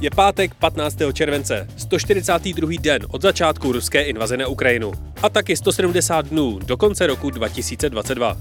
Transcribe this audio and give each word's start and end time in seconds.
Je 0.00 0.10
pátek 0.10 0.54
15. 0.54 0.96
července, 1.12 1.68
142. 1.76 2.70
den 2.80 3.06
od 3.08 3.22
začátku 3.22 3.72
ruské 3.72 4.02
invaze 4.02 4.36
na 4.36 4.46
Ukrajinu 4.46 4.92
a 5.22 5.28
taky 5.28 5.56
170 5.56 6.26
dnů 6.26 6.58
do 6.58 6.76
konce 6.76 7.06
roku 7.06 7.30
2022. 7.30 8.36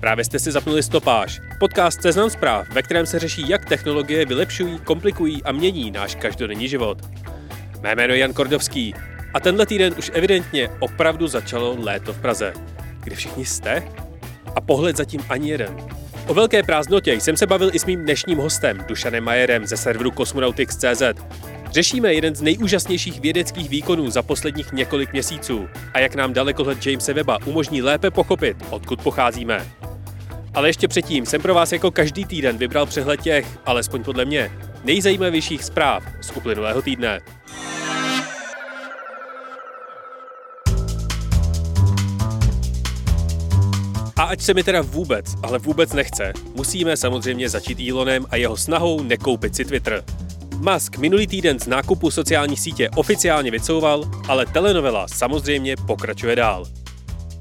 Právě 0.00 0.24
jste 0.24 0.38
si 0.38 0.52
zapnuli 0.52 0.82
stopáž, 0.82 1.40
podcast 1.58 2.02
Seznam 2.02 2.30
zpráv, 2.30 2.66
ve 2.72 2.82
kterém 2.82 3.06
se 3.06 3.18
řeší, 3.18 3.48
jak 3.48 3.64
technologie 3.64 4.26
vylepšují, 4.26 4.78
komplikují 4.78 5.42
a 5.42 5.52
mění 5.52 5.90
náš 5.90 6.14
každodenní 6.14 6.68
život. 6.68 6.98
Mé 7.80 7.94
jméno 7.94 8.14
je 8.14 8.20
Jan 8.20 8.32
Kordovský 8.32 8.94
a 9.34 9.40
tenhle 9.40 9.66
týden 9.66 9.94
už 9.98 10.10
evidentně 10.14 10.68
opravdu 10.78 11.26
začalo 11.26 11.76
léto 11.78 12.12
v 12.12 12.20
Praze. 12.20 12.52
Kde 13.00 13.16
všichni 13.16 13.46
jste? 13.46 13.82
A 14.56 14.60
pohled 14.60 14.96
zatím 14.96 15.20
ani 15.28 15.50
jeden. 15.50 15.76
O 16.30 16.34
velké 16.34 16.62
prázdnotě 16.62 17.12
jsem 17.12 17.36
se 17.36 17.46
bavil 17.46 17.70
i 17.72 17.78
s 17.78 17.86
mým 17.86 18.02
dnešním 18.02 18.38
hostem, 18.38 18.84
Dušanem 18.88 19.24
Majerem 19.24 19.66
ze 19.66 19.76
serveru 19.76 20.10
Cosmonautics.cz. 20.10 21.02
Řešíme 21.70 22.14
jeden 22.14 22.34
z 22.34 22.42
nejúžasnějších 22.42 23.20
vědeckých 23.20 23.68
výkonů 23.68 24.10
za 24.10 24.22
posledních 24.22 24.72
několik 24.72 25.12
měsíců 25.12 25.68
a 25.94 25.98
jak 25.98 26.14
nám 26.14 26.32
dalekohled 26.32 26.86
Jamesa 26.86 27.12
Weba 27.12 27.38
umožní 27.46 27.82
lépe 27.82 28.10
pochopit, 28.10 28.56
odkud 28.70 29.02
pocházíme. 29.02 29.66
Ale 30.54 30.68
ještě 30.68 30.88
předtím 30.88 31.26
jsem 31.26 31.42
pro 31.42 31.54
vás 31.54 31.72
jako 31.72 31.90
každý 31.90 32.24
týden 32.24 32.58
vybral 32.58 32.86
přehled 32.86 33.20
těch, 33.20 33.46
alespoň 33.66 34.04
podle 34.04 34.24
mě, 34.24 34.50
nejzajímavějších 34.84 35.64
zpráv 35.64 36.04
z 36.20 36.30
uplynulého 36.36 36.82
týdne. 36.82 37.20
A 44.20 44.22
ať 44.22 44.40
se 44.40 44.54
mi 44.54 44.62
teda 44.62 44.82
vůbec, 44.82 45.26
ale 45.42 45.58
vůbec 45.58 45.92
nechce, 45.92 46.32
musíme 46.54 46.96
samozřejmě 46.96 47.48
začít 47.48 47.90
Elonem 47.90 48.26
a 48.30 48.36
jeho 48.36 48.56
snahou 48.56 49.02
nekoupit 49.02 49.56
si 49.56 49.64
Twitter. 49.64 50.04
Musk 50.56 50.96
minulý 50.96 51.26
týden 51.26 51.60
z 51.60 51.66
nákupu 51.66 52.10
sociální 52.10 52.56
sítě 52.56 52.90
oficiálně 52.90 53.50
vycouval, 53.50 54.10
ale 54.28 54.46
telenovela 54.46 55.08
samozřejmě 55.08 55.76
pokračuje 55.86 56.36
dál. 56.36 56.66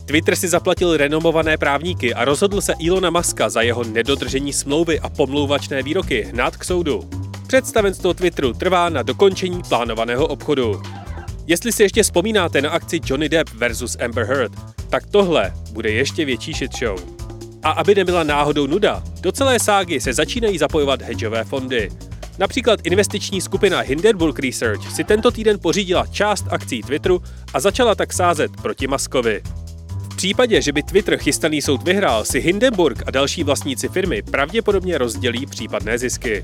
Twitter 0.06 0.36
si 0.36 0.48
zaplatil 0.48 0.98
renomované 0.98 1.58
právníky 1.58 2.14
a 2.14 2.26
rozhodl 2.26 2.62
se 2.62 2.74
Ilona 2.80 3.10
Muska 3.10 3.50
za 3.50 3.62
jeho 3.62 3.84
nedodržení 3.84 4.54
smlouvy 4.54 5.00
a 5.00 5.10
pomlouvačné 5.10 5.84
výroky 5.84 6.24
hnát 6.24 6.58
k 6.58 6.64
soudu. 6.64 7.10
Představenstvo 7.48 8.14
Twitteru 8.14 8.54
trvá 8.54 8.90
na 8.90 9.04
dokončení 9.04 9.62
plánovaného 9.70 10.28
obchodu. 10.28 10.82
Jestli 11.48 11.72
si 11.72 11.84
ještě 11.84 12.04
vzpomínáte 12.04 12.62
na 12.62 12.70
akci 12.70 13.00
Johnny 13.06 13.30
Depp 13.30 13.50
versus 13.50 13.98
Amber 14.06 14.26
Heard, 14.26 14.79
tak 14.90 15.06
tohle 15.06 15.54
bude 15.72 15.92
ještě 15.92 16.26
větší 16.26 16.54
shit 16.54 16.78
show. 16.80 17.00
A 17.64 17.72
aby 17.72 17.96
nebyla 17.96 18.24
náhodou 18.24 18.68
nuda, 18.68 19.04
do 19.22 19.32
celé 19.32 19.60
ságy 19.60 20.00
se 20.00 20.14
začínají 20.14 20.58
zapojovat 20.58 21.02
hedžové 21.02 21.44
fondy. 21.44 21.90
Například 22.40 22.80
investiční 22.84 23.42
skupina 23.42 23.80
Hindenburg 23.80 24.40
Research 24.40 24.92
si 24.96 25.04
tento 25.04 25.32
týden 25.32 25.60
pořídila 25.60 26.08
část 26.08 26.46
akcí 26.50 26.82
Twitteru 26.82 27.22
a 27.54 27.60
začala 27.60 27.96
tak 27.96 28.14
sázet 28.14 28.52
proti 28.62 28.88
Maskovi. 28.88 29.42
V 30.12 30.16
případě, 30.16 30.62
že 30.62 30.72
by 30.72 30.84
Twitter 30.84 31.18
chystaný 31.18 31.62
soud 31.62 31.84
vyhrál, 31.84 32.26
si 32.26 32.40
Hindenburg 32.40 33.04
a 33.06 33.12
další 33.12 33.44
vlastníci 33.44 33.88
firmy 33.88 34.22
pravděpodobně 34.22 34.98
rozdělí 34.98 35.46
případné 35.46 35.98
zisky. 35.98 36.44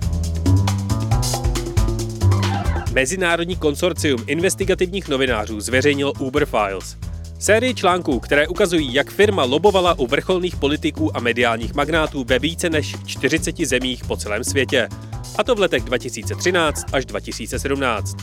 Mezinárodní 2.91 3.55
konsorcium 3.55 4.23
investigativních 4.27 5.07
novinářů 5.07 5.61
zveřejnilo 5.61 6.13
Uber 6.13 6.45
Files. 6.45 6.97
Sérii 7.45 7.73
článků, 7.73 8.19
které 8.19 8.47
ukazují, 8.47 8.93
jak 8.93 9.11
firma 9.11 9.43
lobovala 9.43 9.99
u 9.99 10.07
vrcholných 10.07 10.55
politiků 10.55 11.17
a 11.17 11.19
mediálních 11.19 11.73
magnátů 11.73 12.23
ve 12.23 12.39
více 12.39 12.69
než 12.69 12.95
40 13.05 13.57
zemích 13.57 14.05
po 14.05 14.17
celém 14.17 14.43
světě. 14.43 14.89
A 15.37 15.43
to 15.43 15.55
v 15.55 15.59
letech 15.59 15.83
2013 15.83 16.85
až 16.93 17.05
2017. 17.05 18.17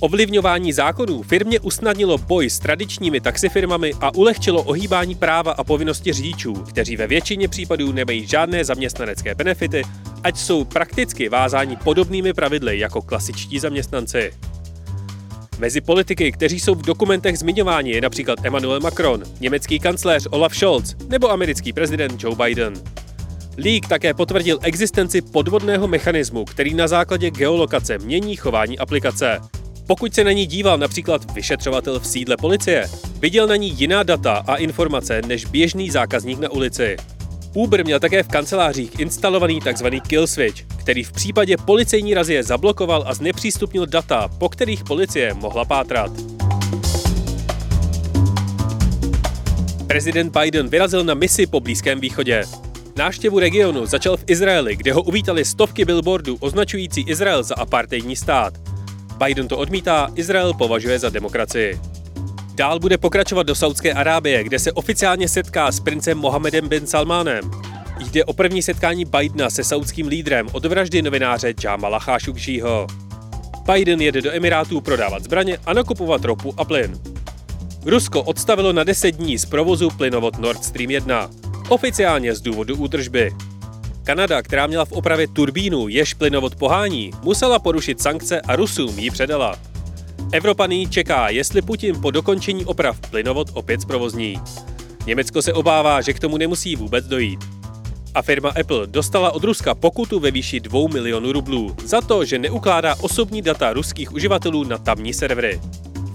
Ovlivňování 0.00 0.72
zákonů 0.72 1.22
firmě 1.22 1.60
usnadnilo 1.60 2.18
boj 2.18 2.50
s 2.50 2.58
tradičními 2.58 3.20
taxifirmami 3.20 3.92
a 4.00 4.14
ulehčilo 4.14 4.62
ohýbání 4.62 5.14
práva 5.14 5.52
a 5.52 5.64
povinnosti 5.64 6.12
řidičů, 6.12 6.52
kteří 6.54 6.96
ve 6.96 7.06
většině 7.06 7.48
případů 7.48 7.92
nemají 7.92 8.26
žádné 8.26 8.64
zaměstnanecké 8.64 9.34
benefity, 9.34 9.82
ať 10.24 10.36
jsou 10.36 10.64
prakticky 10.64 11.28
vázáni 11.28 11.76
podobnými 11.76 12.32
pravidly 12.32 12.78
jako 12.78 13.02
klasičtí 13.02 13.58
zaměstnanci. 13.58 14.32
Mezi 15.58 15.80
politiky, 15.80 16.32
kteří 16.32 16.60
jsou 16.60 16.74
v 16.74 16.82
dokumentech 16.82 17.38
zmiňováni, 17.38 17.90
je 17.90 18.00
například 18.00 18.38
Emmanuel 18.44 18.80
Macron, 18.80 19.22
německý 19.40 19.78
kancléř 19.78 20.26
Olaf 20.30 20.56
Scholz 20.56 20.94
nebo 21.08 21.30
americký 21.30 21.72
prezident 21.72 22.22
Joe 22.22 22.36
Biden. 22.36 22.74
Leak 23.56 23.88
také 23.88 24.14
potvrdil 24.14 24.58
existenci 24.62 25.22
podvodného 25.22 25.88
mechanismu, 25.88 26.44
který 26.44 26.74
na 26.74 26.88
základě 26.88 27.30
geolokace 27.30 27.98
mění 27.98 28.36
chování 28.36 28.78
aplikace. 28.78 29.40
Pokud 29.86 30.14
se 30.14 30.24
na 30.24 30.32
ní 30.32 30.46
díval 30.46 30.78
například 30.78 31.32
vyšetřovatel 31.34 32.00
v 32.00 32.06
sídle 32.06 32.36
policie, 32.36 32.88
viděl 33.20 33.46
na 33.46 33.56
ní 33.56 33.74
jiná 33.76 34.02
data 34.02 34.44
a 34.46 34.56
informace 34.56 35.22
než 35.26 35.44
běžný 35.44 35.90
zákazník 35.90 36.38
na 36.38 36.50
ulici. 36.50 36.96
Uber 37.54 37.84
měl 37.84 38.00
také 38.00 38.22
v 38.22 38.28
kancelářích 38.28 39.00
instalovaný 39.00 39.60
tzv. 39.60 39.86
kill 40.08 40.26
switch, 40.26 40.62
který 40.76 41.04
v 41.04 41.12
případě 41.12 41.56
policejní 41.56 42.14
razie 42.14 42.42
zablokoval 42.42 43.04
a 43.06 43.14
znepřístupnil 43.14 43.86
data, 43.86 44.28
po 44.38 44.48
kterých 44.48 44.84
policie 44.84 45.34
mohla 45.34 45.64
pátrat. 45.64 46.10
Prezident 49.86 50.38
Biden 50.38 50.68
vyrazil 50.68 51.04
na 51.04 51.14
misi 51.14 51.46
po 51.46 51.60
Blízkém 51.60 52.00
východě. 52.00 52.44
Návštěvu 52.96 53.38
regionu 53.38 53.86
začal 53.86 54.16
v 54.16 54.24
Izraeli, 54.26 54.76
kde 54.76 54.92
ho 54.92 55.02
uvítali 55.02 55.44
stovky 55.44 55.84
billboardů 55.84 56.36
označující 56.40 57.00
Izrael 57.00 57.42
za 57.42 57.54
apartheidní 57.54 58.16
stát. 58.16 58.54
Biden 59.24 59.48
to 59.48 59.58
odmítá, 59.58 60.08
Izrael 60.14 60.54
považuje 60.54 60.98
za 60.98 61.10
demokracii. 61.10 61.80
Dál 62.58 62.78
bude 62.78 62.98
pokračovat 62.98 63.42
do 63.42 63.54
Saudské 63.54 63.92
Arábie, 63.92 64.44
kde 64.44 64.58
se 64.58 64.72
oficiálně 64.72 65.28
setká 65.28 65.72
s 65.72 65.80
princem 65.80 66.18
Mohamedem 66.18 66.68
bin 66.68 66.86
Salmánem. 66.86 67.50
Jde 68.10 68.24
o 68.24 68.32
první 68.32 68.62
setkání 68.62 69.04
Bidena 69.04 69.50
se 69.50 69.64
saudským 69.64 70.06
lídrem 70.06 70.48
od 70.52 70.64
vraždy 70.64 71.02
novináře 71.02 71.54
Jamala 71.64 71.98
Khashoggiho. 71.98 72.86
Biden 73.72 74.00
jede 74.00 74.22
do 74.22 74.32
Emirátů 74.32 74.80
prodávat 74.80 75.24
zbraně 75.24 75.58
a 75.66 75.72
nakupovat 75.72 76.24
ropu 76.24 76.54
a 76.56 76.64
plyn. 76.64 77.00
Rusko 77.86 78.22
odstavilo 78.22 78.72
na 78.72 78.84
10 78.84 79.10
dní 79.10 79.38
z 79.38 79.44
provozu 79.44 79.90
plynovod 79.90 80.38
Nord 80.38 80.64
Stream 80.64 80.90
1, 80.90 81.30
oficiálně 81.68 82.34
z 82.34 82.40
důvodu 82.40 82.76
údržby. 82.76 83.32
Kanada, 84.04 84.42
která 84.42 84.66
měla 84.66 84.84
v 84.84 84.92
opravě 84.92 85.28
turbínu, 85.28 85.88
jež 85.88 86.14
plynovod 86.14 86.56
pohání, 86.56 87.10
musela 87.22 87.58
porušit 87.58 88.02
sankce 88.02 88.40
a 88.40 88.56
Rusům 88.56 88.98
ji 88.98 89.10
předala. 89.10 89.58
Evropa 90.32 90.66
nyní 90.66 90.90
čeká, 90.90 91.28
jestli 91.28 91.62
Putin 91.62 92.00
po 92.00 92.10
dokončení 92.10 92.64
oprav 92.64 93.00
plynovod 93.10 93.50
opět 93.52 93.80
zprovozní. 93.80 94.40
Německo 95.06 95.42
se 95.42 95.52
obává, 95.52 96.00
že 96.00 96.12
k 96.12 96.20
tomu 96.20 96.36
nemusí 96.36 96.76
vůbec 96.76 97.06
dojít. 97.06 97.40
A 98.14 98.22
firma 98.22 98.52
Apple 98.60 98.86
dostala 98.86 99.30
od 99.30 99.44
Ruska 99.44 99.74
pokutu 99.74 100.20
ve 100.20 100.30
výši 100.30 100.60
2 100.60 100.88
milionů 100.92 101.32
rublů 101.32 101.76
za 101.84 102.00
to, 102.00 102.24
že 102.24 102.38
neukládá 102.38 102.94
osobní 103.00 103.42
data 103.42 103.72
ruských 103.72 104.12
uživatelů 104.12 104.64
na 104.64 104.78
tamní 104.78 105.14
servery. 105.14 105.60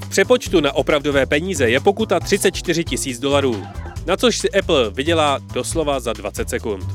V 0.05 0.09
přepočtu 0.09 0.59
na 0.59 0.71
opravdové 0.71 1.25
peníze 1.25 1.69
je 1.69 1.79
pokuta 1.79 2.19
34 2.19 2.83
tisíc 2.83 3.19
dolarů, 3.19 3.63
na 4.05 4.17
což 4.17 4.37
si 4.37 4.51
Apple 4.51 4.89
vydělá 4.89 5.39
doslova 5.53 5.99
za 5.99 6.13
20 6.13 6.49
sekund. 6.49 6.85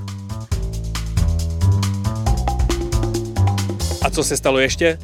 A 4.02 4.10
co 4.10 4.24
se 4.24 4.36
stalo 4.36 4.58
ještě? 4.58 4.98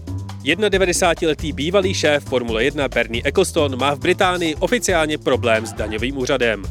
91-letý 0.45 1.53
bývalý 1.53 1.95
šéf 1.95 2.25
Formule 2.25 2.65
1 2.65 2.89
Bernie 2.89 3.23
Eccleston 3.25 3.79
má 3.79 3.95
v 3.95 3.99
Británii 3.99 4.55
oficiálně 4.55 5.19
problém 5.19 5.67
s 5.67 5.73
daňovým 5.73 6.19
úřadem. 6.19 6.63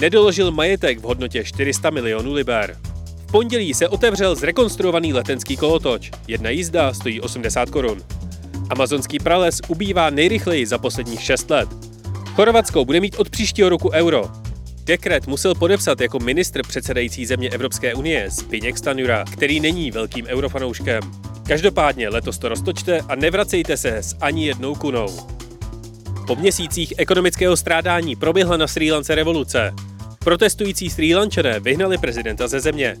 Nedoložil 0.00 0.50
majetek 0.50 0.98
v 0.98 1.02
hodnotě 1.02 1.44
400 1.44 1.90
milionů 1.90 2.32
liber. 2.32 2.76
V 3.26 3.32
pondělí 3.32 3.74
se 3.74 3.88
otevřel 3.88 4.34
zrekonstruovaný 4.34 5.12
letenský 5.12 5.56
kolotoč. 5.56 6.10
Jedna 6.28 6.50
jízda 6.50 6.94
stojí 6.94 7.20
80 7.20 7.70
korun. 7.70 8.02
Amazonský 8.70 9.18
prales 9.18 9.60
ubývá 9.68 10.10
nejrychleji 10.10 10.66
za 10.66 10.78
posledních 10.78 11.22
6 11.22 11.50
let. 11.50 11.68
Chorvatsko 12.34 12.84
bude 12.84 13.00
mít 13.00 13.16
od 13.18 13.30
příštího 13.30 13.68
roku 13.68 13.90
euro. 13.90 14.24
Dekret 14.84 15.26
musel 15.26 15.54
podepsat 15.54 16.00
jako 16.00 16.18
ministr 16.18 16.62
předsedající 16.62 17.26
země 17.26 17.50
Evropské 17.50 17.94
unie 17.94 18.30
Zbigněk 18.30 18.78
Stanjura, 18.78 19.24
který 19.32 19.60
není 19.60 19.90
velkým 19.90 20.26
eurofanouškem. 20.26 21.00
Každopádně 21.48 22.08
letos 22.08 22.38
to 22.38 22.48
roztočte 22.48 23.00
a 23.08 23.14
nevracejte 23.14 23.76
se 23.76 23.96
s 23.96 24.16
ani 24.20 24.46
jednou 24.46 24.74
kunou. 24.74 25.06
Po 26.26 26.36
měsících 26.36 26.94
ekonomického 26.96 27.56
strádání 27.56 28.16
proběhla 28.16 28.56
na 28.56 28.66
Sri 28.66 28.92
Lance 28.92 29.14
revoluce. 29.14 29.74
Protestující 30.18 30.90
Sri 30.90 31.14
Lančané 31.14 31.60
vyhnali 31.60 31.98
prezidenta 31.98 32.48
ze 32.48 32.60
země. 32.60 32.96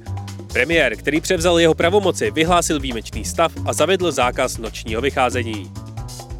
Premiér, 0.52 0.96
který 0.96 1.20
převzal 1.20 1.60
jeho 1.60 1.74
pravomoci, 1.74 2.30
vyhlásil 2.30 2.80
výjimečný 2.80 3.24
stav 3.24 3.52
a 3.66 3.72
zavedl 3.72 4.12
zákaz 4.12 4.58
nočního 4.58 5.00
vycházení. 5.00 5.72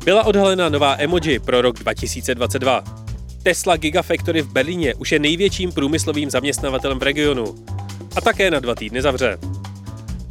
Byla 0.04 0.24
odhalena 0.24 0.68
nová 0.68 0.96
emoji 0.98 1.38
pro 1.38 1.62
rok 1.62 1.78
2022. 1.78 3.03
Tesla 3.44 3.76
Gigafactory 3.76 4.42
v 4.42 4.52
Berlíně 4.52 4.94
už 4.94 5.12
je 5.12 5.18
největším 5.18 5.72
průmyslovým 5.72 6.30
zaměstnavatelem 6.30 6.98
v 6.98 7.02
regionu 7.02 7.54
a 8.16 8.20
také 8.20 8.50
na 8.50 8.60
dva 8.60 8.74
týdny 8.74 9.02
zavře. 9.02 9.38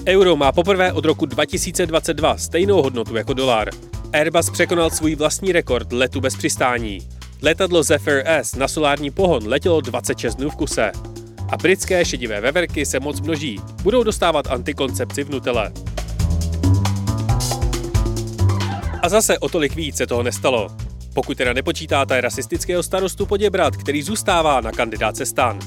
Euro 0.07 0.35
má 0.35 0.51
poprvé 0.51 0.93
od 0.93 1.05
roku 1.05 1.25
2022 1.25 2.37
stejnou 2.37 2.81
hodnotu 2.81 3.15
jako 3.15 3.33
dolar. 3.33 3.69
Airbus 4.13 4.49
překonal 4.49 4.89
svůj 4.89 5.15
vlastní 5.15 5.51
rekord 5.51 5.91
letu 5.91 6.21
bez 6.21 6.35
přistání. 6.35 6.99
Letadlo 7.41 7.83
Zephyr 7.83 8.23
S 8.25 8.55
na 8.55 8.67
solární 8.67 9.11
pohon 9.11 9.47
letělo 9.47 9.81
26 9.81 10.35
dnů 10.35 10.49
v 10.49 10.55
kuse. 10.55 10.91
A 11.49 11.57
britské 11.57 12.05
šedivé 12.05 12.41
veverky 12.41 12.85
se 12.85 12.99
moc 12.99 13.21
množí. 13.21 13.59
Budou 13.83 14.03
dostávat 14.03 14.47
antikoncepci 14.47 15.23
v 15.23 15.29
Nutelle. 15.29 15.71
A 19.01 19.09
zase 19.09 19.39
o 19.39 19.49
tolik 19.49 19.75
víc 19.75 19.97
se 19.97 20.07
toho 20.07 20.23
nestalo. 20.23 20.82
Pokud 21.13 21.37
teda 21.37 21.53
nepočítáte 21.53 22.21
rasistického 22.21 22.83
starostu 22.83 23.25
Poděbrat, 23.25 23.77
který 23.77 24.03
zůstává 24.03 24.61
na 24.61 24.71
kandidáce 24.71 25.25
stan. 25.25 25.59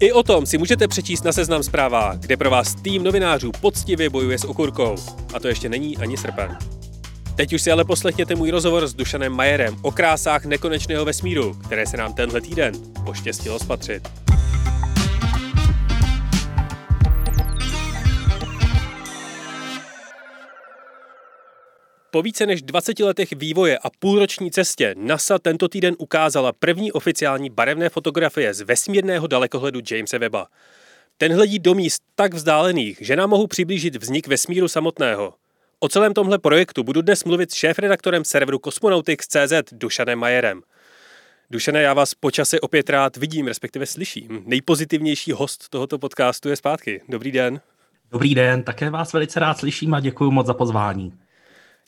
I 0.00 0.12
o 0.12 0.22
tom 0.22 0.46
si 0.46 0.58
můžete 0.58 0.88
přečíst 0.88 1.24
na 1.24 1.32
seznam 1.32 1.62
zpráva, 1.62 2.14
kde 2.14 2.36
pro 2.36 2.50
vás 2.50 2.74
tým 2.74 3.04
novinářů 3.04 3.52
poctivě 3.60 4.10
bojuje 4.10 4.38
s 4.38 4.44
okurkou. 4.44 4.96
A 5.34 5.40
to 5.40 5.48
ještě 5.48 5.68
není 5.68 5.96
ani 5.96 6.16
srpen. 6.16 6.58
Teď 7.36 7.52
už 7.52 7.62
si 7.62 7.72
ale 7.72 7.84
poslechněte 7.84 8.34
můj 8.34 8.50
rozhovor 8.50 8.86
s 8.86 8.94
Dušanem 8.94 9.32
Majerem 9.32 9.76
o 9.82 9.90
krásách 9.90 10.44
nekonečného 10.44 11.04
vesmíru, 11.04 11.54
které 11.54 11.86
se 11.86 11.96
nám 11.96 12.14
tenhle 12.14 12.40
týden 12.40 12.72
poštěstilo 13.04 13.58
spatřit. 13.58 14.08
Po 22.18 22.22
více 22.22 22.46
než 22.46 22.62
20 22.62 23.00
letech 23.00 23.32
vývoje 23.32 23.78
a 23.78 23.90
půlroční 23.98 24.50
cestě 24.50 24.94
NASA 24.98 25.38
tento 25.38 25.68
týden 25.68 25.94
ukázala 25.98 26.52
první 26.52 26.92
oficiální 26.92 27.50
barevné 27.50 27.88
fotografie 27.88 28.54
z 28.54 28.60
vesmírného 28.60 29.26
dalekohledu 29.26 29.80
Jamesa 29.90 30.18
Webba. 30.18 30.46
Ten 31.16 31.32
hledí 31.32 31.58
do 31.58 31.74
míst 31.74 32.02
tak 32.14 32.34
vzdálených, 32.34 32.98
že 33.00 33.16
nám 33.16 33.30
mohou 33.30 33.46
přiblížit 33.46 33.96
vznik 33.96 34.28
vesmíru 34.28 34.68
samotného. 34.68 35.34
O 35.80 35.88
celém 35.88 36.14
tomhle 36.14 36.38
projektu 36.38 36.84
budu 36.84 37.02
dnes 37.02 37.24
mluvit 37.24 37.50
s 37.50 37.54
šéf-redaktorem 37.54 38.24
serveru 38.24 38.58
Cosmonautics.cz 38.58 39.72
Dušanem 39.72 40.18
Majerem. 40.18 40.62
Dušane, 41.50 41.82
já 41.82 41.94
vás 41.94 42.14
počase 42.14 42.60
opět 42.60 42.90
rád 42.90 43.16
vidím, 43.16 43.46
respektive 43.46 43.86
slyším. 43.86 44.42
Nejpozitivnější 44.46 45.32
host 45.32 45.68
tohoto 45.68 45.98
podcastu 45.98 46.48
je 46.48 46.56
zpátky. 46.56 47.02
Dobrý 47.08 47.32
den. 47.32 47.60
Dobrý 48.10 48.34
den, 48.34 48.62
také 48.62 48.90
vás 48.90 49.12
velice 49.12 49.40
rád 49.40 49.58
slyším 49.58 49.94
a 49.94 50.00
děkuji 50.00 50.30
moc 50.30 50.46
za 50.46 50.54
pozvání. 50.54 51.12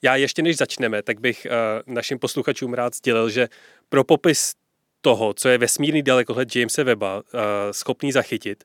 Já 0.02 0.16
ještě 0.16 0.42
než 0.42 0.56
začneme, 0.56 1.02
tak 1.02 1.20
bych 1.20 1.46
uh, 1.46 1.94
našim 1.94 2.18
posluchačům 2.18 2.74
rád 2.74 2.94
sdělil, 2.94 3.30
že 3.30 3.48
pro 3.88 4.04
popis 4.04 4.54
toho, 5.00 5.34
co 5.34 5.48
je 5.48 5.58
vesmírný 5.58 6.02
dalekohled 6.02 6.56
Jamesa 6.56 6.82
Weba 6.82 7.16
uh, 7.16 7.22
schopný 7.70 8.12
zachytit, 8.12 8.64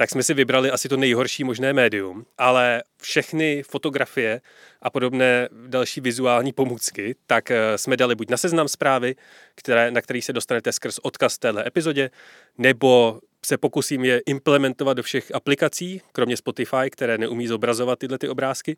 tak 0.00 0.10
jsme 0.10 0.22
si 0.22 0.34
vybrali 0.34 0.70
asi 0.70 0.88
to 0.88 0.96
nejhorší 0.96 1.44
možné 1.44 1.72
médium, 1.72 2.26
ale 2.38 2.82
všechny 3.02 3.62
fotografie 3.62 4.40
a 4.82 4.90
podobné 4.90 5.48
další 5.66 6.00
vizuální 6.00 6.52
pomůcky, 6.52 7.14
tak 7.26 7.50
eh, 7.50 7.78
jsme 7.78 7.96
dali 7.96 8.14
buď 8.14 8.30
na 8.30 8.36
seznam 8.36 8.68
zprávy, 8.68 9.16
které, 9.54 9.90
na 9.90 10.00
který 10.00 10.22
se 10.22 10.32
dostanete 10.32 10.72
skrz 10.72 10.98
odkaz 10.98 11.38
téhle 11.38 11.66
epizodě, 11.66 12.10
nebo 12.58 13.20
se 13.46 13.58
pokusím 13.58 14.04
je 14.04 14.22
implementovat 14.26 14.94
do 14.94 15.02
všech 15.02 15.34
aplikací, 15.34 16.02
kromě 16.12 16.36
Spotify, 16.36 16.90
které 16.90 17.18
neumí 17.18 17.46
zobrazovat 17.46 17.98
tyhle 17.98 18.18
ty 18.18 18.28
obrázky, 18.28 18.76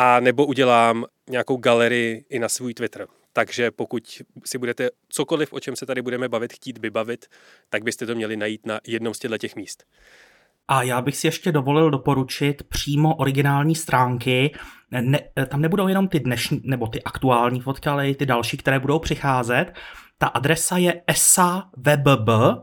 a 0.00 0.20
nebo 0.20 0.46
udělám 0.46 1.04
nějakou 1.30 1.56
galerii 1.56 2.24
i 2.30 2.38
na 2.38 2.48
svůj 2.48 2.74
Twitter. 2.74 3.06
Takže 3.32 3.70
pokud 3.70 4.22
si 4.44 4.58
budete 4.58 4.90
cokoliv, 5.08 5.52
o 5.52 5.60
čem 5.60 5.76
se 5.76 5.86
tady 5.86 6.02
budeme 6.02 6.28
bavit, 6.28 6.52
chtít 6.52 6.78
vybavit, 6.78 7.26
tak 7.70 7.82
byste 7.82 8.06
to 8.06 8.14
měli 8.14 8.36
najít 8.36 8.66
na 8.66 8.80
jednom 8.86 9.14
z 9.14 9.18
těchto 9.18 9.38
těch 9.38 9.56
míst. 9.56 9.84
A 10.68 10.82
já 10.82 11.02
bych 11.02 11.16
si 11.16 11.26
ještě 11.26 11.52
dovolil 11.52 11.90
doporučit 11.90 12.62
přímo 12.62 13.14
originální 13.14 13.74
stránky. 13.74 14.54
Ne, 14.90 15.20
tam 15.48 15.60
nebudou 15.60 15.88
jenom 15.88 16.08
ty 16.08 16.20
dnešní 16.20 16.60
nebo 16.64 16.86
ty 16.86 17.02
aktuální 17.02 17.60
fotky, 17.60 17.88
ale 17.88 18.10
i 18.10 18.14
ty 18.14 18.26
další, 18.26 18.56
které 18.56 18.78
budou 18.78 18.98
přicházet. 18.98 19.72
Ta 20.18 20.26
adresa 20.26 20.76
je 20.76 21.02
esawebb.org 21.06 22.58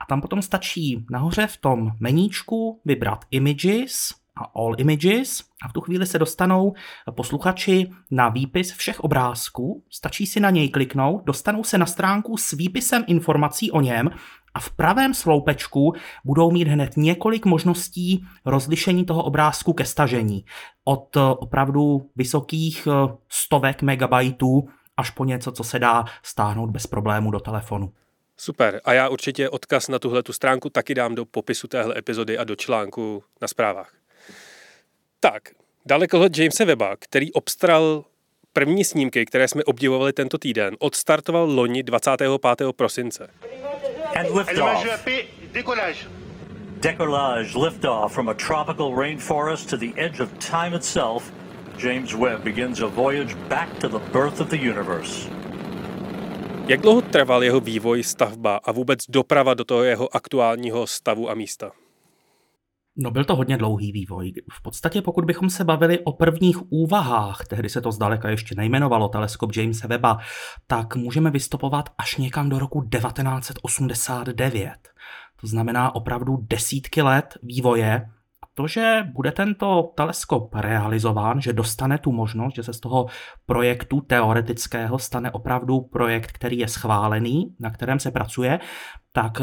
a 0.00 0.06
tam 0.08 0.20
potom 0.20 0.42
stačí 0.42 1.06
nahoře 1.10 1.46
v 1.46 1.56
tom 1.56 1.90
meníčku 2.00 2.80
vybrat 2.84 3.24
images 3.30 4.19
All 4.54 4.74
Images 4.78 5.42
a 5.64 5.68
v 5.68 5.72
tu 5.72 5.80
chvíli 5.80 6.06
se 6.06 6.18
dostanou 6.18 6.72
posluchači 7.10 7.90
na 8.10 8.28
výpis 8.28 8.72
všech 8.72 9.00
obrázků, 9.00 9.84
stačí 9.90 10.26
si 10.26 10.40
na 10.40 10.50
něj 10.50 10.68
kliknout, 10.68 11.24
dostanou 11.24 11.64
se 11.64 11.78
na 11.78 11.86
stránku 11.86 12.36
s 12.36 12.50
výpisem 12.52 13.04
informací 13.06 13.70
o 13.70 13.80
něm 13.80 14.10
a 14.54 14.60
v 14.60 14.70
pravém 14.70 15.14
sloupečku 15.14 15.92
budou 16.24 16.50
mít 16.50 16.68
hned 16.68 16.96
několik 16.96 17.46
možností 17.46 18.24
rozlišení 18.44 19.04
toho 19.04 19.24
obrázku 19.24 19.72
ke 19.72 19.84
stažení. 19.84 20.44
Od 20.84 21.16
opravdu 21.16 22.10
vysokých 22.16 22.86
eh, 22.86 23.12
stovek 23.28 23.82
megabajtů 23.82 24.68
až 24.96 25.10
po 25.10 25.24
něco, 25.24 25.52
co 25.52 25.64
se 25.64 25.78
dá 25.78 26.04
stáhnout 26.22 26.70
bez 26.70 26.86
problému 26.86 27.30
do 27.30 27.40
telefonu. 27.40 27.92
Super. 28.36 28.80
A 28.84 28.92
já 28.92 29.08
určitě 29.08 29.50
odkaz 29.50 29.88
na 29.88 29.98
tuhle 29.98 30.22
tu 30.22 30.32
stránku 30.32 30.70
taky 30.70 30.94
dám 30.94 31.14
do 31.14 31.24
popisu 31.24 31.68
téhle 31.68 31.98
epizody 31.98 32.38
a 32.38 32.44
do 32.44 32.56
článku 32.56 33.22
na 33.42 33.48
zprávách. 33.48 33.92
Tak, 35.20 35.42
dalekohled 35.86 36.38
Jamesa 36.38 36.64
Weba, 36.64 36.96
který 36.96 37.32
obstaral 37.32 38.04
první 38.52 38.84
snímky, 38.84 39.26
které 39.26 39.48
jsme 39.48 39.64
obdivovali 39.64 40.12
tento 40.12 40.38
týden, 40.38 40.76
odstartoval 40.78 41.50
loni 41.50 41.82
25. 41.82 42.30
prosince. 42.76 43.30
And 44.16 44.36
liftoff. 44.36 44.86
Decollage 46.80 47.58
liftoff 47.58 48.12
from 48.14 48.28
a 48.28 48.34
tropical 48.34 48.94
rainforest 48.96 49.70
to 49.70 49.76
the 49.76 49.92
edge 49.96 50.22
of 50.22 50.28
time 50.50 50.76
itself. 50.76 51.32
James 51.84 52.14
Webb 52.14 52.42
begins 52.42 52.80
a 52.80 52.86
voyage 52.86 53.34
back 53.48 53.78
to 53.78 53.88
the 53.88 53.98
birth 54.12 54.40
of 54.40 54.48
the 54.48 54.56
universe. 54.56 55.28
Jak 56.66 56.80
dlouho 56.80 57.02
trval 57.02 57.44
jeho 57.44 57.60
vývoj, 57.60 58.02
stavba 58.02 58.56
a 58.56 58.72
vůbec 58.72 59.00
doprava 59.08 59.54
do 59.54 59.64
toho 59.64 59.84
jeho 59.84 60.16
aktuálního 60.16 60.86
stavu 60.86 61.30
a 61.30 61.34
místa? 61.34 61.72
No 62.96 63.10
byl 63.10 63.24
to 63.24 63.36
hodně 63.36 63.56
dlouhý 63.56 63.92
vývoj. 63.92 64.32
V 64.52 64.62
podstatě 64.62 65.02
pokud 65.02 65.24
bychom 65.24 65.50
se 65.50 65.64
bavili 65.64 65.98
o 65.98 66.12
prvních 66.12 66.72
úvahách, 66.72 67.46
tehdy 67.46 67.68
se 67.68 67.80
to 67.80 67.92
zdaleka 67.92 68.30
ještě 68.30 68.54
nejmenovalo 68.54 69.08
teleskop 69.08 69.56
Jamesa 69.56 69.88
Webba, 69.88 70.18
tak 70.66 70.96
můžeme 70.96 71.30
vystupovat 71.30 71.88
až 71.98 72.16
někam 72.16 72.48
do 72.48 72.58
roku 72.58 72.82
1989. 72.82 74.72
To 75.40 75.46
znamená 75.46 75.94
opravdu 75.94 76.36
desítky 76.40 77.02
let 77.02 77.38
vývoje. 77.42 78.10
A 78.42 78.46
to, 78.54 78.66
že 78.68 79.04
bude 79.14 79.32
tento 79.32 79.92
teleskop 79.96 80.54
realizován, 80.54 81.40
že 81.40 81.52
dostane 81.52 81.98
tu 81.98 82.12
možnost, 82.12 82.54
že 82.54 82.62
se 82.62 82.72
z 82.72 82.80
toho 82.80 83.06
projektu 83.46 84.00
teoretického 84.00 84.98
stane 84.98 85.30
opravdu 85.30 85.80
projekt, 85.80 86.32
který 86.32 86.58
je 86.58 86.68
schválený, 86.68 87.56
na 87.60 87.70
kterém 87.70 88.00
se 88.00 88.10
pracuje, 88.10 88.60
tak 89.12 89.42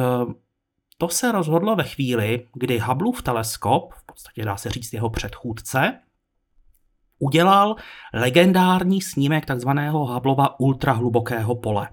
to 0.97 1.09
se 1.09 1.31
rozhodlo 1.31 1.75
ve 1.75 1.83
chvíli, 1.83 2.47
kdy 2.53 2.79
Hubbleův 2.79 3.21
teleskop, 3.21 3.93
v 3.93 4.05
podstatě 4.05 4.45
dá 4.45 4.57
se 4.57 4.69
říct 4.69 4.93
jeho 4.93 5.09
předchůdce, 5.09 5.99
udělal 7.19 7.75
legendární 8.13 9.01
snímek 9.01 9.45
takzvaného 9.45 10.05
Hubbleova 10.05 10.59
ultrahlubokého 10.59 11.55
pole. 11.55 11.89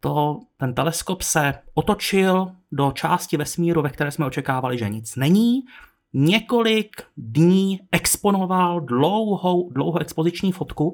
To, 0.00 0.40
ten 0.56 0.74
teleskop 0.74 1.22
se 1.22 1.54
otočil 1.74 2.52
do 2.72 2.92
části 2.92 3.36
vesmíru, 3.36 3.82
ve 3.82 3.90
které 3.90 4.10
jsme 4.10 4.26
očekávali, 4.26 4.78
že 4.78 4.88
nic 4.88 5.16
není. 5.16 5.60
Několik 6.12 7.02
dní 7.16 7.80
exponoval 7.92 8.80
dlouhou, 8.80 9.70
dlouhou 9.70 9.98
expoziční 9.98 10.52
fotku 10.52 10.92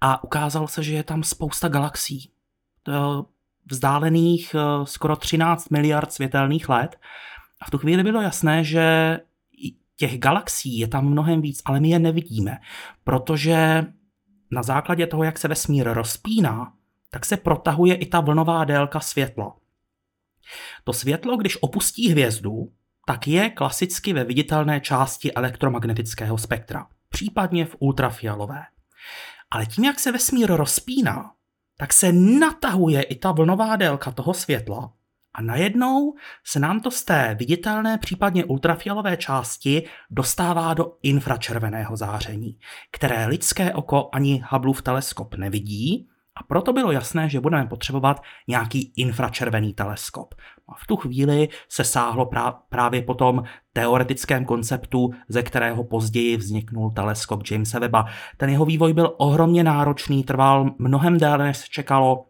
a 0.00 0.24
ukázalo 0.24 0.68
se, 0.68 0.82
že 0.82 0.94
je 0.94 1.02
tam 1.02 1.22
spousta 1.22 1.68
galaxií. 1.68 2.30
Vzdálených 3.70 4.54
eh, 4.54 4.86
skoro 4.86 5.16
13 5.16 5.68
miliard 5.68 6.12
světelných 6.12 6.68
let. 6.68 6.96
A 7.60 7.64
v 7.64 7.70
tu 7.70 7.78
chvíli 7.78 8.02
bylo 8.02 8.22
jasné, 8.22 8.64
že 8.64 9.18
těch 9.96 10.18
galaxií 10.18 10.78
je 10.78 10.88
tam 10.88 11.06
mnohem 11.06 11.40
víc, 11.40 11.62
ale 11.64 11.80
my 11.80 11.88
je 11.88 11.98
nevidíme, 11.98 12.58
protože 13.04 13.84
na 14.50 14.62
základě 14.62 15.06
toho, 15.06 15.24
jak 15.24 15.38
se 15.38 15.48
vesmír 15.48 15.88
rozpíná, 15.88 16.72
tak 17.10 17.26
se 17.26 17.36
protahuje 17.36 17.94
i 17.94 18.06
ta 18.06 18.20
vlnová 18.20 18.64
délka 18.64 19.00
světla. 19.00 19.56
To 20.84 20.92
světlo, 20.92 21.36
když 21.36 21.62
opustí 21.62 22.08
hvězdu, 22.08 22.72
tak 23.06 23.28
je 23.28 23.50
klasicky 23.50 24.12
ve 24.12 24.24
viditelné 24.24 24.80
části 24.80 25.32
elektromagnetického 25.32 26.38
spektra, 26.38 26.86
případně 27.08 27.66
v 27.66 27.76
ultrafialové. 27.78 28.62
Ale 29.50 29.66
tím, 29.66 29.84
jak 29.84 30.00
se 30.00 30.12
vesmír 30.12 30.50
rozpíná, 30.52 31.32
tak 31.76 31.92
se 31.92 32.12
natahuje 32.12 33.02
i 33.02 33.14
ta 33.14 33.32
vlnová 33.32 33.76
délka 33.76 34.10
toho 34.10 34.34
světla 34.34 34.92
a 35.36 35.42
najednou 35.42 36.14
se 36.44 36.58
nám 36.58 36.80
to 36.80 36.90
z 36.90 37.04
té 37.04 37.36
viditelné, 37.38 37.98
případně 37.98 38.44
ultrafialové 38.44 39.16
části 39.16 39.82
dostává 40.10 40.74
do 40.74 40.96
infračerveného 41.02 41.96
záření, 41.96 42.58
které 42.92 43.26
lidské 43.26 43.74
oko 43.74 44.08
ani 44.12 44.42
Hubbleův 44.50 44.82
teleskop 44.82 45.34
nevidí, 45.34 46.08
a 46.36 46.42
proto 46.42 46.72
bylo 46.72 46.92
jasné, 46.92 47.28
že 47.28 47.40
budeme 47.40 47.66
potřebovat 47.66 48.22
nějaký 48.48 48.92
infračervený 48.96 49.74
teleskop. 49.74 50.34
A 50.68 50.74
v 50.74 50.86
tu 50.86 50.96
chvíli 50.96 51.48
se 51.68 51.84
sáhlo 51.84 52.30
právě 52.68 53.02
po 53.02 53.14
tom 53.14 53.42
teoretickém 53.72 54.44
konceptu, 54.44 55.10
ze 55.28 55.42
kterého 55.42 55.84
později 55.84 56.36
vzniknul 56.36 56.90
teleskop 56.90 57.42
Jamesa 57.50 57.78
Webba. 57.78 58.06
Ten 58.36 58.50
jeho 58.50 58.64
vývoj 58.64 58.92
byl 58.92 59.14
ohromně 59.16 59.64
náročný, 59.64 60.24
trval 60.24 60.70
mnohem 60.78 61.18
déle, 61.18 61.44
než 61.44 61.56
se 61.56 61.66
čekalo, 61.70 62.26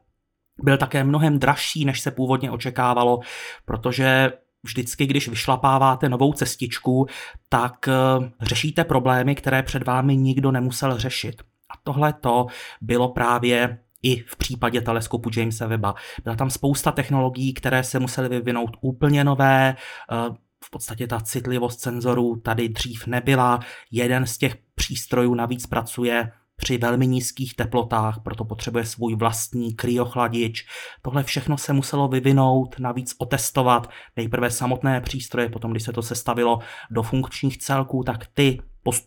byl 0.62 0.76
také 0.76 1.04
mnohem 1.04 1.38
dražší, 1.38 1.84
než 1.84 2.00
se 2.00 2.10
původně 2.10 2.50
očekávalo, 2.50 3.20
protože 3.64 4.32
vždycky, 4.62 5.06
když 5.06 5.28
vyšlapáváte 5.28 6.08
novou 6.08 6.32
cestičku, 6.32 7.06
tak 7.48 7.88
eh, 7.88 7.92
řešíte 8.40 8.84
problémy, 8.84 9.34
které 9.34 9.62
před 9.62 9.86
vámi 9.86 10.16
nikdo 10.16 10.52
nemusel 10.52 10.98
řešit. 10.98 11.42
A 11.70 11.74
tohle 11.84 12.12
to 12.12 12.46
bylo 12.80 13.08
právě 13.08 13.78
i 14.06 14.24
v 14.26 14.36
případě 14.36 14.80
teleskopu 14.80 15.30
Jamesa 15.36 15.66
Webba. 15.66 15.94
Byla 16.24 16.36
tam 16.36 16.50
spousta 16.50 16.92
technologií, 16.92 17.54
které 17.54 17.84
se 17.84 17.98
musely 17.98 18.28
vyvinout 18.28 18.76
úplně 18.80 19.24
nové, 19.24 19.76
eh, 20.12 20.34
v 20.64 20.70
podstatě 20.70 21.06
ta 21.06 21.20
citlivost 21.20 21.80
senzorů 21.80 22.36
tady 22.36 22.68
dřív 22.68 23.06
nebyla. 23.06 23.60
Jeden 23.90 24.26
z 24.26 24.38
těch 24.38 24.56
přístrojů 24.74 25.34
navíc 25.34 25.66
pracuje 25.66 26.32
při 26.56 26.78
velmi 26.78 27.06
nízkých 27.06 27.54
teplotách, 27.54 28.20
proto 28.22 28.44
potřebuje 28.44 28.86
svůj 28.86 29.14
vlastní 29.14 29.74
kryochladič. 29.74 30.66
Tohle 31.02 31.22
všechno 31.22 31.58
se 31.58 31.72
muselo 31.72 32.08
vyvinout, 32.08 32.78
navíc 32.78 33.14
otestovat. 33.18 33.90
Nejprve 34.16 34.50
samotné 34.50 35.00
přístroje, 35.00 35.48
potom 35.48 35.70
když 35.70 35.82
se 35.82 35.92
to 35.92 36.02
sestavilo 36.02 36.58
do 36.90 37.02
funkčních 37.02 37.58
celků, 37.58 38.02
tak 38.02 38.26
ty 38.34 38.62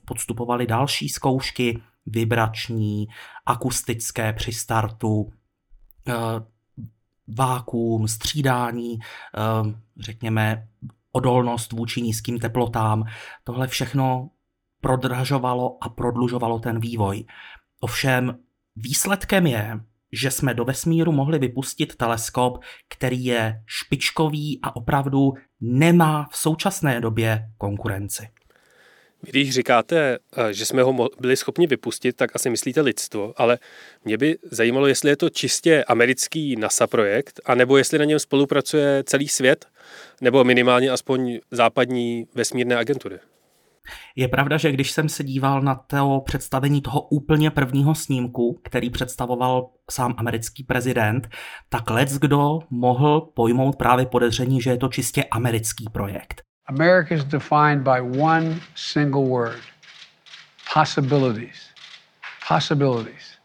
podstupovaly 0.06 0.68
další 0.68 1.10
zkoušky, 1.10 1.82
vibrační, 2.06 3.08
akustické 3.50 4.34
při 4.34 4.54
startu, 4.54 5.34
eh, 6.08 6.14
vákuum, 7.28 8.08
střídání, 8.08 9.00
eh, 9.00 9.74
řekněme, 10.00 10.68
odolnost 11.12 11.72
vůči 11.72 12.02
nízkým 12.02 12.40
teplotám. 12.40 13.04
Tohle 13.44 13.68
všechno 13.68 14.30
prodražovalo 14.82 15.78
a 15.82 15.90
prodlužovalo 15.90 16.60
ten 16.60 16.80
vývoj. 16.80 17.26
Ovšem 17.80 18.38
výsledkem 18.76 19.48
je, 19.48 19.80
že 20.12 20.32
jsme 20.32 20.54
do 20.54 20.66
vesmíru 20.66 21.12
mohli 21.12 21.40
vypustit 21.40 21.96
teleskop, 21.96 22.64
který 22.90 23.26
je 23.26 23.64
špičkový 23.66 24.60
a 24.64 24.76
opravdu 24.76 25.34
nemá 25.62 26.28
v 26.32 26.38
současné 26.38 27.02
době 27.02 27.52
konkurenci. 27.58 28.30
Když 29.22 29.54
říkáte, 29.54 30.18
eh, 30.38 30.54
že 30.54 30.66
jsme 30.66 30.84
ho 30.84 31.10
byli 31.20 31.36
schopni 31.38 31.68
vypustit, 31.68 32.16
tak 32.16 32.36
asi 32.36 32.50
myslíte 32.50 32.82
lidstvo, 32.82 33.34
ale 33.38 33.60
mě 34.06 34.18
by 34.18 34.38
zajímalo, 34.52 34.88
jestli 34.88 35.10
je 35.10 35.18
to 35.18 35.30
čistě 35.30 35.84
americký 35.84 36.56
NASA 36.56 36.88
projekt, 36.88 37.40
anebo 37.46 37.78
jestli 37.78 38.00
na 38.00 38.06
něm 38.06 38.20
spolupracuje 38.20 39.04
celý 39.04 39.28
svět, 39.28 39.66
nebo 40.22 40.44
minimálně 40.44 40.90
aspoň 40.90 41.40
západní 41.52 42.28
vesmírné 42.36 42.78
agentury. 42.78 43.20
Je 44.16 44.28
pravda, 44.28 44.58
že 44.58 44.72
když 44.72 44.92
jsem 44.92 45.10
se 45.10 45.24
díval 45.24 45.62
na 45.62 45.76
to 45.76 46.22
představení 46.26 46.82
toho 46.82 47.02
úplně 47.02 47.52
prvního 47.52 47.96
snímku, 47.96 48.60
který 48.64 48.90
představoval 48.90 49.70
sám 49.92 50.16
americký 50.18 50.64
prezident, 50.64 51.30
tak 51.70 51.90
lec 51.90 52.18
kdo 52.18 52.60
mohl 52.70 53.22
pojmout 53.22 53.76
právě 53.76 54.06
podezření, 54.06 54.62
že 54.62 54.70
je 54.70 54.78
to 54.78 54.88
čistě 54.88 55.24
americký 55.24 55.86
projekt. 55.94 56.42
America 56.70 57.16
is 57.16 57.24
defined 57.24 57.84
by 57.84 58.00
one 58.00 58.62
single 58.76 59.26
word 59.26 59.60
possibilities. 60.74 61.74
Possibilities. 62.48 63.38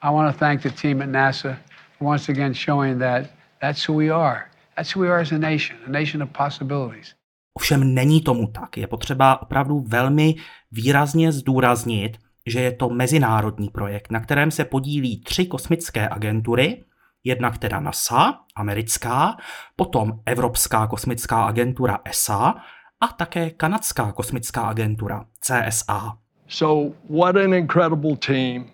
I 0.00 0.10
want 0.10 0.32
to 0.32 0.38
thank 0.38 0.62
the 0.62 0.70
team 0.70 1.02
at 1.02 1.08
NASA 1.08 1.58
for 1.98 2.04
once 2.06 2.32
again 2.32 2.54
showing 2.54 2.98
that 2.98 3.30
that's 3.60 3.84
who 3.84 3.92
we 3.92 4.10
are. 4.10 4.50
That's 4.76 4.90
who 4.94 5.00
we 5.00 5.08
are 5.08 5.20
as 5.20 5.32
a 5.32 5.38
nation, 5.38 5.76
a 5.86 5.90
nation 5.90 6.22
of 6.22 6.32
possibilities. 6.32 7.14
Ovšem 7.54 7.94
není 7.94 8.20
tomu 8.20 8.46
tak. 8.46 8.76
Je 8.76 8.86
potřeba 8.86 9.42
opravdu 9.42 9.84
velmi 9.88 10.34
výrazně 10.70 11.32
zdůraznit, 11.32 12.18
že 12.46 12.60
je 12.60 12.72
to 12.72 12.88
mezinárodní 12.88 13.68
projekt, 13.68 14.10
na 14.10 14.20
kterém 14.20 14.50
se 14.50 14.64
podílí 14.64 15.20
tři 15.20 15.46
kosmické 15.46 16.08
agentury, 16.08 16.84
jednak 17.24 17.58
teda 17.58 17.80
NASA, 17.80 18.38
americká, 18.56 19.36
potom 19.76 20.20
Evropská 20.26 20.86
kosmická 20.86 21.46
agentura 21.46 21.98
ESA 22.04 22.54
a 23.00 23.06
také 23.08 23.50
kanadská 23.50 24.12
kosmická 24.12 24.68
agentura 24.68 25.24
CSA. 25.40 26.18
So 26.48 26.94
what 27.08 27.36
an 27.36 27.54
incredible 27.54 28.16
team 28.16 28.70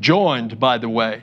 joined 0.00 0.58
by 0.58 0.78
the 0.78 0.88
way 0.88 1.22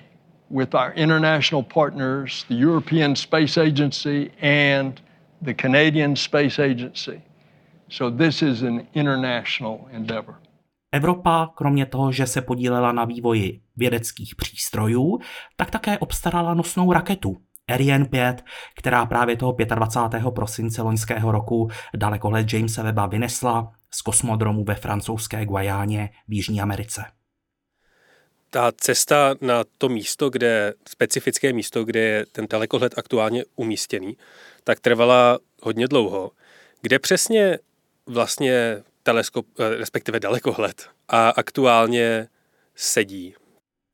with 0.49 0.75
our 0.75 0.93
international 0.95 1.63
partners, 1.63 2.45
the 2.47 2.55
European 2.55 3.15
Space 3.15 3.57
Agency 3.57 4.31
and 4.41 5.01
the 5.41 5.53
Canadian 5.53 6.15
Space 6.15 6.59
Agency. 6.59 7.21
So 7.89 8.09
this 8.09 8.41
is 8.41 8.63
an 8.63 8.87
international 8.93 9.87
endeavor. 9.93 10.35
Evropa, 10.97 11.49
kromě 11.55 11.85
toho, 11.85 12.11
že 12.11 12.27
se 12.27 12.41
podílela 12.41 12.91
na 12.91 13.05
vývoji 13.05 13.61
vědeckých 13.75 14.35
přístrojů, 14.35 15.19
tak 15.55 15.71
také 15.71 15.97
obstarala 15.97 16.53
nosnou 16.53 16.93
raketu 16.93 17.37
Ariane 17.67 18.05
5, 18.05 18.43
která 18.77 19.05
právě 19.05 19.37
toho 19.37 19.55
25. 19.75 20.23
prosince 20.35 20.81
loňského 20.81 21.31
roku 21.31 21.69
dalekohled 21.95 22.53
Jamesa 22.53 22.83
Webba 22.83 23.05
vynesla 23.05 23.71
z 23.91 24.01
kosmodromu 24.01 24.63
ve 24.63 24.75
francouzské 24.75 25.45
Guajáně 25.45 26.09
v 26.27 26.33
Jižní 26.33 26.61
Americe. 26.61 27.05
Ta 28.49 28.71
cesta 28.71 29.35
na 29.41 29.63
to 29.77 29.89
místo, 29.89 30.29
kde, 30.29 30.73
specifické 30.89 31.53
místo, 31.53 31.83
kde 31.83 31.99
je 31.99 32.25
ten 32.25 32.47
dalekohled 32.49 32.97
aktuálně 32.97 33.43
umístěný, 33.55 34.17
tak 34.63 34.79
trvala 34.79 35.39
hodně 35.61 35.87
dlouho. 35.87 36.31
Kde 36.81 36.99
přesně 36.99 37.59
vlastně 38.05 38.83
teleskop, 39.07 39.45
eh, 39.59 39.75
respektive 39.75 40.19
dalekohled 40.19 40.89
a 41.07 41.29
aktuálně 41.29 42.27
sedí? 42.75 43.35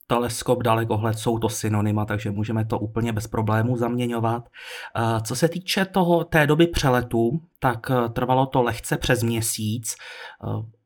teleskop, 0.08 0.64
dalekohled 0.64 1.20
jsou 1.20 1.40
to 1.40 1.50
synonyma, 1.50 2.06
takže 2.06 2.32
můžeme 2.32 2.66
to 2.66 2.80
úplně 2.80 3.14
bez 3.14 3.28
problémů 3.28 3.78
zaměňovat. 3.78 4.50
Eh, 4.50 5.22
co 5.22 5.36
se 5.36 5.50
týče 5.50 5.86
toho, 5.86 6.24
té 6.24 6.48
doby 6.48 6.68
přeletu, 6.68 7.42
tak 7.60 7.92
eh, 7.92 8.10
trvalo 8.10 8.46
to 8.46 8.62
lehce 8.62 8.98
přes 8.98 9.24
měsíc 9.24 9.96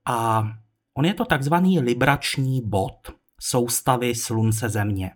a 0.05 0.48
on 0.93 1.05
je 1.05 1.13
to 1.13 1.25
takzvaný 1.25 1.79
librační 1.79 2.62
bod 2.65 3.12
soustavy 3.39 4.15
Slunce 4.15 4.69
Země. 4.69 5.12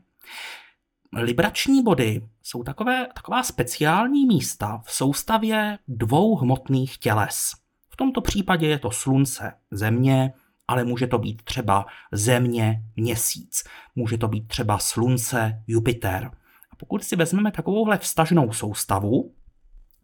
Librační 1.13 1.83
body 1.83 2.21
jsou 2.43 2.63
takové, 2.63 3.07
taková 3.15 3.43
speciální 3.43 4.25
místa 4.25 4.81
v 4.85 4.91
soustavě 4.91 5.77
dvou 5.87 6.35
hmotných 6.35 6.97
těles. 6.97 7.60
V 8.01 8.03
tomto 8.03 8.21
případě 8.21 8.67
je 8.67 8.79
to 8.79 8.91
Slunce, 8.91 9.53
Země, 9.71 10.33
ale 10.67 10.83
může 10.83 11.07
to 11.07 11.17
být 11.17 11.41
třeba 11.43 11.85
Země, 12.11 12.83
Měsíc, 12.95 13.63
může 13.95 14.17
to 14.17 14.27
být 14.27 14.47
třeba 14.47 14.77
Slunce, 14.77 15.63
Jupiter. 15.67 16.31
A 16.71 16.75
pokud 16.75 17.03
si 17.03 17.15
vezmeme 17.15 17.51
takovouhle 17.51 17.97
vstažnou 17.97 18.51
soustavu, 18.51 19.33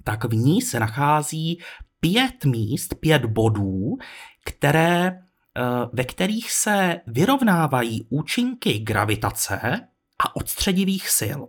tak 0.04 0.26
v 0.26 0.34
ní 0.36 0.62
se 0.62 0.80
nachází 0.80 1.62
pět 2.00 2.46
míst, 2.46 2.94
pět 3.00 3.26
bodů, 3.26 3.98
které, 4.46 5.08
eh, 5.08 5.62
ve 5.94 6.04
kterých 6.04 6.52
se 6.52 7.02
vyrovnávají 7.08 8.08
účinky 8.10 8.80
gravitace 8.80 9.88
a 10.20 10.36
odstředivých 10.36 11.10
sil. 11.20 11.40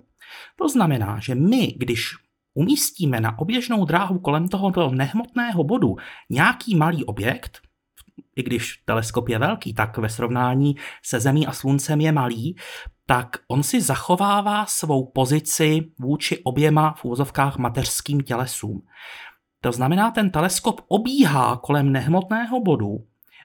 To 0.57 0.69
znamená, 0.69 1.21
že 1.21 1.35
my, 1.35 1.75
když 1.77 2.28
umístíme 2.59 3.21
na 3.21 3.39
oběžnou 3.39 3.85
dráhu 3.85 4.19
kolem 4.19 4.49
tohoto 4.49 4.91
nehmotného 4.91 5.65
bodu 5.65 5.97
nějaký 6.31 6.77
malý 6.77 7.05
objekt, 7.05 7.59
i 8.37 8.43
když 8.43 8.83
teleskop 8.85 9.29
je 9.29 9.39
velký, 9.39 9.75
tak 9.75 9.99
ve 9.99 10.09
srovnání 10.09 10.77
se 11.05 11.21
Zemí 11.21 11.47
a 11.47 11.53
Sluncem 11.53 12.01
je 12.01 12.13
malý, 12.13 12.57
tak 13.07 13.37
on 13.49 13.63
si 13.63 13.81
zachovává 13.81 14.67
svou 14.67 15.11
pozici 15.15 15.81
vůči 15.99 16.39
oběma 16.45 16.95
v 16.99 17.05
úvozovkách 17.05 17.59
mateřským 17.59 18.21
tělesům. 18.21 18.83
To 19.61 19.73
znamená, 19.73 20.11
ten 20.11 20.31
teleskop 20.31 20.81
obíhá 20.89 21.57
kolem 21.57 21.93
nehmotného 21.93 22.61
bodu 22.61 22.99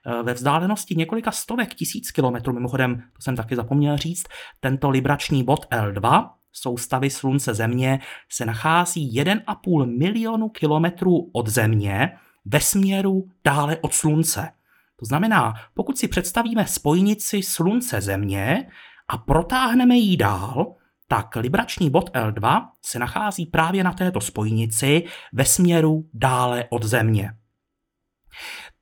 Eh, 0.05 0.23
ve 0.23 0.33
vzdálenosti 0.33 0.95
několika 0.95 1.31
stovek 1.31 1.73
tisíc 1.73 2.11
kilometrů, 2.11 2.53
mimochodem, 2.53 2.95
to 2.95 3.21
jsem 3.21 3.35
taky 3.35 3.55
zapomněl 3.55 3.97
říct, 3.97 4.23
tento 4.59 4.89
librační 4.89 5.43
bod 5.43 5.65
L2 5.71 6.29
soustavy 6.53 7.09
Slunce 7.09 7.53
Země 7.53 7.99
se 8.29 8.45
nachází 8.45 9.19
1,5 9.19 9.97
milionu 9.97 10.49
kilometrů 10.49 11.29
od 11.33 11.47
Země 11.47 12.17
ve 12.45 12.59
směru 12.59 13.29
dále 13.43 13.77
od 13.77 13.93
Slunce. 13.93 14.51
To 14.99 15.05
znamená, 15.05 15.53
pokud 15.73 15.97
si 15.97 16.07
představíme 16.07 16.67
spojnici 16.67 17.43
Slunce-Země 17.43 18.67
a 19.07 19.17
protáhneme 19.17 19.95
ji 19.95 20.17
dál, 20.17 20.75
tak 21.07 21.35
librační 21.35 21.89
bod 21.89 22.09
L2 22.09 22.67
se 22.81 22.99
nachází 22.99 23.45
právě 23.45 23.83
na 23.83 23.93
této 23.93 24.21
spojnici 24.21 25.03
ve 25.33 25.45
směru 25.45 26.09
dále 26.13 26.65
od 26.69 26.83
Země. 26.83 27.33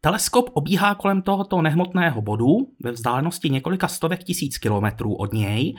Teleskop 0.02 0.50
obíhá 0.54 0.96
kolem 0.96 1.22
tohoto 1.22 1.62
nehmotného 1.62 2.22
bodu 2.22 2.58
ve 2.84 2.92
vzdálenosti 2.92 3.50
několika 3.50 3.88
stovek 3.88 4.24
tisíc 4.24 4.58
kilometrů 4.58 5.16
od 5.16 5.34
něj. 5.34 5.76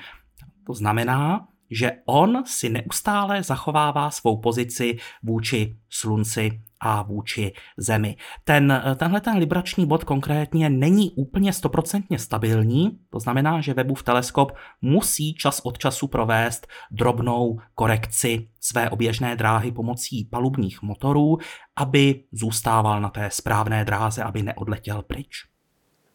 To 0.66 0.74
znamená, 0.74 1.48
že 1.72 1.92
on 2.06 2.42
si 2.46 2.68
neustále 2.68 3.42
zachovává 3.42 4.10
svou 4.10 4.36
pozici 4.36 4.96
vůči 5.22 5.76
Slunci 5.90 6.60
a 6.80 7.02
vůči 7.02 7.52
Zemi. 7.76 8.16
Ten, 8.44 8.82
tenhle 8.96 9.20
ten 9.20 9.36
librační 9.36 9.86
bod 9.86 10.04
konkrétně 10.04 10.70
není 10.70 11.10
úplně 11.10 11.52
stoprocentně 11.52 12.18
stabilní, 12.18 12.98
to 13.10 13.20
znamená, 13.20 13.60
že 13.60 13.74
Webův 13.74 14.02
teleskop 14.02 14.52
musí 14.82 15.34
čas 15.34 15.60
od 15.64 15.78
času 15.78 16.06
provést 16.06 16.66
drobnou 16.90 17.58
korekci 17.74 18.48
své 18.60 18.90
oběžné 18.90 19.36
dráhy 19.36 19.72
pomocí 19.72 20.24
palubních 20.24 20.82
motorů, 20.82 21.38
aby 21.76 22.24
zůstával 22.32 23.00
na 23.00 23.08
té 23.08 23.30
správné 23.30 23.84
dráze, 23.84 24.22
aby 24.22 24.42
neodletěl 24.42 25.02
pryč. 25.02 25.44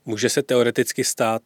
Může 0.05 0.29
se 0.29 0.43
teoreticky 0.43 1.03
stát, 1.03 1.41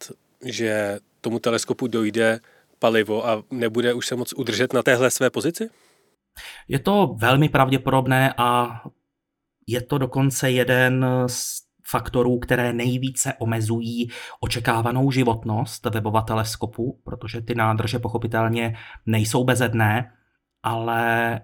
že 0.46 1.00
tomu 1.22 1.40
teleskopu 1.40 1.88
dojde 1.88 2.40
palivo 2.82 3.28
a 3.28 3.44
nebude 3.52 3.94
už 3.94 4.08
se 4.08 4.16
moc 4.16 4.34
udržet 4.34 4.74
na 4.74 4.84
téhle 4.84 5.12
své 5.12 5.30
pozici? 5.30 5.70
Je 6.68 6.80
to 6.80 7.16
velmi 7.18 7.50
pravděpodobné 7.50 8.34
a 8.38 8.82
je 9.68 9.82
to 9.82 9.98
dokonce 9.98 10.52
jeden 10.52 11.06
z 11.28 11.62
faktorů, 11.86 12.40
které 12.40 12.74
nejvíce 12.74 13.34
omezují 13.40 14.10
očekávanou 14.40 15.12
životnost 15.12 15.86
webova 15.86 16.22
teleskopu, 16.22 17.02
protože 17.04 17.42
ty 17.42 17.56
nádrže 17.56 18.00
pochopitelně 18.00 18.78
nejsou 19.06 19.44
bezedné, 19.44 20.14
ale 20.64 21.42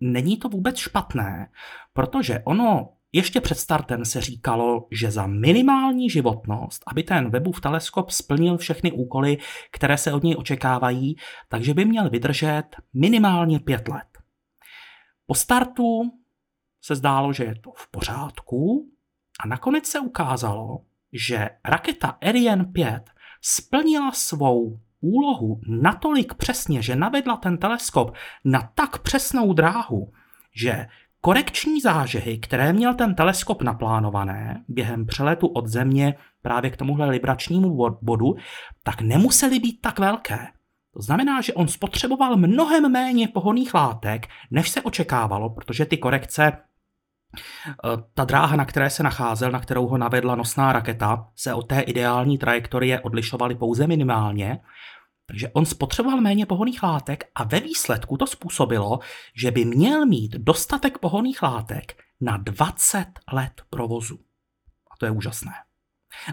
není 0.00 0.36
to 0.36 0.48
vůbec 0.48 0.76
špatné, 0.76 1.48
protože 1.92 2.42
ono 2.44 2.93
ještě 3.14 3.40
před 3.40 3.58
startem 3.58 4.04
se 4.04 4.20
říkalo, 4.20 4.86
že 4.90 5.10
za 5.10 5.26
minimální 5.26 6.10
životnost, 6.10 6.82
aby 6.86 7.02
ten 7.02 7.30
Webův 7.30 7.60
teleskop 7.60 8.10
splnil 8.10 8.58
všechny 8.58 8.92
úkoly, 8.92 9.38
které 9.72 9.98
se 9.98 10.12
od 10.12 10.22
něj 10.22 10.34
očekávají, 10.38 11.16
takže 11.48 11.74
by 11.74 11.84
měl 11.84 12.10
vydržet 12.10 12.64
minimálně 12.94 13.60
pět 13.60 13.88
let. 13.88 14.18
Po 15.26 15.34
startu 15.34 16.02
se 16.82 16.94
zdálo, 16.94 17.32
že 17.32 17.44
je 17.44 17.54
to 17.54 17.72
v 17.76 17.90
pořádku 17.90 18.90
a 19.40 19.48
nakonec 19.48 19.86
se 19.86 20.00
ukázalo, 20.00 20.78
že 21.12 21.50
raketa 21.64 22.08
Ariane 22.08 22.64
5 22.64 23.10
splnila 23.42 24.12
svou 24.12 24.80
úlohu 25.00 25.60
natolik 25.68 26.34
přesně, 26.34 26.82
že 26.82 26.96
navedla 26.96 27.36
ten 27.36 27.58
teleskop 27.58 28.14
na 28.44 28.72
tak 28.74 28.98
přesnou 28.98 29.52
dráhu, 29.52 30.12
že 30.54 30.86
korekční 31.24 31.80
zážehy, 31.80 32.38
které 32.38 32.72
měl 32.72 32.94
ten 32.94 33.14
teleskop 33.14 33.62
naplánované 33.62 34.64
během 34.68 35.06
přeletu 35.06 35.46
od 35.46 35.66
Země 35.66 36.14
právě 36.42 36.70
k 36.70 36.76
tomuhle 36.76 37.10
libračnímu 37.10 37.96
bodu, 38.02 38.34
tak 38.82 39.00
nemusely 39.00 39.58
být 39.58 39.80
tak 39.80 39.98
velké. 39.98 40.38
To 40.94 41.02
znamená, 41.02 41.40
že 41.40 41.54
on 41.54 41.68
spotřeboval 41.68 42.36
mnohem 42.36 42.92
méně 42.92 43.28
pohoných 43.28 43.74
látek, 43.74 44.26
než 44.50 44.70
se 44.70 44.82
očekávalo, 44.82 45.50
protože 45.50 45.84
ty 45.86 45.96
korekce 45.96 46.52
Eh, 47.84 47.96
ta 48.14 48.24
dráha, 48.24 48.56
na 48.56 48.64
které 48.64 48.90
se 48.90 49.02
nacházel, 49.02 49.50
na 49.50 49.60
kterou 49.60 49.86
ho 49.86 49.98
navedla 49.98 50.34
nosná 50.34 50.72
raketa, 50.72 51.28
se 51.36 51.54
od 51.54 51.62
té 51.62 51.80
ideální 51.80 52.38
trajektorie 52.38 53.00
odlišovaly 53.00 53.54
pouze 53.54 53.86
minimálně, 53.86 54.60
takže 55.26 55.48
on 55.48 55.66
spotřeboval 55.66 56.20
méně 56.20 56.46
pohoných 56.46 56.82
látek 56.82 57.24
a 57.34 57.44
ve 57.44 57.60
výsledku 57.60 58.16
to 58.16 58.26
způsobilo, 58.26 58.98
že 59.36 59.50
by 59.50 59.64
měl 59.64 60.06
mít 60.06 60.32
dostatek 60.32 60.98
pohoných 60.98 61.42
látek 61.42 62.02
na 62.20 62.36
20 62.36 63.04
let 63.32 63.62
provozu. 63.70 64.18
A 64.90 64.96
to 64.98 65.06
je 65.06 65.10
úžasné. 65.10 65.52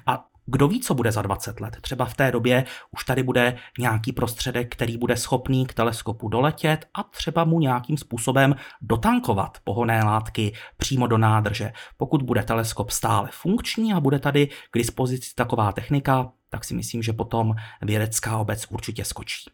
A 0.05 0.30
kdo 0.45 0.67
ví, 0.67 0.79
co 0.79 0.93
bude 0.93 1.11
za 1.11 1.21
20 1.21 1.59
let? 1.59 1.77
Třeba 1.81 2.05
v 2.05 2.15
té 2.15 2.31
době 2.31 2.65
už 2.91 3.03
tady 3.03 3.23
bude 3.23 3.57
nějaký 3.79 4.11
prostředek, 4.11 4.75
který 4.75 4.97
bude 4.97 5.17
schopný 5.17 5.65
k 5.65 5.73
teleskopu 5.73 6.29
doletět 6.29 6.85
a 6.93 7.03
třeba 7.03 7.43
mu 7.43 7.59
nějakým 7.59 7.97
způsobem 7.97 8.55
dotankovat 8.81 9.57
pohoné 9.63 10.03
látky 10.03 10.53
přímo 10.77 11.07
do 11.07 11.17
nádrže. 11.17 11.71
Pokud 11.97 12.21
bude 12.21 12.43
teleskop 12.43 12.89
stále 12.89 13.29
funkční 13.31 13.93
a 13.93 13.99
bude 13.99 14.19
tady 14.19 14.47
k 14.47 14.77
dispozici 14.77 15.35
taková 15.35 15.71
technika, 15.71 16.31
tak 16.49 16.63
si 16.63 16.73
myslím, 16.73 17.03
že 17.03 17.13
potom 17.13 17.53
vědecká 17.81 18.37
obec 18.37 18.65
určitě 18.69 19.05
skočí. 19.05 19.51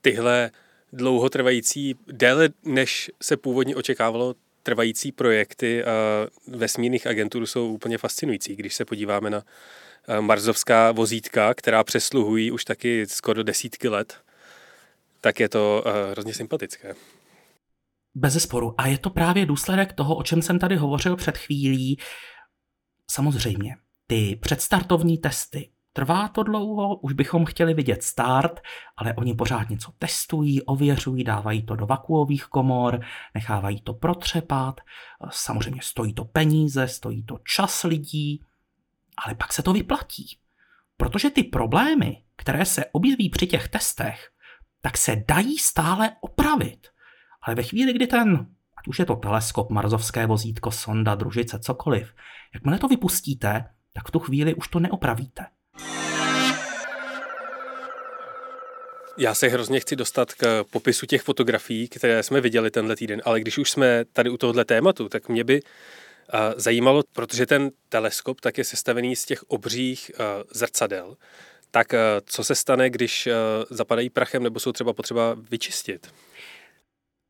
Tyhle 0.00 0.50
dlouhotrvající, 0.92 1.94
déle 2.12 2.48
než 2.64 3.10
se 3.22 3.36
původně 3.36 3.76
očekávalo, 3.76 4.34
trvající 4.62 5.12
projekty 5.12 5.84
a 5.84 5.90
vesmírných 6.48 7.06
agentur 7.06 7.46
jsou 7.46 7.72
úplně 7.72 7.98
fascinující, 7.98 8.56
když 8.56 8.74
se 8.74 8.84
podíváme 8.84 9.30
na 9.30 9.38
Eh, 9.38 9.42
marzovská 10.20 10.92
vozítka, 10.92 11.54
která 11.54 11.84
přesluhují 11.84 12.50
už 12.50 12.64
taky 12.64 13.06
skoro 13.06 13.42
desítky 13.42 13.88
let, 13.88 14.20
tak 15.20 15.40
je 15.40 15.48
to 15.48 15.82
uh, 15.86 15.92
hrozně 16.10 16.34
sympatické. 16.34 16.94
Bez 18.14 18.42
sporu. 18.42 18.74
A 18.78 18.86
je 18.86 18.98
to 18.98 19.10
právě 19.10 19.46
důsledek 19.46 19.92
toho, 19.92 20.16
o 20.16 20.22
čem 20.22 20.42
jsem 20.42 20.58
tady 20.58 20.76
hovořil 20.76 21.16
před 21.16 21.38
chvílí. 21.38 21.98
Samozřejmě, 23.10 23.76
ty 24.06 24.38
předstartovní 24.42 25.18
testy. 25.18 25.70
Trvá 25.92 26.28
to 26.28 26.42
dlouho, 26.42 26.96
už 26.96 27.12
bychom 27.12 27.44
chtěli 27.44 27.74
vidět 27.74 28.02
start, 28.02 28.60
ale 28.96 29.14
oni 29.14 29.34
pořád 29.34 29.70
něco 29.70 29.92
testují, 29.98 30.62
ověřují, 30.62 31.24
dávají 31.24 31.62
to 31.62 31.76
do 31.76 31.86
vakuových 31.86 32.44
komor, 32.44 33.00
nechávají 33.34 33.80
to 33.80 33.94
protřepat. 33.94 34.80
Samozřejmě 35.30 35.80
stojí 35.82 36.14
to 36.14 36.24
peníze, 36.24 36.88
stojí 36.88 37.24
to 37.24 37.38
čas 37.54 37.82
lidí, 37.82 38.40
ale 39.24 39.34
pak 39.34 39.52
se 39.52 39.62
to 39.62 39.72
vyplatí. 39.72 40.38
Protože 40.96 41.30
ty 41.30 41.42
problémy, 41.42 42.22
které 42.36 42.64
se 42.64 42.84
objeví 42.92 43.30
při 43.30 43.46
těch 43.46 43.68
testech, 43.68 44.30
tak 44.82 44.96
se 44.96 45.16
dají 45.28 45.58
stále 45.58 46.10
opravit. 46.20 46.88
Ale 47.42 47.56
ve 47.56 47.62
chvíli, 47.62 47.92
kdy 47.92 48.06
ten, 48.06 48.46
ať 48.78 48.88
už 48.88 48.98
je 48.98 49.06
to 49.06 49.16
teleskop, 49.16 49.70
marzovské 49.70 50.26
vozítko, 50.26 50.70
sonda, 50.70 51.14
družice, 51.14 51.58
cokoliv, 51.58 52.14
jakmile 52.54 52.78
to 52.78 52.88
vypustíte, 52.88 53.64
tak 53.92 54.08
v 54.08 54.10
tu 54.10 54.18
chvíli 54.18 54.54
už 54.54 54.68
to 54.68 54.80
neopravíte. 54.80 55.46
Já 59.18 59.34
se 59.34 59.48
hrozně 59.48 59.80
chci 59.80 59.96
dostat 59.96 60.32
k 60.34 60.64
popisu 60.70 61.06
těch 61.06 61.22
fotografií, 61.22 61.88
které 61.88 62.22
jsme 62.22 62.40
viděli 62.40 62.70
tenhle 62.70 62.96
týden, 62.96 63.22
ale 63.24 63.40
když 63.40 63.58
už 63.58 63.70
jsme 63.70 64.04
tady 64.04 64.30
u 64.30 64.36
tohohle 64.36 64.64
tématu, 64.64 65.08
tak 65.08 65.28
mě 65.28 65.44
by 65.44 65.60
zajímalo, 66.56 67.02
protože 67.12 67.46
ten 67.46 67.70
teleskop 67.88 68.40
tak 68.40 68.58
je 68.58 68.64
sestavený 68.64 69.16
z 69.16 69.24
těch 69.24 69.42
obřích 69.42 70.10
zrcadel. 70.50 71.16
Tak 71.70 71.94
co 72.24 72.44
se 72.44 72.54
stane, 72.54 72.90
když 72.90 73.28
zapadají 73.70 74.10
prachem 74.10 74.42
nebo 74.42 74.60
jsou 74.60 74.72
třeba 74.72 74.92
potřeba 74.92 75.36
vyčistit? 75.50 76.14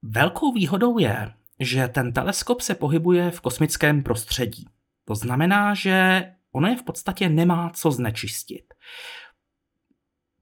Velkou 0.02 0.52
výhodou 0.52 0.98
je, 0.98 1.32
že 1.60 1.88
ten 1.88 2.12
teleskop 2.12 2.60
se 2.60 2.74
pohybuje 2.74 3.30
v 3.30 3.40
kosmickém 3.40 4.02
prostředí. 4.02 4.66
To 5.04 5.14
znamená, 5.14 5.74
že 5.74 6.24
ono 6.52 6.68
je 6.68 6.76
v 6.76 6.82
podstatě 6.82 7.28
nemá 7.28 7.70
co 7.74 7.90
znečistit. 7.90 8.74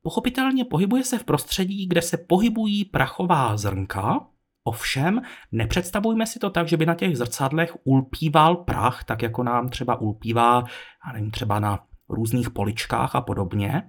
Pochopitelně 0.02 0.64
pohybuje 0.64 1.04
se 1.04 1.18
v 1.18 1.24
prostředí, 1.24 1.86
kde 1.88 2.02
se 2.02 2.16
pohybují 2.16 2.84
prachová 2.84 3.56
zrnka, 3.56 4.26
Ovšem, 4.66 5.22
nepředstavujme 5.52 6.26
si 6.26 6.38
to 6.38 6.50
tak, 6.50 6.68
že 6.68 6.76
by 6.76 6.86
na 6.86 6.94
těch 6.94 7.16
zrcadlech 7.16 7.76
ulpíval 7.84 8.56
prach, 8.56 9.04
tak 9.04 9.22
jako 9.22 9.42
nám 9.42 9.68
třeba 9.68 10.00
ulpívá, 10.00 10.64
já 11.06 11.12
nevím, 11.12 11.30
třeba 11.30 11.60
na 11.60 11.78
různých 12.08 12.50
poličkách 12.50 13.14
a 13.14 13.20
podobně. 13.20 13.82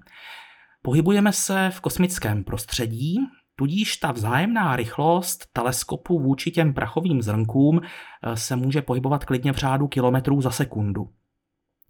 Pohybujeme 0.82 1.34
se 1.34 1.70
v 1.74 1.82
kosmickém 1.82 2.44
prostředí, 2.44 3.18
tudíž 3.56 3.98
ta 3.98 4.12
vzájemná 4.12 4.76
rychlost 4.76 5.46
teleskopu 5.54 6.20
vůči 6.20 6.52
těm 6.52 6.74
prachovým 6.74 7.22
zrnkům 7.22 7.82
eh, 7.82 8.38
se 8.38 8.56
může 8.56 8.82
pohybovat 8.82 9.26
klidně 9.26 9.54
v 9.54 9.58
řádu 9.58 9.88
kilometrů 9.88 10.42
za 10.42 10.52
sekundu. 10.52 11.10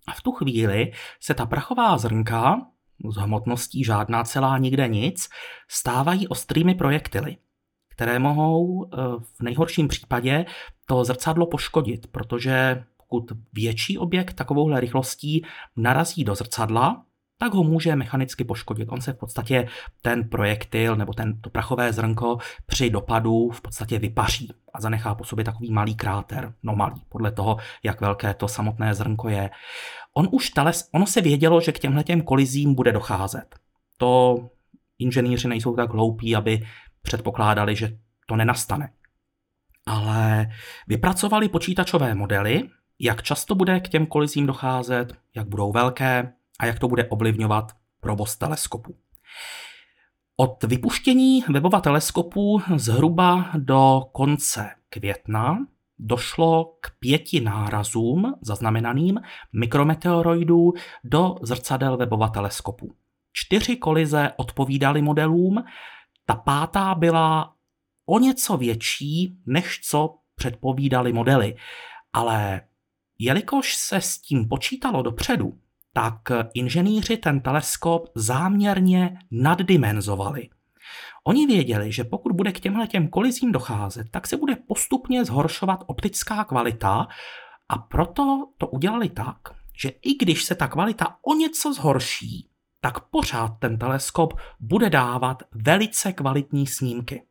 A 0.07 0.11
v 0.13 0.21
tu 0.21 0.31
chvíli 0.31 0.91
se 1.19 1.33
ta 1.33 1.45
prachová 1.45 1.97
zrnka, 1.97 2.61
s 3.09 3.15
hmotností 3.15 3.83
žádná 3.83 4.23
celá 4.23 4.57
nikde 4.57 4.87
nic, 4.87 5.29
stávají 5.67 6.27
ostrými 6.27 6.75
projektily 6.75 7.37
které 7.95 8.19
mohou 8.19 8.85
eh, 8.85 8.97
v 9.37 9.41
nejhorším 9.41 9.87
případě 9.87 10.45
to 10.85 11.05
zrcadlo 11.05 11.45
poškodit, 11.45 12.07
protože 12.07 12.83
pokud 12.97 13.31
větší 13.53 13.97
objekt 13.97 14.33
takovouhle 14.33 14.79
rychlostí 14.79 15.45
narazí 15.75 16.23
do 16.23 16.35
zrcadla, 16.35 17.05
tak 17.37 17.53
ho 17.53 17.63
může 17.63 17.95
mechanicky 17.95 18.43
poškodit. 18.43 18.89
On 18.91 19.01
se 19.01 19.13
v 19.13 19.17
podstatě 19.17 19.67
ten 20.01 20.29
projektil 20.29 20.95
nebo 20.95 21.13
ten, 21.13 21.41
to 21.41 21.49
prachové 21.49 21.93
zrnko 21.93 22.37
při 22.65 22.89
dopadu 22.89 23.49
v 23.49 23.61
podstatě 23.61 23.99
vypaří 23.99 24.49
a 24.73 24.81
zanechá 24.81 25.15
po 25.15 25.23
sobě 25.23 25.45
takový 25.45 25.71
malý 25.71 25.95
kráter. 25.95 26.53
No 26.63 26.75
malý, 26.75 27.01
podle 27.09 27.31
toho, 27.31 27.57
jak 27.83 28.01
velké 28.01 28.33
to 28.33 28.47
samotné 28.47 28.93
zrnko 28.93 29.29
je. 29.29 29.49
On 30.13 30.27
už 30.31 30.49
teles, 30.49 30.89
ono 30.93 31.05
se 31.05 31.21
vědělo, 31.21 31.61
že 31.61 31.71
k 31.71 31.79
těmhle 31.79 32.03
těm 32.03 32.21
kolizím 32.21 32.75
bude 32.75 32.91
docházet. 32.91 33.55
To 33.97 34.37
inženýři 34.99 35.47
nejsou 35.47 35.75
tak 35.75 35.93
hloupí, 35.93 36.35
aby 36.35 36.61
předpokládali, 37.05 37.75
že 37.75 37.97
to 38.25 38.35
nenastane. 38.35 38.89
Ale 39.85 40.47
vypracovali 40.87 41.49
počítačové 41.49 42.15
modely, 42.15 42.69
jak 42.99 43.23
často 43.23 43.55
bude 43.55 43.79
k 43.79 43.89
těm 43.89 44.05
kolizím 44.05 44.45
docházet, 44.45 45.13
jak 45.35 45.47
budou 45.47 45.71
velké 45.71 46.33
a 46.59 46.65
jak 46.65 46.79
to 46.79 46.87
bude 46.87 47.05
ovlivňovat 47.05 47.71
provoz 47.99 48.35
teleskopu. 48.35 48.95
Od 50.37 50.63
vypuštění 50.63 51.43
webova 51.49 51.81
teleskopu 51.81 52.61
zhruba 52.75 53.49
do 53.57 54.01
konce 54.11 54.69
května 54.89 55.57
došlo 55.99 56.77
k 56.81 56.91
pěti 56.99 57.41
nárazům 57.41 58.33
zaznamenaným 58.41 59.21
mikrometeoroidů 59.53 60.73
do 61.03 61.35
zrcadel 61.41 61.97
webova 61.97 62.27
teleskopu. 62.27 62.95
Čtyři 63.33 63.75
kolize 63.75 64.31
odpovídaly 64.37 65.01
modelům, 65.01 65.63
ta 66.25 66.35
pátá 66.35 66.95
byla 66.95 67.55
o 68.05 68.19
něco 68.19 68.57
větší, 68.57 69.37
než 69.45 69.79
co 69.83 70.17
předpovídali 70.35 71.13
modely. 71.13 71.55
Ale 72.13 72.61
jelikož 73.19 73.75
se 73.75 74.01
s 74.01 74.17
tím 74.17 74.47
počítalo 74.47 75.01
dopředu, 75.01 75.53
tak 75.93 76.19
inženýři 76.53 77.17
ten 77.17 77.41
teleskop 77.41 78.11
záměrně 78.15 79.17
naddimenzovali. 79.31 80.49
Oni 81.23 81.47
věděli, 81.47 81.91
že 81.91 82.03
pokud 82.03 82.31
bude 82.31 82.51
k 82.51 82.59
těmhle 82.59 82.87
těm 82.87 83.07
kolizím 83.07 83.51
docházet, 83.51 84.07
tak 84.11 84.27
se 84.27 84.37
bude 84.37 84.55
postupně 84.55 85.25
zhoršovat 85.25 85.83
optická 85.87 86.43
kvalita 86.43 87.07
a 87.69 87.77
proto 87.77 88.47
to 88.57 88.67
udělali 88.67 89.09
tak, 89.09 89.37
že 89.77 89.89
i 89.89 90.13
když 90.13 90.43
se 90.43 90.55
ta 90.55 90.67
kvalita 90.67 91.17
o 91.21 91.33
něco 91.33 91.73
zhorší, 91.73 92.49
tak 92.85 92.99
pořád 92.99 93.51
ten 93.59 93.77
teleskop 93.77 94.33
bude 94.59 94.89
dávat 94.89 95.43
velice 95.51 96.13
kvalitní 96.13 96.67
snímky. 96.67 97.23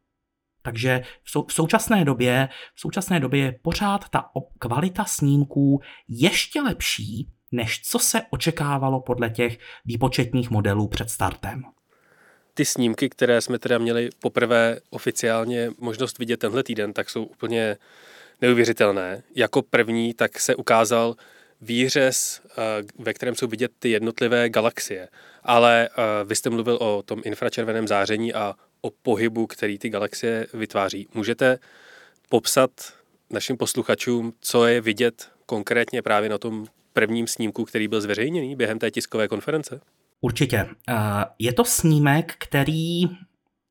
Takže 0.62 1.02
v 1.46 1.52
současné 1.52 2.04
době, 2.04 2.48
v 2.74 2.80
současné 2.80 3.20
době 3.20 3.40
je 3.40 3.52
pořád 3.62 4.08
ta 4.08 4.30
kvalita 4.58 5.04
snímků 5.04 5.80
ještě 6.08 6.60
lepší, 6.60 7.28
než 7.52 7.80
co 7.82 7.98
se 7.98 8.22
očekávalo 8.30 9.00
podle 9.00 9.30
těch 9.30 9.58
výpočetních 9.84 10.50
modelů 10.50 10.88
před 10.88 11.10
startem. 11.10 11.62
Ty 12.54 12.64
snímky, 12.64 13.08
které 13.08 13.40
jsme 13.40 13.58
teda 13.58 13.78
měli 13.78 14.10
poprvé 14.20 14.80
oficiálně 14.90 15.70
možnost 15.78 16.18
vidět 16.18 16.36
tenhle 16.36 16.62
týden, 16.62 16.92
tak 16.92 17.10
jsou 17.10 17.24
úplně 17.24 17.76
neuvěřitelné. 18.40 19.22
Jako 19.34 19.62
první 19.62 20.14
tak 20.14 20.40
se 20.40 20.54
ukázal 20.54 21.16
výřez, 21.64 22.40
eh, 22.50 22.62
ve 22.98 23.14
kterém 23.14 23.35
jsou 23.35 23.46
vidět 23.46 23.72
ty 23.79 23.90
jednotlivé 23.90 24.48
galaxie. 24.48 25.09
Ale 25.42 25.88
eh, 25.88 26.24
vy 26.24 26.37
jste 26.37 26.50
mluvil 26.50 26.77
o 26.81 27.03
tom 27.03 27.22
infračerveném 27.24 27.88
záření 27.88 28.35
a 28.35 28.55
o 28.81 28.90
pohybu, 28.90 29.46
který 29.46 29.79
ty 29.79 29.88
galaxie 29.88 30.46
vytváří. 30.55 31.09
Můžete 31.14 31.59
popsat 32.29 32.70
našim 33.31 33.57
posluchačům, 33.57 34.33
co 34.40 34.66
je 34.66 34.81
vidět 34.81 35.29
konkrétně 35.46 36.03
právě 36.03 36.29
na 36.29 36.38
tom 36.38 36.66
prvním 36.92 37.27
snímku, 37.27 37.64
který 37.64 37.88
byl 37.88 38.00
zveřejněný 38.00 38.57
během 38.57 38.79
té 38.79 38.90
tiskové 38.90 39.29
konference? 39.29 39.81
Určitě. 40.20 40.66
Eh, 40.88 40.94
je 41.38 41.53
to 41.53 41.64
snímek, 41.64 42.35
který 42.38 43.03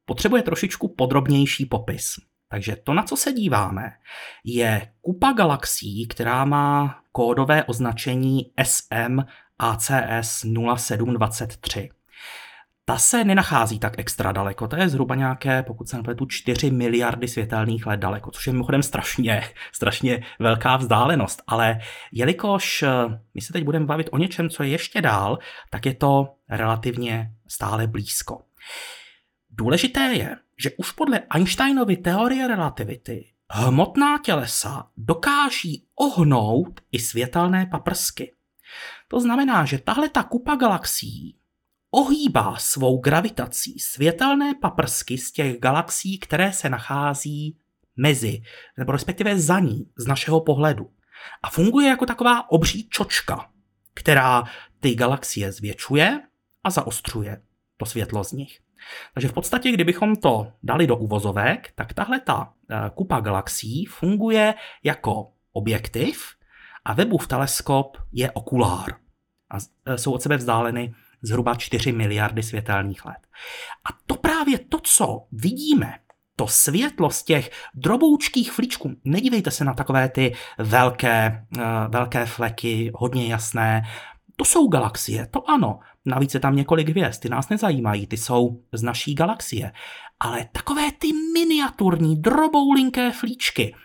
potřebuje 0.05 0.43
trošičku 0.43 0.87
podrobnější 0.87 1.65
popis. 1.65 2.15
Takže 2.53 2.75
to, 2.75 2.93
na 2.93 3.03
co 3.03 3.17
se 3.17 3.33
díváme, 3.33 3.91
je 4.43 4.87
kupa 5.01 5.31
galaxií, 5.31 6.07
která 6.07 6.45
má 6.45 6.99
kódové 7.11 7.63
označení 7.63 8.51
SM 8.63 9.19
ACS 9.59 10.45
0723. 10.75 11.89
Ta 12.85 12.97
se 12.97 13.23
nenachází 13.23 13.79
tak 13.79 13.99
extra 13.99 14.31
daleko, 14.31 14.67
to 14.67 14.75
je 14.75 14.89
zhruba 14.89 15.15
nějaké, 15.15 15.63
pokud 15.63 15.89
se 15.89 15.97
nepletu, 15.97 16.25
4 16.25 16.71
miliardy 16.71 17.27
světelných 17.27 17.85
let 17.85 17.99
daleko, 17.99 18.31
což 18.31 18.47
je 18.47 18.53
mimochodem 18.53 18.83
strašně, 18.83 19.43
strašně 19.71 20.23
velká 20.39 20.77
vzdálenost, 20.77 21.41
ale 21.47 21.79
jelikož 22.11 22.83
eh, 22.83 22.89
my 23.33 23.41
se 23.41 23.53
teď 23.53 23.63
budeme 23.63 23.85
bavit 23.85 24.09
o 24.11 24.17
něčem, 24.17 24.49
co 24.49 24.63
je 24.63 24.69
ještě 24.69 25.01
dál, 25.01 25.39
tak 25.69 25.85
je 25.85 25.93
to 25.93 26.27
relativně 26.49 27.31
stále 27.47 27.87
blízko. 27.87 28.41
Důležité 29.55 29.99
je, 29.99 30.37
že 30.57 30.71
už 30.77 30.91
podle 30.91 31.19
Einsteinovy 31.29 31.97
teorie 31.97 32.47
relativity 32.47 33.33
hmotná 33.49 34.17
tělesa 34.17 34.89
dokáží 34.97 35.87
ohnout 35.95 36.81
i 36.91 36.99
světelné 36.99 37.65
paprsky. 37.65 38.33
To 39.07 39.19
znamená, 39.19 39.65
že 39.65 39.77
tahle 39.77 40.09
ta 40.09 40.23
kupa 40.23 40.55
galaxií 40.55 41.37
ohýbá 41.91 42.55
svou 42.57 42.97
gravitací 42.97 43.79
světelné 43.79 44.53
paprsky 44.61 45.17
z 45.17 45.31
těch 45.31 45.59
galaxií, 45.59 46.19
které 46.19 46.53
se 46.53 46.69
nachází 46.69 47.57
mezi, 47.95 48.41
nebo 48.77 48.91
respektive 48.91 49.39
za 49.39 49.59
ní, 49.59 49.91
z 49.97 50.07
našeho 50.07 50.41
pohledu. 50.41 50.89
A 51.43 51.49
funguje 51.49 51.87
jako 51.87 52.05
taková 52.05 52.51
obří 52.51 52.89
čočka, 52.89 53.49
která 53.93 54.43
ty 54.79 54.95
galaxie 54.95 55.51
zvětšuje 55.51 56.21
a 56.63 56.69
zaostřuje 56.69 57.41
to 57.77 57.85
světlo 57.85 58.23
z 58.23 58.31
nich. 58.31 58.59
Takže 59.13 59.27
v 59.27 59.33
podstatě, 59.33 59.71
kdybychom 59.71 60.15
to 60.15 60.47
dali 60.63 60.87
do 60.87 60.97
uvozovek, 60.97 61.71
tak 61.75 61.93
tahle 61.93 62.19
ta 62.19 62.53
eh, 62.69 62.75
kupa 62.95 63.19
galaxií 63.19 63.85
funguje 63.85 64.53
jako 64.83 65.31
objektiv 65.53 66.25
a 66.85 66.93
Webův 66.93 67.27
teleskop 67.27 67.97
je 68.11 68.31
okulár. 68.31 68.89
A 69.49 69.57
eh, 69.85 69.97
jsou 69.97 70.11
od 70.11 70.21
sebe 70.21 70.37
vzdáleny 70.37 70.93
zhruba 71.21 71.55
4 71.55 71.91
miliardy 71.91 72.43
světelných 72.43 73.05
let. 73.05 73.27
A 73.89 73.97
to 74.05 74.15
právě 74.15 74.59
to, 74.59 74.79
co 74.83 75.25
vidíme, 75.31 75.93
to 76.35 76.47
světlo 76.47 77.09
z 77.09 77.23
těch 77.23 77.51
droboučkých 77.73 78.51
flíčků, 78.51 78.95
nedívejte 79.03 79.51
se 79.51 79.65
na 79.65 79.73
takové 79.73 80.09
ty 80.09 80.33
velké, 80.57 81.45
uh, 81.57 81.63
velké 81.87 82.25
fleky, 82.25 82.91
hodně 82.95 83.27
jasné, 83.27 83.81
to 84.43 84.49
jsou 84.49 84.67
galaxie, 84.67 85.27
to 85.31 85.49
ano. 85.49 85.79
Navíc 86.05 86.33
je 86.33 86.39
tam 86.39 86.55
několik 86.55 86.89
hvězd, 86.89 87.21
ty 87.21 87.29
nás 87.29 87.49
nezajímají, 87.49 88.07
ty 88.07 88.17
jsou 88.17 88.61
z 88.73 88.83
naší 88.83 89.15
galaxie. 89.15 89.71
Ale 90.19 90.45
takové 90.51 90.91
ty 90.91 91.07
miniaturní, 91.33 92.21
droboulinké 92.21 93.11
flíčky, 93.11 93.75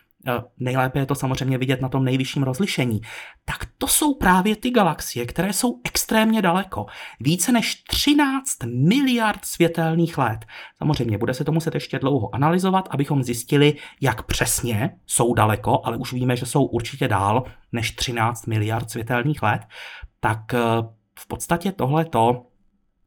nejlépe 0.58 0.98
je 0.98 1.06
to 1.06 1.14
samozřejmě 1.14 1.58
vidět 1.58 1.80
na 1.80 1.88
tom 1.88 2.04
nejvyšším 2.04 2.42
rozlišení, 2.42 3.00
tak 3.44 3.68
to 3.78 3.86
jsou 3.86 4.14
právě 4.14 4.56
ty 4.56 4.70
galaxie, 4.70 5.26
které 5.26 5.52
jsou 5.52 5.80
extrémně 5.84 6.42
daleko. 6.42 6.86
Více 7.20 7.52
než 7.52 7.74
13 7.74 8.50
miliard 8.64 9.44
světelných 9.44 10.18
let. 10.18 10.38
Samozřejmě 10.78 11.18
bude 11.18 11.34
se 11.34 11.44
to 11.44 11.52
muset 11.52 11.74
ještě 11.74 11.98
dlouho 11.98 12.34
analyzovat, 12.34 12.88
abychom 12.90 13.22
zjistili, 13.22 13.74
jak 14.00 14.22
přesně 14.22 14.90
jsou 15.06 15.34
daleko, 15.34 15.80
ale 15.84 15.96
už 15.96 16.12
víme, 16.12 16.36
že 16.36 16.46
jsou 16.46 16.64
určitě 16.64 17.08
dál 17.08 17.44
než 17.72 17.90
13 17.90 18.46
miliard 18.46 18.90
světelných 18.90 19.42
let. 19.42 19.60
Tak 20.20 20.54
eh, 20.54 20.58
v 21.18 21.26
podstatě 21.26 21.72
tohleto 21.72 22.46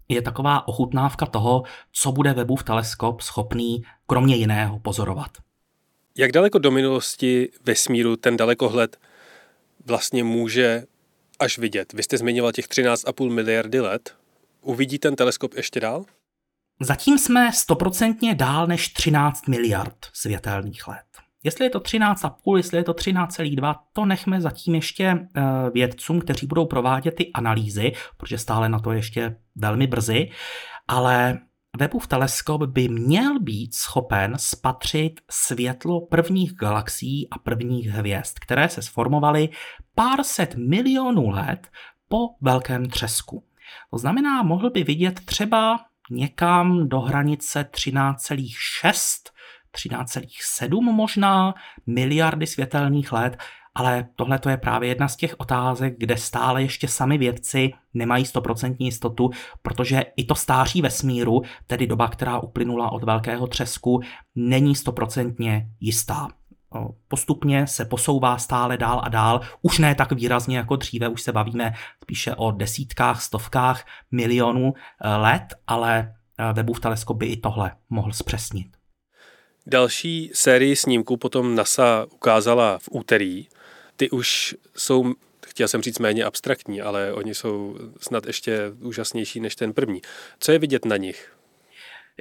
je 0.10 0.22
taková 0.22 0.68
ochutnávka 0.68 1.26
toho, 1.26 1.64
co 1.92 2.12
bude 2.12 2.34
Webův 2.34 2.64
teleskop 2.64 3.22
schopný 3.22 3.84
kromě 4.08 4.36
jiného 4.36 4.80
pozorovat. 4.80 5.32
Jak 6.18 6.32
daleko 6.32 6.60
do 6.60 6.72
minulosti 6.72 7.50
vesmíru 7.66 8.16
ten 8.16 8.38
dalekohled 8.38 9.00
vlastně 9.86 10.24
může 10.24 10.84
až 11.40 11.58
vidět? 11.58 11.94
Vy 11.94 12.04
jste 12.04 12.18
zmiňoval 12.18 12.52
těch 12.52 12.68
13,5 12.68 13.30
miliardy 13.30 13.80
let. 13.80 14.16
Uvidí 14.62 15.00
ten 15.00 15.16
teleskop 15.16 15.54
ještě 15.54 15.80
dál? 15.80 16.06
Zatím 16.80 17.20
jsme 17.20 17.54
stoprocentně 17.54 18.36
dál 18.36 18.68
než 18.68 18.88
13 18.94 19.48
miliard 19.48 19.98
světelných 20.14 20.88
let. 20.88 21.11
Jestli 21.44 21.66
je 21.66 21.70
to 21.70 21.80
13,5, 21.80 22.58
jestli 22.58 22.78
je 22.78 22.84
to 22.84 22.94
13,2, 22.94 23.76
to 23.94 24.06
nechme 24.06 24.42
zatím 24.42 24.76
ještě 24.76 25.04
eh, 25.06 25.42
vědcům, 25.74 26.22
kteří 26.22 26.48
budou 26.48 26.66
provádět 26.66 27.12
ty 27.12 27.32
analýzy, 27.34 27.92
protože 28.18 28.38
stále 28.38 28.70
na 28.70 28.80
to 28.80 28.92
ještě 28.92 29.36
velmi 29.56 29.88
brzy, 29.88 30.30
ale 30.88 31.40
Webův 31.78 32.08
teleskop 32.08 32.64
by 32.64 32.88
měl 32.88 33.40
být 33.40 33.76
schopen 33.76 34.34
spatřit 34.38 35.22
světlo 35.30 36.02
prvních 36.02 36.54
galaxií 36.54 37.30
a 37.30 37.40
prvních 37.40 37.88
hvězd, 37.88 38.40
které 38.40 38.70
se 38.70 38.82
sformovaly 38.82 39.50
pár 39.96 40.24
set 40.24 40.56
milionů 40.56 41.30
let 41.30 41.68
po 42.08 42.18
velkém 42.42 42.90
třesku. 42.90 43.44
To 43.92 43.98
znamená, 43.98 44.44
mohl 44.44 44.70
by 44.70 44.84
vidět 44.84 45.20
třeba 45.26 45.80
někam 46.10 46.90
do 46.90 47.00
hranice 47.00 47.70
13,6 47.72 49.31
13,7 49.76 50.82
možná 50.82 51.54
miliardy 51.88 52.48
světelných 52.48 53.12
let 53.12 53.38
ale 53.76 54.08
tohle 54.16 54.40
to 54.40 54.50
je 54.50 54.58
právě 54.58 54.90
jedna 54.90 55.08
z 55.08 55.16
těch 55.16 55.36
otázek, 55.38 55.94
kde 55.98 56.18
stále 56.18 56.62
ještě 56.62 56.88
sami 56.88 57.18
vědci 57.18 57.74
nemají 57.94 58.26
stoprocentní 58.26 58.86
jistotu, 58.86 59.30
protože 59.62 60.06
i 60.18 60.26
to 60.26 60.36
stáří 60.36 60.82
vesmíru, 60.82 61.42
tedy 61.68 61.88
doba, 61.88 62.08
která 62.08 62.40
uplynula 62.40 62.92
od 62.92 63.04
velkého 63.04 63.48
třesku, 63.48 64.02
není 64.36 64.76
stoprocentně 64.76 65.70
jistá. 65.80 66.28
postupně 67.08 67.68
se 67.68 67.86
posouvá 67.86 68.38
stále 68.38 68.78
dál 68.78 69.02
a 69.04 69.10
dál, 69.10 69.42
už 69.62 69.80
ne 69.80 69.96
tak 69.96 70.12
výrazně 70.12 70.58
jako 70.58 70.76
dříve, 70.76 71.08
už 71.08 71.22
se 71.22 71.32
bavíme 71.32 71.74
spíše 72.04 72.36
o 72.36 72.52
desítkách, 72.52 73.22
stovkách 73.22 73.86
milionů 74.12 74.74
let, 75.18 75.54
ale 75.68 76.16
Webův 76.54 76.80
teleskop 76.80 77.18
by 77.18 77.26
i 77.26 77.38
tohle 77.38 77.72
mohl 77.90 78.14
zpřesnit. 78.14 78.81
Další 79.68 80.32
sérii 80.34 80.76
snímků 80.76 81.18
potom 81.18 81.56
NASA 81.56 82.08
ukázala 82.14 82.78
v 82.78 82.90
úterý. 82.92 83.48
Ty 83.96 84.10
už 84.10 84.56
jsou, 84.76 85.14
chtěl 85.46 85.68
jsem 85.68 85.82
říct 85.82 86.00
méně 86.00 86.24
abstraktní, 86.24 86.82
ale 86.82 87.14
oni 87.14 87.36
jsou 87.36 87.78
snad 88.00 88.26
ještě 88.26 88.60
úžasnější 88.80 89.40
než 89.40 89.56
ten 89.56 89.74
první. 89.74 90.02
Co 90.40 90.52
je 90.52 90.60
vidět 90.60 90.86
na 90.86 90.98
nich? 90.98 91.38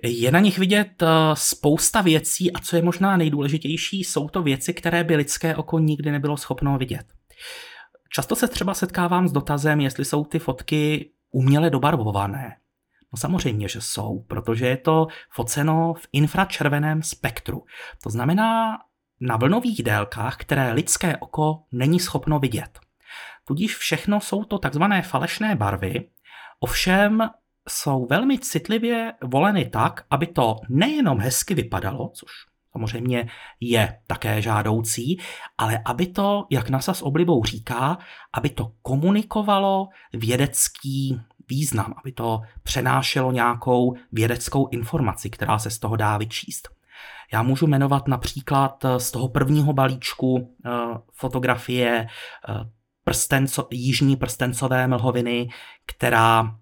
Je 0.03 0.31
na 0.31 0.41
nich 0.41 0.59
vidět 0.59 1.03
eh, 1.03 1.07
spousta 1.35 2.01
věcí 2.01 2.53
a 2.53 2.61
co 2.61 2.77
je 2.77 2.83
možná 2.83 3.17
nejdůležitější, 3.17 4.05
jsou 4.05 4.29
to 4.29 4.43
věci, 4.43 4.75
které 4.75 5.05
by 5.05 5.17
lidské 5.17 5.57
oko 5.57 5.79
nikdy 5.79 6.11
nebylo 6.11 6.37
schopno 6.37 6.79
vidět. 6.79 7.07
Často 8.13 8.37
se 8.37 8.49
třeba 8.49 8.75
setkávám 8.75 9.29
s 9.29 9.33
dotazem, 9.33 9.81
jestli 9.81 10.05
jsou 10.05 10.25
ty 10.25 10.39
fotky 10.39 11.11
uměle 11.31 11.71
dobarvované. 11.71 12.57
No 13.13 13.19
samozřejmě, 13.19 13.69
že 13.69 13.81
jsou, 13.81 14.25
protože 14.29 14.67
je 14.67 14.77
to 14.77 15.07
foceno 15.31 15.95
v 15.95 16.07
infračerveném 16.13 17.03
spektru. 17.03 17.65
To 18.03 18.11
znamená 18.11 18.79
na 19.21 19.37
vlnových 19.37 19.83
délkách, 19.83 20.37
které 20.37 20.73
lidské 20.73 21.17
oko 21.17 21.63
není 21.73 22.01
schopno 22.01 22.39
vidět. 22.39 22.81
Tudíž 23.45 23.77
všechno 23.77 24.21
jsou 24.21 24.45
to 24.45 24.59
takzvané 24.59 25.03
falešné 25.03 25.57
barvy, 25.57 26.09
ovšem 26.61 27.31
jsou 27.69 28.07
velmi 28.07 28.39
citlivě 28.39 29.13
voleny 29.25 29.69
tak, 29.69 30.05
aby 30.11 30.27
to 30.27 30.57
nejenom 30.69 31.19
hezky 31.21 31.55
vypadalo, 31.55 32.09
což 32.15 32.31
samozřejmě 32.73 33.29
je 33.61 34.01
také 34.07 34.43
žádoucí, 34.43 35.19
ale 35.59 35.83
aby 35.85 36.07
to, 36.07 36.47
jak 36.51 36.71
NASA 36.71 36.95
s 36.95 37.03
oblibou 37.03 37.45
říká, 37.45 37.99
aby 38.33 38.51
to 38.51 38.73
komunikovalo 38.83 39.89
vědecký 40.13 41.21
význam, 41.51 41.95
aby 41.97 42.13
to 42.13 42.41
přenášelo 42.63 43.33
nějakou 43.33 43.97
vědeckou 44.13 44.69
informaci, 44.69 45.31
která 45.31 45.59
se 45.59 45.71
z 45.71 45.79
toho 45.79 45.97
dá 45.97 46.19
vyčíst. 46.19 46.69
Já 47.33 47.43
můžu 47.43 47.67
jmenovat 47.67 48.09
například 48.09 48.85
eh, 48.85 49.01
z 49.01 49.11
toho 49.11 49.29
prvního 49.29 49.73
balíčku 49.73 50.57
eh, 50.67 50.71
fotografie 51.13 52.07
eh, 52.49 52.55
prstenco, 53.05 53.69
jižní 53.71 54.17
prstencové 54.17 54.87
mlhoviny, 54.87 55.49
která 55.87 56.57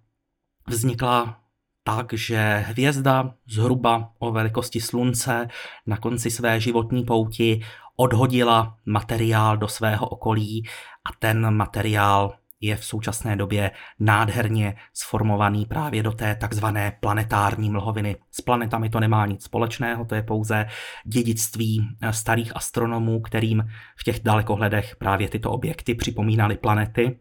vznikla 0.66 1.40
tak, 1.84 2.12
že 2.12 2.64
hvězda 2.66 3.34
zhruba 3.46 4.12
o 4.18 4.32
velikosti 4.32 4.80
slunce 4.80 5.48
na 5.86 5.96
konci 5.96 6.30
své 6.30 6.60
životní 6.60 7.04
pouti 7.04 7.60
odhodila 7.96 8.76
materiál 8.86 9.56
do 9.56 9.68
svého 9.68 10.08
okolí 10.08 10.64
a 11.04 11.16
ten 11.18 11.54
materiál 11.56 12.34
je 12.60 12.76
v 12.76 12.84
současné 12.84 13.36
době 13.36 13.70
nádherně 14.00 14.76
sformovaný 14.94 15.66
právě 15.66 16.02
do 16.02 16.12
té 16.12 16.34
takzvané 16.34 16.92
planetární 17.00 17.70
mlhoviny. 17.70 18.16
S 18.30 18.40
planetami 18.40 18.90
to 18.90 19.00
nemá 19.00 19.26
nic 19.26 19.44
společného, 19.44 20.04
to 20.04 20.14
je 20.14 20.22
pouze 20.22 20.66
dědictví 21.04 21.88
eh, 22.02 22.12
starých 22.12 22.56
astronomů, 22.56 23.20
kterým 23.20 23.68
v 23.96 24.04
těch 24.04 24.20
dalekohledech 24.20 24.96
právě 24.96 25.28
tyto 25.28 25.50
objekty 25.50 25.94
připomínaly 25.94 26.56
planety 26.56 27.18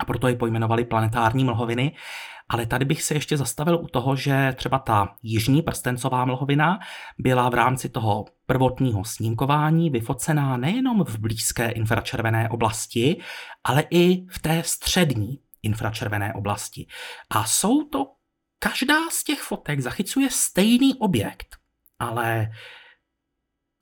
a 0.00 0.04
proto 0.04 0.28
je 0.28 0.36
pojmenovali 0.36 0.84
planetární 0.84 1.44
mlhoviny. 1.44 1.92
Ale 2.52 2.66
tady 2.66 2.84
bych 2.84 3.02
se 3.02 3.14
ještě 3.14 3.36
zastavil 3.36 3.80
u 3.82 3.86
toho, 3.86 4.16
že 4.16 4.54
třeba 4.56 4.78
ta 4.78 5.16
jižní 5.22 5.62
prstencová 5.62 6.24
mlhovina 6.24 6.78
byla 7.18 7.48
v 7.48 7.54
rámci 7.54 7.88
toho 7.88 8.24
prvotního 8.46 9.04
snímkování 9.04 9.90
vyfocená 9.90 10.56
nejenom 10.56 11.04
v 11.04 11.18
blízké 11.18 11.70
infračervené 11.70 12.48
oblasti, 12.48 13.22
ale 13.64 13.84
i 13.90 14.26
v 14.26 14.38
té 14.38 14.62
střední 14.62 15.38
infračervené 15.62 16.34
oblasti. 16.34 16.86
A 17.30 17.44
jsou 17.44 17.84
to, 17.84 18.06
každá 18.58 19.10
z 19.10 19.24
těch 19.24 19.40
fotek 19.40 19.80
zachycuje 19.80 20.30
stejný 20.30 20.94
objekt, 20.94 21.56
ale 21.98 22.50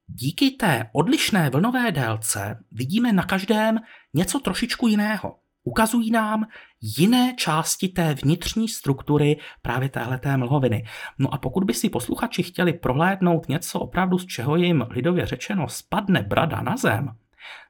díky 0.07 0.51
té 0.51 0.91
odlišné 0.93 1.51
vlnové 1.51 1.93
délce 1.93 2.65
vidíme 2.73 3.13
na 3.13 3.23
každém 3.23 3.79
něco 4.15 4.41
trošičku 4.41 4.89
jiného 4.89 5.37
ukazují 5.69 6.11
nám 6.11 6.45
jiné 6.99 7.35
části 7.37 7.89
té 7.89 8.15
vnitřní 8.15 8.69
struktury 8.69 9.37
právě 9.63 9.89
téhleté 9.89 10.37
mlhoviny. 10.37 10.85
No 11.19 11.35
a 11.35 11.39
pokud 11.39 11.65
by 11.65 11.75
si 11.75 11.91
posluchači 11.91 12.43
chtěli 12.43 12.73
prohlédnout 12.73 13.49
něco 13.49 13.81
opravdu, 13.81 14.19
z 14.19 14.27
čeho 14.27 14.57
jim 14.57 14.87
lidově 14.91 15.27
řečeno 15.27 15.69
spadne 15.69 16.23
brada 16.23 16.61
na 16.61 16.77
zem, 16.77 17.09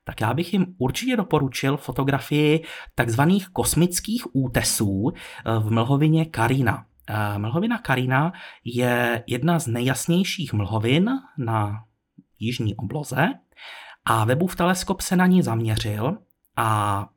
tak 0.05 0.21
já 0.21 0.35
bych 0.35 0.53
jim 0.53 0.67
určitě 0.79 1.17
doporučil 1.17 1.77
fotografii 1.77 2.65
takzvaných 2.95 3.49
kosmických 3.49 4.37
útesů 4.37 5.13
eh, 5.13 5.59
v 5.59 5.71
mlhovině 5.71 6.25
Karina. 6.25 6.85
Eh, 7.11 7.39
mlhovina 7.39 7.79
Karina 7.79 8.33
je 8.65 9.25
jedna 9.27 9.59
z 9.59 9.67
nejjasnějších 9.67 10.53
mlhovin 10.53 11.11
na 11.39 11.85
jižní 12.39 12.77
obloze 12.77 13.29
a 14.05 14.25
Webův 14.25 14.57
teleskop 14.57 15.01
se 15.01 15.17
na 15.17 15.27
ní 15.27 15.43
zaměřil 15.43 16.19
a 16.57 17.09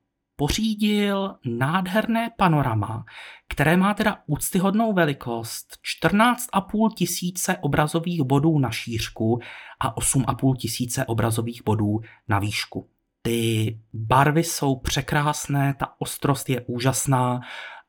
pořídil 0.41 1.36
nádherné 1.45 2.32
panorama, 2.38 3.06
které 3.49 3.77
má 3.77 3.93
teda 3.93 4.17
úctyhodnou 4.25 4.93
velikost 4.93 5.77
14,5 6.04 6.93
tisíce 6.93 7.58
obrazových 7.58 8.21
bodů 8.21 8.60
na 8.60 8.71
šířku 8.71 9.39
a 9.80 9.95
8,5 9.95 10.56
tisíce 10.56 11.06
obrazových 11.06 11.63
bodů 11.63 11.99
na 12.27 12.39
výšku. 12.39 12.89
Ty 13.21 13.80
barvy 13.93 14.43
jsou 14.43 14.75
překrásné, 14.75 15.75
ta 15.80 15.88
ostrost 15.99 16.49
je 16.49 16.62
úžasná 16.62 17.41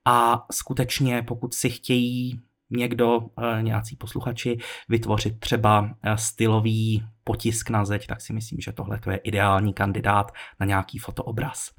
a 0.04 0.46
skutečně 0.52 1.22
pokud 1.22 1.54
si 1.54 1.70
chtějí 1.70 2.40
někdo, 2.70 3.20
eh, 3.38 3.62
nějací 3.62 3.96
posluchači, 3.96 4.58
vytvořit 4.88 5.40
třeba 5.40 5.90
eh, 6.02 6.18
stylový 6.18 7.04
potisk 7.24 7.70
na 7.70 7.85
zeď, 7.85 8.06
tak 8.06 8.20
si 8.20 8.32
myslím, 8.32 8.61
že 8.61 8.72
tohle 8.72 9.00
je 9.11 9.16
ideální 9.16 9.72
kandidát 9.72 10.32
na 10.61 10.66
nějaký 10.66 10.98
fotoobraz. 10.98 11.70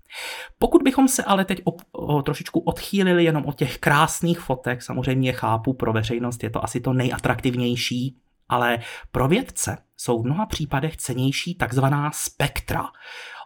Pokud 0.59 0.83
bychom 0.83 1.07
se 1.07 1.23
ale 1.23 1.45
teď 1.45 1.61
o, 1.63 1.71
o, 1.91 2.21
trošičku 2.21 2.59
odchýlili 2.59 3.23
jenom 3.23 3.45
od 3.45 3.55
těch 3.55 3.77
krásných 3.77 4.39
fotek, 4.39 4.81
samozřejmě 4.81 5.33
chápu, 5.33 5.73
pro 5.73 5.93
veřejnost 5.93 6.43
je 6.43 6.49
to 6.49 6.63
asi 6.63 6.81
to 6.81 6.93
nejatraktivnější, 6.93 8.17
ale 8.49 8.79
pro 9.11 9.27
vědce 9.27 9.77
jsou 9.97 10.21
v 10.21 10.25
mnoha 10.25 10.45
případech 10.45 10.97
cenější 10.97 11.55
takzvaná 11.55 12.11
spektra. 12.11 12.83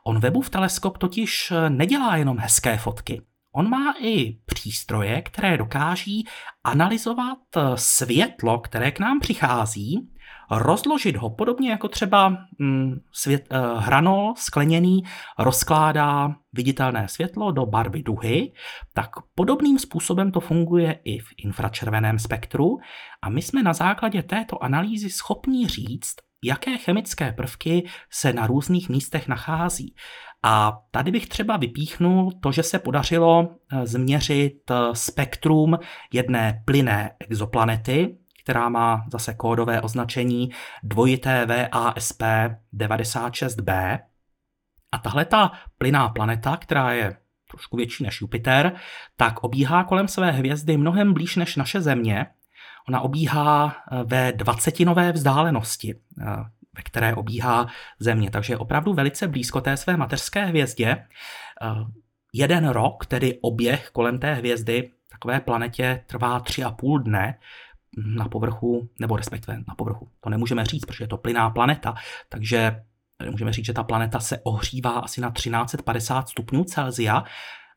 On 0.05 0.19
Webův 0.19 0.49
teleskop 0.49 0.97
totiž 0.97 1.53
nedělá 1.69 2.17
jenom 2.17 2.37
hezké 2.37 2.77
fotky. 2.77 3.21
On 3.51 3.69
má 3.69 3.93
i 4.01 4.37
přístroje, 4.45 5.21
které 5.21 5.57
dokáží 5.57 6.27
analyzovat 6.63 7.37
světlo, 7.75 8.59
které 8.59 8.91
k 8.91 8.99
nám 8.99 9.19
přichází, 9.19 10.09
rozložit 10.51 11.15
ho 11.15 11.29
podobně 11.29 11.69
jako 11.71 11.87
třeba 11.87 12.37
hm, 12.61 12.99
svět, 13.11 13.47
eh, 13.51 13.57
hranol 13.77 14.33
skleněný 14.37 15.03
rozkládá 15.39 16.35
viditelné 16.53 17.07
světlo 17.07 17.51
do 17.51 17.65
barvy 17.65 18.03
duhy, 18.03 18.51
tak 18.93 19.09
podobným 19.35 19.79
způsobem 19.79 20.31
to 20.31 20.39
funguje 20.39 20.99
i 21.03 21.19
v 21.19 21.27
infračerveném 21.45 22.19
spektru 22.19 22.77
a 23.21 23.29
my 23.29 23.41
jsme 23.41 23.63
na 23.63 23.73
základě 23.73 24.23
této 24.23 24.63
analýzy 24.63 25.09
schopni 25.09 25.67
říct, 25.67 26.15
jaké 26.43 26.77
chemické 26.77 27.31
prvky 27.31 27.87
se 28.11 28.33
na 28.33 28.47
různých 28.47 28.89
místech 28.89 29.27
nachází. 29.27 29.95
A 30.43 30.79
tady 30.91 31.11
bych 31.11 31.27
třeba 31.27 31.57
vypíchnul 31.57 32.31
to, 32.41 32.51
že 32.51 32.63
se 32.63 32.79
podařilo 32.79 33.49
eh, 33.49 33.87
změřit 33.87 34.71
eh, 34.71 34.75
spektrum 34.93 35.77
jedné 36.13 36.63
plyné 36.65 37.11
exoplanety, 37.19 38.17
která 38.47 38.69
má 38.69 39.05
zase 39.11 39.33
kódové 39.33 39.81
označení 39.81 40.49
dvojité 40.83 41.45
VASP 41.45 42.21
96b. 42.73 43.99
A 44.91 44.97
tahle 44.97 45.25
ta 45.25 45.51
plyná 45.77 46.09
planeta, 46.09 46.57
která 46.57 46.91
je 46.93 47.17
trošku 47.51 47.77
větší 47.77 48.03
než 48.03 48.21
Jupiter, 48.21 48.71
tak 49.17 49.43
obíhá 49.43 49.83
kolem 49.83 50.07
své 50.07 50.31
hvězdy 50.31 50.77
mnohem 50.77 51.13
blíž 51.13 51.35
než 51.35 51.55
naše 51.55 51.81
Země. 51.81 52.25
Ona 52.89 53.01
obíhá 53.01 53.75
eh, 53.91 54.03
ve 54.03 54.31
dvacetinové 54.31 55.11
vzdálenosti 55.11 55.95
ve 56.77 56.83
které 56.83 57.15
obíhá 57.15 57.67
Země. 57.99 58.31
Takže 58.31 58.53
je 58.53 58.57
opravdu 58.57 58.93
velice 58.93 59.27
blízko 59.27 59.61
té 59.61 59.77
své 59.77 59.97
mateřské 59.97 60.45
hvězdě. 60.45 60.87
Eh, 60.87 61.05
jeden 62.33 62.69
rok, 62.69 63.05
tedy 63.05 63.39
oběh 63.41 63.89
kolem 63.93 64.19
té 64.19 64.33
hvězdy, 64.33 64.91
takové 65.11 65.39
planetě 65.39 66.03
trvá 66.07 66.39
tři 66.39 66.63
a 66.63 66.71
půl 66.71 66.99
dne 66.99 67.39
na 67.97 68.27
povrchu, 68.27 68.89
nebo 68.99 69.17
respektive 69.17 69.57
na 69.67 69.75
povrchu. 69.75 70.09
To 70.19 70.29
nemůžeme 70.29 70.65
říct, 70.65 70.85
protože 70.85 71.03
je 71.03 71.07
to 71.07 71.17
plyná 71.17 71.49
planeta, 71.49 71.95
takže 72.29 72.83
můžeme 73.29 73.53
říct, 73.53 73.65
že 73.65 73.73
ta 73.73 73.83
planeta 73.83 74.19
se 74.19 74.39
ohřívá 74.43 74.91
asi 74.91 75.21
na 75.21 75.31
1350 75.31 76.29
stupňů 76.29 76.63
Celsia 76.63 77.23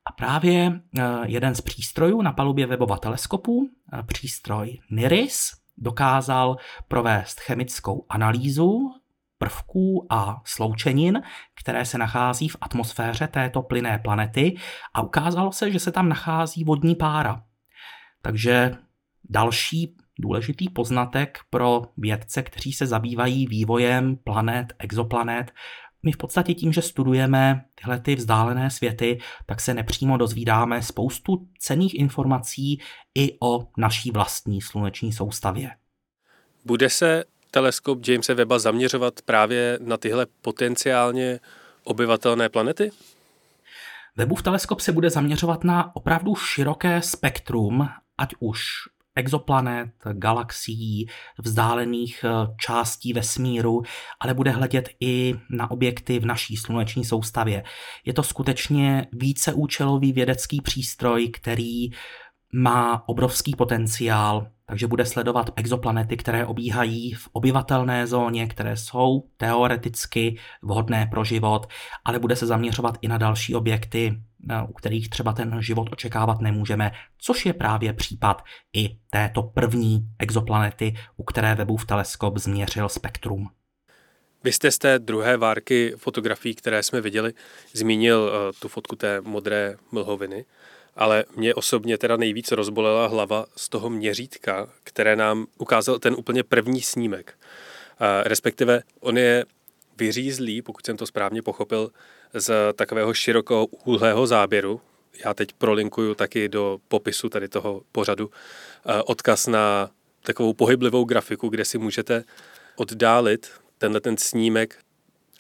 a 0.05 0.13
právě 0.13 0.81
eh, 0.99 1.03
jeden 1.25 1.55
z 1.55 1.61
přístrojů 1.61 2.23
na 2.23 2.33
palubě 2.33 2.67
webova 2.67 2.97
teleskopu, 2.97 3.69
eh, 3.93 4.03
přístroj 4.03 4.79
NIRIS, 4.91 5.53
dokázal 5.79 6.57
provést 6.89 7.41
chemickou 7.41 8.07
analýzu 8.09 8.95
prvků 9.39 10.07
a 10.11 10.43
sloučenin, 10.45 11.23
které 11.63 11.85
se 11.85 11.99
nachází 11.99 12.49
v 12.49 12.57
atmosféře 12.61 13.27
této 13.27 13.63
plyné 13.63 13.99
planety 13.99 14.57
a 14.95 15.03
ukázalo 15.03 15.53
se, 15.53 15.71
že 15.71 15.79
se 15.79 15.93
tam 15.93 16.09
nachází 16.09 16.65
vodní 16.65 16.95
pára. 16.95 17.43
Takže 18.23 18.77
další 19.29 19.97
důležitý 20.21 20.69
poznatek 20.69 21.39
pro 21.51 21.83
vědce, 21.97 22.43
kteří 22.43 22.73
se 22.73 22.87
zabývají 22.87 23.47
vývojem 23.47 24.17
planet, 24.17 24.67
exoplanet. 24.79 25.53
My 26.03 26.13
v 26.13 26.17
podstatě 26.17 26.55
tím, 26.55 26.73
že 26.73 26.83
studujeme 26.83 27.65
tyhle 27.75 28.01
ty 28.01 28.15
vzdálené 28.15 28.71
světy, 28.71 29.19
tak 29.47 29.61
se 29.61 29.75
nepřímo 29.75 30.17
dozvídáme 30.17 30.83
spoustu 30.83 31.47
cených 31.59 31.99
informací 31.99 32.81
i 33.15 33.37
o 33.41 33.67
naší 33.77 34.11
vlastní 34.11 34.61
sluneční 34.61 35.13
soustavě. 35.13 35.71
Bude 36.65 36.91
se 36.91 37.25
teleskop 37.51 38.09
Jamesa 38.09 38.35
Webba 38.35 38.59
zaměřovat 38.59 39.15
právě 39.25 39.79
na 39.83 39.97
tyhle 39.97 40.27
potenciálně 40.43 41.41
obyvatelné 41.85 42.49
planety? 42.49 42.91
Webův 44.17 44.43
teleskop 44.43 44.81
se 44.81 44.93
bude 44.93 45.11
zaměřovat 45.11 45.65
na 45.65 45.97
opravdu 45.97 46.35
široké 46.35 47.03
spektrum, 47.03 47.89
ať 48.19 48.35
už 48.41 48.63
exoplanet, 49.15 49.91
galaxií, 50.13 51.07
vzdálených 51.39 52.25
eh, 52.25 52.55
částí 52.61 53.13
vesmíru, 53.13 53.83
ale 54.21 54.35
bude 54.35 54.51
hledět 54.51 54.89
i 55.01 55.35
na 55.51 55.71
objekty 55.71 56.19
v 56.19 56.27
naší 56.27 56.57
sluneční 56.57 57.05
soustavě. 57.05 57.63
Je 58.05 58.13
to 58.13 58.23
skutečně 58.23 59.07
víceúčelový 59.13 60.13
vědecký 60.13 60.61
přístroj, 60.61 61.29
který 61.29 61.91
má 62.53 63.09
obrovský 63.09 63.57
potenciál, 63.57 64.47
takže 64.67 64.87
bude 64.87 65.07
sledovat 65.07 65.51
exoplanety, 65.57 66.17
které 66.17 66.47
obíhají 66.47 67.13
v 67.13 67.29
obyvatelné 67.33 68.07
zóně, 68.07 68.47
které 68.47 68.77
jsou 68.77 69.29
teoreticky 69.37 70.39
vhodné 70.63 71.07
pro 71.07 71.25
život, 71.25 71.67
ale 72.05 72.19
bude 72.19 72.37
se 72.37 72.47
zaměřovat 72.47 72.99
i 73.01 73.09
na 73.09 73.19
další 73.19 73.55
objekty, 73.55 74.23
u 74.69 74.73
kterých 74.73 75.11
třeba 75.11 75.33
ten 75.33 75.63
život 75.63 75.89
očekávat 75.93 76.41
nemůžeme, 76.41 76.93
což 77.19 77.47
je 77.47 77.53
právě 77.53 77.93
případ 77.93 78.43
i 78.73 78.97
této 79.11 79.43
první 79.43 80.09
exoplanety, 80.19 80.95
u 81.17 81.25
které 81.25 81.55
Webův 81.55 81.87
teleskop 81.87 82.39
změřil 82.39 82.89
spektrum. 82.89 83.49
Vy 84.45 84.53
jste 84.53 84.71
z 84.71 84.79
té 84.79 84.99
druhé 84.99 85.37
várky 85.37 85.93
fotografií, 85.97 86.55
které 86.55 86.83
jsme 86.83 87.01
viděli, 87.01 87.33
zmínil 87.73 88.19
uh, 88.21 88.53
tu 88.61 88.69
fotku 88.69 88.97
té 88.97 89.21
modré 89.21 89.77
mlhoviny 89.93 90.45
ale 91.01 91.25
mě 91.37 91.55
osobně 91.55 91.99
teda 91.99 92.17
nejvíc 92.17 92.53
rozbolela 92.53 93.07
hlava 93.07 93.47
z 93.57 93.69
toho 93.69 93.91
měřítka, 93.91 94.69
které 94.85 95.17
nám 95.17 95.47
ukázal 95.59 95.99
ten 95.99 96.15
úplně 96.19 96.43
první 96.43 96.81
snímek. 96.81 97.35
Respektive 98.23 98.83
on 99.01 99.19
je 99.19 99.45
vyřízlý, 99.97 100.63
pokud 100.63 100.87
jsem 100.87 100.97
to 100.97 101.07
správně 101.07 101.43
pochopil, 101.43 101.91
z 102.35 102.53
takového 102.75 103.15
širokého 103.15 103.67
úhlého 103.67 104.27
záběru. 104.27 104.81
Já 105.25 105.35
teď 105.35 105.53
prolinkuju 105.53 106.15
taky 106.15 106.49
do 106.49 106.79
popisu 106.89 107.29
tady 107.29 107.49
toho 107.49 107.83
pořadu 107.93 108.31
odkaz 109.05 109.47
na 109.47 109.91
takovou 110.23 110.55
pohyblivou 110.55 111.05
grafiku, 111.05 111.49
kde 111.49 111.65
si 111.65 111.79
můžete 111.79 112.25
oddálit 112.77 113.51
tenhle 113.79 114.01
ten 114.01 114.17
snímek 114.17 114.79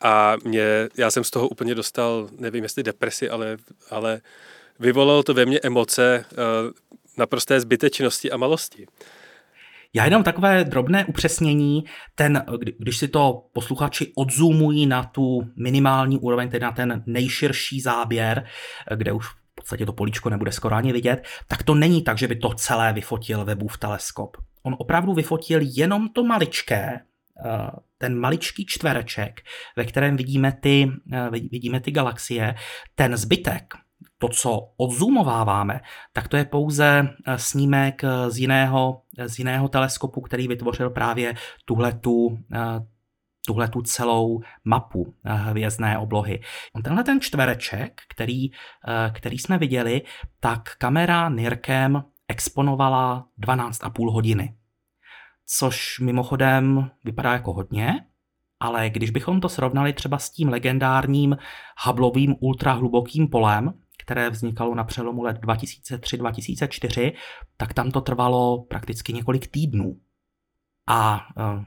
a 0.02 0.36
mě, 0.44 0.88
já 0.96 1.10
jsem 1.10 1.24
z 1.24 1.30
toho 1.30 1.48
úplně 1.48 1.74
dostal, 1.74 2.28
nevím 2.38 2.62
jestli 2.62 2.82
depresi, 2.82 3.30
ale, 3.30 3.56
ale 3.90 4.20
vyvolalo 4.80 5.22
to 5.22 5.34
ve 5.34 5.46
mně 5.46 5.58
emoce 5.62 6.24
uh, 6.32 6.36
naprosté 7.18 7.60
zbytečnosti 7.60 8.30
a 8.30 8.36
malosti. 8.36 8.86
Já 9.94 10.04
jenom 10.04 10.22
takové 10.22 10.64
drobné 10.64 11.04
upřesnění, 11.04 11.84
ten, 12.14 12.44
když 12.78 12.96
si 12.96 13.08
to 13.08 13.44
posluchači 13.52 14.12
odzumují 14.16 14.86
na 14.86 15.04
tu 15.04 15.40
minimální 15.56 16.18
úroveň, 16.18 16.48
tedy 16.48 16.62
na 16.62 16.72
ten 16.72 17.02
nejširší 17.06 17.80
záběr, 17.80 18.46
kde 18.96 19.12
už 19.12 19.26
v 19.26 19.54
podstatě 19.54 19.86
to 19.86 19.92
políčko 19.92 20.30
nebude 20.30 20.52
skoro 20.52 20.76
ani 20.76 20.92
vidět, 20.92 21.26
tak 21.48 21.62
to 21.62 21.74
není 21.74 22.02
tak, 22.02 22.18
že 22.18 22.28
by 22.28 22.36
to 22.36 22.54
celé 22.54 22.92
vyfotil 22.92 23.44
Webův 23.44 23.78
teleskop. 23.78 24.36
On 24.62 24.76
opravdu 24.78 25.14
vyfotil 25.14 25.60
jenom 25.62 26.08
to 26.08 26.24
maličké, 26.24 27.00
eh, 27.44 27.70
ten 27.98 28.18
maličký 28.18 28.66
čtvereček, 28.66 29.40
ve 29.76 29.84
kterém 29.84 30.16
vidíme 30.16 30.52
ty, 30.60 30.90
eh, 31.12 31.30
vidíme 31.30 31.80
ty 31.80 31.90
galaxie, 31.90 32.54
ten 32.94 33.16
zbytek, 33.16 33.74
to, 34.20 34.28
co 34.28 34.72
odzoomováváme, 34.76 35.80
tak 36.12 36.28
to 36.28 36.36
je 36.36 36.44
pouze 36.44 37.08
eh, 37.26 37.38
snímek 37.38 38.04
eh, 38.04 38.30
z 38.30 38.38
jiného, 38.38 39.02
eh, 39.18 39.28
z 39.28 39.38
jiného 39.38 39.68
teleskopu, 39.68 40.20
který 40.20 40.48
vytvořil 40.48 40.90
právě 40.90 41.34
tuhletu, 41.64 42.38
tuhletu 43.46 43.82
celou 43.82 44.40
mapu 44.64 45.14
hvězdné 45.24 45.98
oblohy. 45.98 46.40
Tenhle 46.84 47.04
ten 47.04 47.20
čtvereček, 47.20 48.00
který, 48.08 48.50
který 49.12 49.38
jsme 49.38 49.58
viděli, 49.58 50.02
tak 50.40 50.76
kamera 50.78 51.28
NIRKem 51.28 52.04
exponovala 52.28 53.26
12,5 53.38 54.12
hodiny. 54.12 54.54
Což 55.46 56.00
mimochodem 56.00 56.90
vypadá 57.04 57.32
jako 57.32 57.52
hodně, 57.52 58.04
ale 58.60 58.90
když 58.90 59.10
bychom 59.10 59.40
to 59.40 59.48
srovnali 59.48 59.92
třeba 59.92 60.18
s 60.18 60.30
tím 60.30 60.48
legendárním 60.48 61.36
Hubbleovým 61.84 62.36
ultrahlubokým 62.40 63.28
polem, 63.28 63.74
které 64.02 64.30
vznikalo 64.30 64.74
na 64.74 64.84
přelomu 64.84 65.22
let 65.22 65.36
2003-2004, 65.40 67.12
tak 67.56 67.74
tam 67.74 67.90
to 67.90 68.00
trvalo 68.00 68.64
prakticky 68.64 69.12
několik 69.12 69.46
týdnů. 69.46 70.00
A 70.86 71.26
uh, 71.36 71.64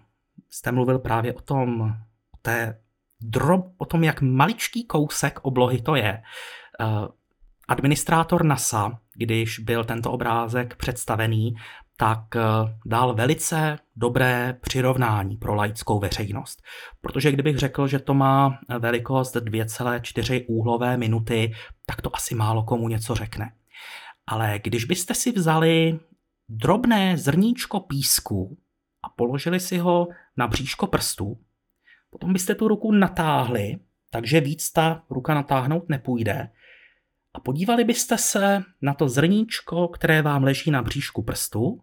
jste 0.49 0.71
mluvil 0.71 0.99
právě 0.99 1.33
o 1.33 1.41
tom, 1.41 1.81
o, 2.31 2.37
té 2.41 2.79
drob, 3.21 3.65
o 3.77 3.85
tom, 3.85 4.03
jak 4.03 4.21
maličký 4.21 4.85
kousek 4.85 5.39
oblohy 5.41 5.81
to 5.81 5.95
je. 5.95 6.23
Uh, 6.79 7.07
administrátor 7.67 8.45
NASA, 8.45 8.99
když 9.13 9.59
byl 9.59 9.83
tento 9.83 10.11
obrázek 10.11 10.75
představený, 10.75 11.55
tak 11.97 12.35
eh, 12.35 12.41
dal 12.85 13.13
velice 13.13 13.79
dobré 13.95 14.57
přirovnání 14.61 15.37
pro 15.37 15.55
laickou 15.55 15.99
veřejnost. 15.99 16.63
Protože 17.01 17.31
kdybych 17.31 17.57
řekl, 17.57 17.87
že 17.87 17.99
to 17.99 18.13
má 18.13 18.59
velikost 18.79 19.35
2,4 19.35 20.45
úhlové 20.47 20.97
minuty, 20.97 21.53
tak 21.85 22.01
to 22.01 22.15
asi 22.15 22.35
málo 22.35 22.63
komu 22.63 22.87
něco 22.87 23.15
řekne. 23.15 23.53
Ale 24.27 24.59
když 24.63 24.85
byste 24.85 25.13
si 25.13 25.31
vzali 25.31 25.99
drobné 26.49 27.17
zrníčko 27.17 27.79
písku 27.79 28.57
a 29.03 29.09
položili 29.09 29.59
si 29.59 29.77
ho 29.77 30.07
na 30.37 30.47
bříško 30.47 30.87
prstů, 30.87 31.37
potom 32.09 32.33
byste 32.33 32.55
tu 32.55 32.67
ruku 32.67 32.91
natáhli, 32.91 33.79
takže 34.09 34.41
víc 34.41 34.71
ta 34.71 35.03
ruka 35.09 35.33
natáhnout 35.33 35.89
nepůjde, 35.89 36.49
a 37.33 37.39
podívali 37.39 37.83
byste 37.83 38.17
se 38.17 38.63
na 38.81 38.93
to 38.93 39.09
zrníčko, 39.09 39.87
které 39.87 40.21
vám 40.21 40.43
leží 40.43 40.71
na 40.71 40.81
bříšku 40.81 41.23
prstu, 41.23 41.81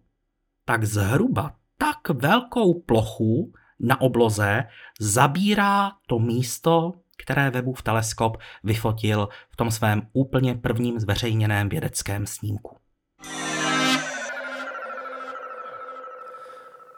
tak 0.65 0.85
zhruba 0.85 1.57
tak 1.79 2.09
velkou 2.09 2.81
plochu 2.81 3.53
na 3.81 4.01
obloze 4.01 4.65
zabírá 5.01 5.93
to 6.07 6.19
místo, 6.19 6.93
které 7.23 7.51
Webův 7.51 7.83
teleskop 7.83 8.37
vyfotil 8.65 9.29
v 9.51 9.57
tom 9.57 9.71
svém 9.71 10.03
úplně 10.13 10.55
prvním 10.55 11.01
zveřejněném 11.01 11.69
vědeckém 11.69 12.27
snímku. 12.27 12.77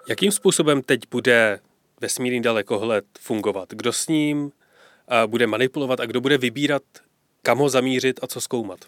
Jakým 0.09 0.33
způsobem 0.33 0.83
teď 0.83 1.01
bude 1.11 1.61
vesmírný 2.01 2.43
dalekohled 2.43 3.05
fungovat? 3.19 3.69
Kdo 3.73 3.93
s 3.93 4.09
ním 4.09 4.53
bude 5.27 5.47
manipulovat 5.47 6.01
a 6.01 6.07
kdo 6.07 6.21
bude 6.21 6.39
vybírat, 6.39 6.83
kam 7.43 7.59
ho 7.59 7.69
zamířit 7.69 8.21
a 8.23 8.27
co 8.27 8.41
zkoumat? 8.41 8.79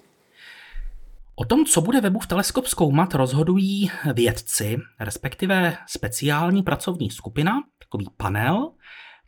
O 1.37 1.45
tom, 1.45 1.65
co 1.65 1.81
bude 1.81 2.01
Webův 2.01 2.27
teleskop 2.27 2.67
zkoumat, 2.67 3.15
rozhodují 3.15 3.91
vědci, 4.15 4.79
respektive 5.01 5.77
speciální 5.87 6.63
pracovní 6.63 7.11
skupina, 7.11 7.53
takový 7.79 8.07
panel, 8.17 8.73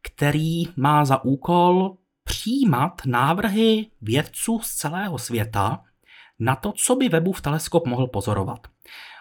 který 0.03 0.65
má 0.77 1.05
za 1.05 1.25
úkol 1.25 1.97
přijímat 2.25 3.03
návrhy 3.07 3.91
vědců 4.03 4.61
z 4.63 4.75
celého 4.75 5.19
světa 5.19 5.85
na 6.39 6.57
to, 6.57 6.73
co 6.73 6.97
by 6.97 7.09
Webův 7.09 7.41
teleskop 7.41 7.87
mohl 7.87 8.07
pozorovat. 8.07 8.67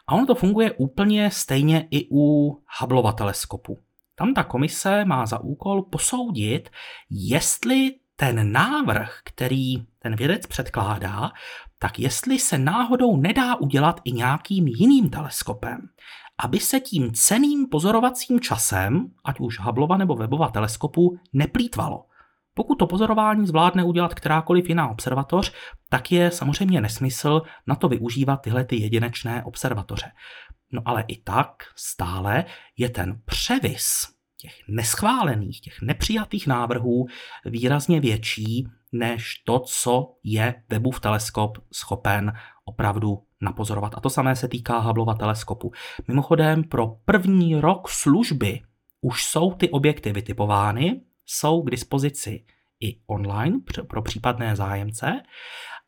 A 0.08 0.16
ono 0.16 0.26
to 0.26 0.36
funguje 0.36 0.72
úplně 0.72 1.32
stejně 1.32 1.88
i 1.92 2.08
u 2.12 2.52
Hubbleova 2.80 3.12
teleskopu. 3.12 3.84
Tam 4.16 4.34
ta 4.34 4.44
komise 4.44 5.06
má 5.06 5.26
za 5.26 5.40
úkol 5.40 5.82
posoudit, 5.82 6.70
jestli 7.10 7.92
ten 8.16 8.52
návrh, 8.52 9.20
který 9.24 9.76
ten 10.06 10.16
vědec 10.16 10.48
předkládá, 10.48 11.32
tak 11.80 12.00
jestli 12.00 12.40
se 12.40 12.58
náhodou 12.58 13.18
nedá 13.18 13.56
udělat 13.56 14.02
i 14.04 14.12
nějakým 14.12 14.68
jiným 14.68 15.10
teleskopem, 15.10 15.78
aby 16.44 16.60
se 16.60 16.80
tím 16.80 17.14
ceným 17.14 17.70
pozorovacím 17.70 18.40
časem, 18.40 19.08
ať 19.26 19.40
už 19.40 19.60
Hubbleova 19.60 19.98
nebo 19.98 20.16
Webova 20.16 20.50
teleskopu, 20.50 21.18
neplýtvalo. 21.34 22.06
Pokud 22.54 22.76
to 22.76 22.88
pozorování 22.88 23.48
zvládne 23.48 23.84
udělat 23.84 24.14
kterákoliv 24.14 24.70
jiná 24.70 24.90
observatoř, 24.90 25.54
tak 25.90 26.12
je 26.12 26.32
samozřejmě 26.32 26.82
nesmysl 26.82 27.42
na 27.68 27.76
to 27.76 27.90
využívat 27.90 28.38
tyhle 28.38 28.66
ty 28.66 28.82
jedinečné 28.82 29.44
observatoře. 29.44 30.12
No 30.72 30.82
ale 30.86 31.04
i 31.08 31.22
tak 31.22 31.50
stále 31.76 32.46
je 32.78 32.90
ten 32.90 33.22
převis 33.26 34.15
těch 34.46 34.62
neschválených, 34.68 35.62
těch 35.62 35.82
nepřijatých 35.82 36.48
návrhů 36.48 37.06
výrazně 37.46 38.00
větší 38.00 38.68
než 38.92 39.42
to, 39.46 39.60
co 39.60 40.16
je 40.24 40.64
Webův 40.70 41.00
teleskop 41.00 41.58
schopen 41.74 42.34
opravdu 42.66 43.24
napozorovat. 43.42 43.94
A 43.96 44.00
to 44.00 44.10
samé 44.10 44.36
se 44.36 44.48
týká 44.48 44.80
Hubbleova 44.80 45.14
teleskopu. 45.14 45.72
Mimochodem, 46.08 46.64
pro 46.64 46.88
první 47.06 47.56
rok 47.56 47.90
služby 47.90 48.62
už 49.02 49.26
jsou 49.26 49.54
ty 49.54 49.70
objekty 49.70 50.12
vytipovány, 50.12 51.02
jsou 51.26 51.62
k 51.62 51.72
dispozici 51.72 52.46
i 52.80 53.00
online 53.08 53.60
pro 53.88 54.02
případné 54.02 54.56
zájemce 54.56 55.22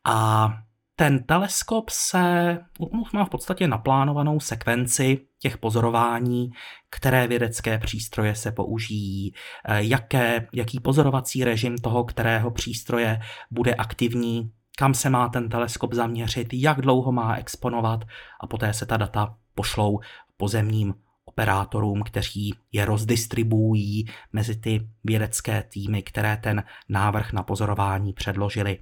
a 0.06 0.48
ten 1.00 1.22
teleskop 1.24 1.90
se 1.90 2.58
už 2.78 3.12
má 3.12 3.24
v 3.24 3.30
podstatě 3.30 3.68
naplánovanou 3.68 4.40
sekvenci 4.40 5.20
těch 5.38 5.58
pozorování, 5.58 6.50
které 6.90 7.26
vědecké 7.26 7.78
přístroje 7.78 8.34
se 8.34 8.52
použijí, 8.52 9.32
eh, 9.64 9.82
jaké, 9.82 10.48
jaký 10.52 10.80
pozorovací 10.80 11.44
režim 11.44 11.78
toho, 11.78 12.04
kterého 12.04 12.50
přístroje 12.50 13.20
bude 13.50 13.74
aktivní, 13.74 14.50
kam 14.78 14.94
se 14.94 15.10
má 15.10 15.28
ten 15.28 15.48
teleskop 15.48 15.94
zaměřit, 15.94 16.48
jak 16.52 16.80
dlouho 16.80 17.12
má 17.12 17.36
exponovat 17.36 18.04
a 18.40 18.46
poté 18.46 18.72
se 18.72 18.86
ta 18.86 18.96
data 18.96 19.36
pošlou 19.54 20.00
pozemním 20.36 20.94
operátorům, 21.24 22.02
kteří 22.02 22.54
je 22.72 22.84
rozdistribuují 22.84 24.06
mezi 24.32 24.56
ty 24.56 24.88
vědecké 25.04 25.62
týmy, 25.62 26.02
které 26.02 26.36
ten 26.36 26.64
návrh 26.88 27.32
na 27.32 27.42
pozorování 27.42 28.12
předložili. 28.12 28.78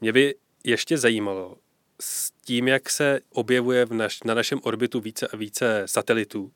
Mě 0.00 0.12
by 0.12 0.34
ještě 0.64 0.98
zajímalo, 0.98 1.56
s 2.00 2.30
tím, 2.30 2.68
jak 2.68 2.90
se 2.90 3.20
objevuje 3.32 3.86
v 3.86 3.92
naš, 3.92 4.22
na 4.22 4.34
našem 4.34 4.60
orbitu 4.62 5.00
více 5.00 5.28
a 5.28 5.36
více 5.36 5.82
satelitů, 5.86 6.52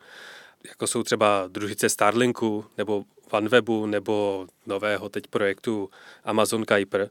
jako 0.69 0.87
jsou 0.87 1.03
třeba 1.03 1.49
družice 1.49 1.89
Starlinku, 1.89 2.65
nebo 2.79 3.05
OneWebu, 3.31 3.87
nebo 3.87 4.47
nového 4.67 5.09
teď 5.09 5.27
projektu 5.27 5.91
Amazon 6.25 6.65
Kuiper, 6.65 7.11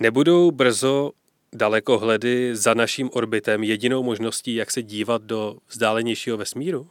nebudou 0.00 0.50
brzo 0.50 1.12
dalekohledy 1.54 2.56
za 2.56 2.74
naším 2.74 3.10
orbitem 3.12 3.64
jedinou 3.64 4.02
možností, 4.02 4.54
jak 4.54 4.70
se 4.70 4.82
dívat 4.82 5.22
do 5.22 5.56
vzdálenějšího 5.68 6.36
vesmíru? 6.36 6.90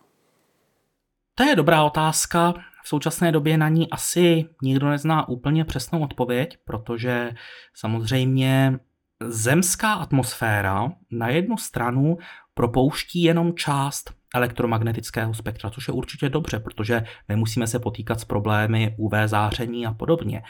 To 1.36 1.43
je 1.43 1.56
dobrá 1.56 1.84
otázka. 1.84 2.53
V 2.84 2.88
současné 2.88 3.32
době 3.32 3.58
na 3.58 3.70
ní 3.70 3.89
asi 3.89 4.45
nikdo 4.62 4.89
nezná 4.89 5.30
úplně 5.30 5.66
přesnou 5.66 6.03
odpověď, 6.03 6.58
protože 6.66 7.32
samozřejmě 7.74 8.80
zemská 9.24 9.93
atmosféra 9.93 10.91
na 11.11 11.28
jednu 11.28 11.57
stranu 11.57 12.18
propouští 12.53 13.24
jenom 13.24 13.55
část 13.55 14.13
elektromagnetického 14.36 15.34
spektra, 15.34 15.70
což 15.70 15.88
je 15.88 15.93
určitě 15.93 16.30
dobře, 16.30 16.59
protože 16.59 17.03
nemusíme 17.30 17.68
se 17.68 17.80
potýkat 17.80 18.20
s 18.20 18.26
problémy 18.26 18.95
UV 18.97 19.13
záření 19.26 19.86
a 19.86 19.93
podobně. 19.93 20.43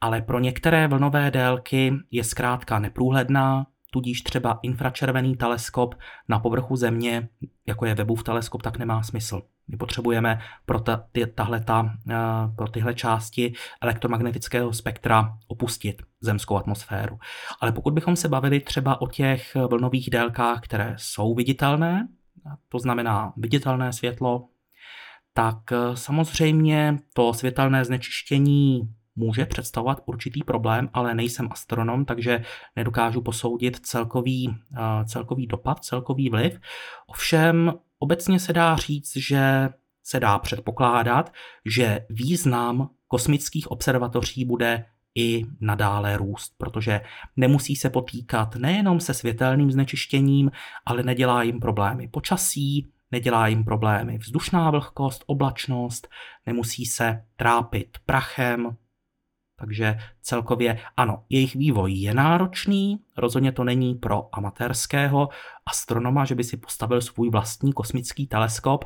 Ale 0.00 0.22
pro 0.22 0.38
některé 0.38 0.88
vlnové 0.88 1.30
délky 1.30 1.92
je 2.10 2.24
zkrátka 2.24 2.78
neprůhledná, 2.78 3.66
tudíž 3.96 4.22
třeba 4.22 4.58
infračervený 4.62 5.36
teleskop 5.36 5.94
na 6.28 6.38
povrchu 6.38 6.76
Země, 6.76 7.28
jako 7.66 7.86
je 7.86 7.94
Webův 7.94 8.22
teleskop, 8.22 8.62
tak 8.62 8.78
nemá 8.78 9.02
smysl. 9.02 9.42
My 9.68 9.76
potřebujeme 9.76 10.40
pro, 10.66 10.80
ta, 10.80 11.04
ty, 11.12 11.26
tahle, 11.26 11.60
ta, 11.60 11.96
eh, 12.10 12.14
pro 12.56 12.68
tyhle 12.68 12.94
části 12.94 13.52
elektromagnetického 13.80 14.72
spektra 14.72 15.38
opustit 15.48 16.02
zemskou 16.20 16.56
atmosféru. 16.56 17.18
Ale 17.60 17.72
pokud 17.72 17.94
bychom 17.94 18.16
se 18.16 18.28
bavili 18.28 18.60
třeba 18.60 19.00
o 19.00 19.06
těch 19.06 19.54
vlnových 19.54 20.10
délkách, 20.10 20.60
které 20.60 20.94
jsou 20.98 21.34
viditelné, 21.34 22.08
to 22.68 22.78
znamená 22.78 23.32
viditelné 23.36 23.92
světlo, 23.92 24.48
tak 25.32 25.58
eh, 25.72 25.96
samozřejmě 25.96 26.98
to 27.14 27.34
světelné 27.34 27.84
znečištění 27.84 28.80
může 29.16 29.46
představovat 29.46 30.02
určitý 30.06 30.42
problém, 30.42 30.90
ale 30.92 31.14
nejsem 31.14 31.48
astronom, 31.50 32.04
takže 32.04 32.42
nedokážu 32.76 33.22
posoudit 33.22 33.76
celkový, 33.76 34.54
eh, 34.76 35.04
celkový 35.04 35.46
dopad, 35.46 35.84
celkový 35.84 36.30
vliv. 36.30 36.60
Ovšem 37.06 37.72
obecně 37.98 38.40
se 38.40 38.52
dá 38.52 38.76
říct, 38.76 39.16
že 39.16 39.68
se 40.02 40.20
dá 40.20 40.38
předpokládat, 40.38 41.32
že 41.64 42.06
význam 42.10 42.90
kosmických 43.08 43.70
observatoří 43.70 44.44
bude 44.44 44.84
i 45.14 45.44
nadále 45.60 46.16
růst, 46.16 46.54
protože 46.58 47.00
nemusí 47.36 47.76
se 47.76 47.90
potýkat 47.90 48.56
nejenom 48.56 49.00
se 49.00 49.14
světelným 49.14 49.70
znečištěním, 49.70 50.50
ale 50.86 51.02
nedělá 51.02 51.42
jim 51.42 51.60
problémy 51.60 52.08
počasí, 52.08 52.92
nedělá 53.12 53.46
jim 53.46 53.64
problémy 53.64 54.18
vzdušná 54.18 54.70
vlhkost, 54.70 55.24
oblačnost, 55.26 56.08
nemusí 56.46 56.86
se 56.86 57.22
trápit 57.36 57.98
prachem, 58.06 58.76
takže 59.58 59.98
celkově 60.22 60.78
ano, 60.96 61.24
jejich 61.28 61.54
vývoj 61.54 61.92
je 61.92 62.14
náročný, 62.14 63.00
rozhodně 63.16 63.52
to 63.52 63.64
není 63.64 63.94
pro 63.94 64.28
amatérského 64.32 65.28
astronoma, 65.66 66.24
že 66.24 66.34
by 66.34 66.44
si 66.44 66.56
postavil 66.56 67.00
svůj 67.00 67.30
vlastní 67.30 67.72
kosmický 67.72 68.26
teleskop, 68.26 68.84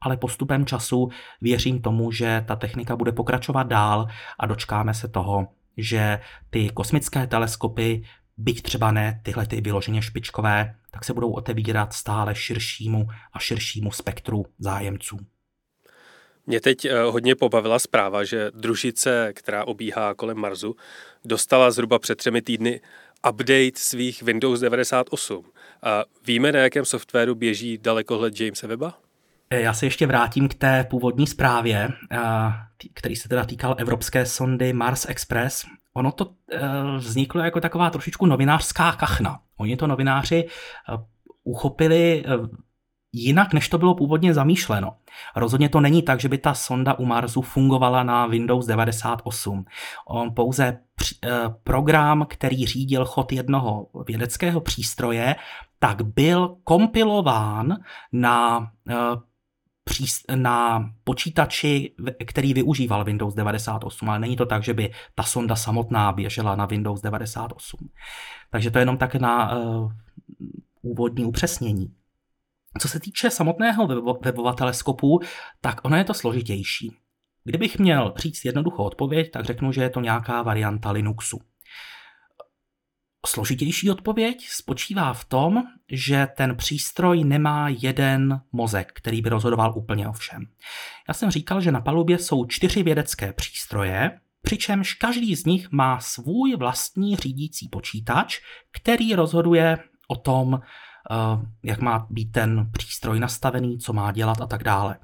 ale 0.00 0.16
postupem 0.16 0.66
času 0.66 1.08
věřím 1.40 1.82
tomu, 1.82 2.12
že 2.12 2.44
ta 2.48 2.56
technika 2.56 2.96
bude 2.96 3.12
pokračovat 3.12 3.62
dál 3.62 4.06
a 4.38 4.46
dočkáme 4.46 4.94
se 4.94 5.08
toho, 5.08 5.48
že 5.76 6.20
ty 6.50 6.70
kosmické 6.70 7.26
teleskopy, 7.26 8.02
byť 8.36 8.62
třeba 8.62 8.92
ne 8.92 9.20
tyhle 9.22 9.46
ty 9.46 9.60
vyloženě 9.60 10.02
špičkové, 10.02 10.74
tak 10.90 11.04
se 11.04 11.14
budou 11.14 11.32
otevírat 11.32 11.92
stále 11.92 12.34
širšímu 12.34 13.08
a 13.32 13.38
širšímu 13.38 13.92
spektru 13.92 14.44
zájemců. 14.58 15.18
Mě 16.50 16.60
teď 16.60 16.84
eh, 16.84 17.02
hodně 17.02 17.34
pobavila 17.34 17.78
zpráva, 17.78 18.24
že 18.24 18.50
družice, 18.54 19.32
která 19.32 19.64
obíhá 19.64 20.14
kolem 20.14 20.38
Marsu, 20.38 20.76
dostala 21.24 21.70
zhruba 21.70 21.98
před 21.98 22.14
třemi 22.14 22.42
týdny 22.42 22.80
update 23.28 23.70
svých 23.74 24.22
Windows 24.22 24.60
98. 24.60 25.44
A 25.82 26.04
víme, 26.26 26.52
na 26.52 26.58
jakém 26.58 26.84
softwaru 26.84 27.34
běží 27.34 27.78
dalekohled 27.78 28.40
Jamesa 28.40 28.66
Weba? 28.66 28.98
Eh, 29.50 29.60
já 29.60 29.74
se 29.74 29.86
ještě 29.86 30.06
vrátím 30.06 30.48
k 30.48 30.54
té 30.54 30.86
původní 30.90 31.26
zprávě, 31.26 31.88
eh, 32.12 32.18
který 32.94 33.16
se 33.16 33.28
teda 33.28 33.44
týkal 33.44 33.74
evropské 33.78 34.26
sondy 34.26 34.72
Mars 34.72 35.06
Express. 35.08 35.64
Ono 35.94 36.12
to 36.12 36.32
vzniklo 36.98 37.42
jako 37.42 37.60
taková 37.60 37.90
trošičku 37.90 38.26
novinářská 38.26 38.92
kachna. 38.92 39.40
Oni 39.56 39.76
to 39.76 39.86
novináři 39.86 40.48
uchopili 41.44 42.24
jinak, 43.12 43.52
než 43.52 43.68
to 43.68 43.78
bylo 43.78 43.94
původně 43.94 44.34
zamýšleno. 44.34 44.92
Rozhodně 45.36 45.68
to 45.68 45.80
není 45.80 46.02
tak, 46.02 46.20
že 46.20 46.28
by 46.28 46.38
ta 46.38 46.54
sonda 46.54 46.94
u 46.94 47.04
Marsu 47.04 47.42
fungovala 47.42 48.02
na 48.02 48.26
Windows 48.26 48.66
98. 48.66 49.64
On 50.08 50.34
pouze 50.34 50.64
eh, 50.66 51.30
program, 51.64 52.26
který 52.28 52.66
řídil 52.66 53.04
chod 53.04 53.32
jednoho 53.32 53.86
vědeckého 54.06 54.60
přístroje, 54.60 55.36
tak 55.78 56.02
byl 56.02 56.56
kompilován 56.64 57.76
na 58.12 58.70
eh, 58.88 58.94
na 60.36 60.90
počítači, 61.04 61.94
který 62.26 62.54
využíval 62.54 63.04
Windows 63.04 63.34
98, 63.34 64.10
ale 64.10 64.18
není 64.18 64.36
to 64.36 64.46
tak, 64.46 64.62
že 64.64 64.74
by 64.74 64.92
ta 65.14 65.22
sonda 65.22 65.56
samotná 65.56 66.12
běžela 66.12 66.56
na 66.56 66.66
Windows 66.66 67.00
98. 67.00 67.88
Takže 68.50 68.70
to 68.70 68.78
je 68.78 68.82
jenom 68.82 68.96
tak 68.96 69.14
na 69.14 69.56
uh, 69.56 69.92
úvodní 70.82 71.24
upřesnění. 71.24 71.94
Co 72.78 72.88
se 72.88 73.00
týče 73.00 73.30
samotného 73.30 73.86
webova 74.24 74.52
teleskopu, 74.52 75.20
tak 75.60 75.84
ono 75.84 75.96
je 75.96 76.04
to 76.04 76.14
složitější. 76.14 76.96
Kdybych 77.44 77.78
měl 77.78 78.14
říct 78.16 78.44
jednoduchou 78.44 78.84
odpověď, 78.84 79.30
tak 79.30 79.44
řeknu, 79.44 79.72
že 79.72 79.82
je 79.82 79.90
to 79.90 80.00
nějaká 80.00 80.42
varianta 80.42 80.90
Linuxu. 80.90 81.40
Složitější 83.26 83.90
odpověď 83.90 84.48
spočívá 84.48 85.12
v 85.12 85.24
tom, 85.24 85.62
že 85.92 86.28
ten 86.36 86.56
přístroj 86.56 87.24
nemá 87.24 87.68
jeden 87.68 88.40
mozek, 88.52 88.92
který 88.92 89.22
by 89.22 89.28
rozhodoval 89.28 89.72
úplně 89.76 90.08
o 90.08 90.12
všem. 90.12 90.46
Já 91.08 91.14
jsem 91.14 91.30
říkal, 91.30 91.60
že 91.60 91.72
na 91.72 91.80
palubě 91.80 92.18
jsou 92.18 92.46
čtyři 92.46 92.82
vědecké 92.82 93.32
přístroje, 93.32 94.20
přičemž 94.42 94.94
každý 94.94 95.36
z 95.36 95.44
nich 95.44 95.70
má 95.70 96.00
svůj 96.00 96.56
vlastní 96.56 97.16
řídící 97.16 97.68
počítač, 97.68 98.40
který 98.72 99.14
rozhoduje 99.14 99.78
o 100.08 100.16
tom, 100.16 100.60
jak 101.62 101.80
má 101.80 102.06
být 102.10 102.32
ten 102.32 102.70
přístroj 102.72 103.20
nastavený, 103.20 103.78
co 103.78 103.92
má 103.92 104.12
dělat 104.12 104.40
a 104.40 104.46
tak 104.46 104.64
dále. 104.64 104.98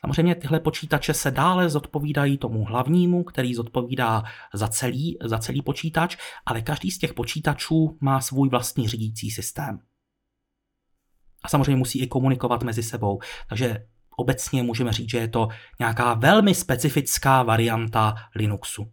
Samozřejmě 0.00 0.34
tyhle 0.34 0.60
počítače 0.60 1.14
se 1.14 1.30
dále 1.30 1.70
zodpovídají 1.70 2.38
tomu 2.38 2.64
hlavnímu, 2.64 3.24
který 3.24 3.54
zodpovídá 3.54 4.22
za 4.54 4.68
celý, 4.68 5.18
za 5.24 5.38
celý 5.38 5.62
počítač, 5.62 6.16
ale 6.46 6.62
každý 6.62 6.90
z 6.90 6.98
těch 6.98 7.14
počítačů 7.14 7.98
má 8.00 8.20
svůj 8.20 8.48
vlastní 8.48 8.88
řídící 8.88 9.30
systém. 9.30 9.80
A 11.42 11.48
samozřejmě 11.48 11.76
musí 11.76 12.00
i 12.00 12.06
komunikovat 12.06 12.62
mezi 12.62 12.82
sebou. 12.82 13.20
Takže 13.48 13.86
obecně 14.16 14.62
můžeme 14.62 14.92
říct, 14.92 15.10
že 15.10 15.18
je 15.18 15.28
to 15.28 15.48
nějaká 15.78 16.14
velmi 16.14 16.54
specifická 16.54 17.42
varianta 17.42 18.14
Linuxu. 18.34 18.92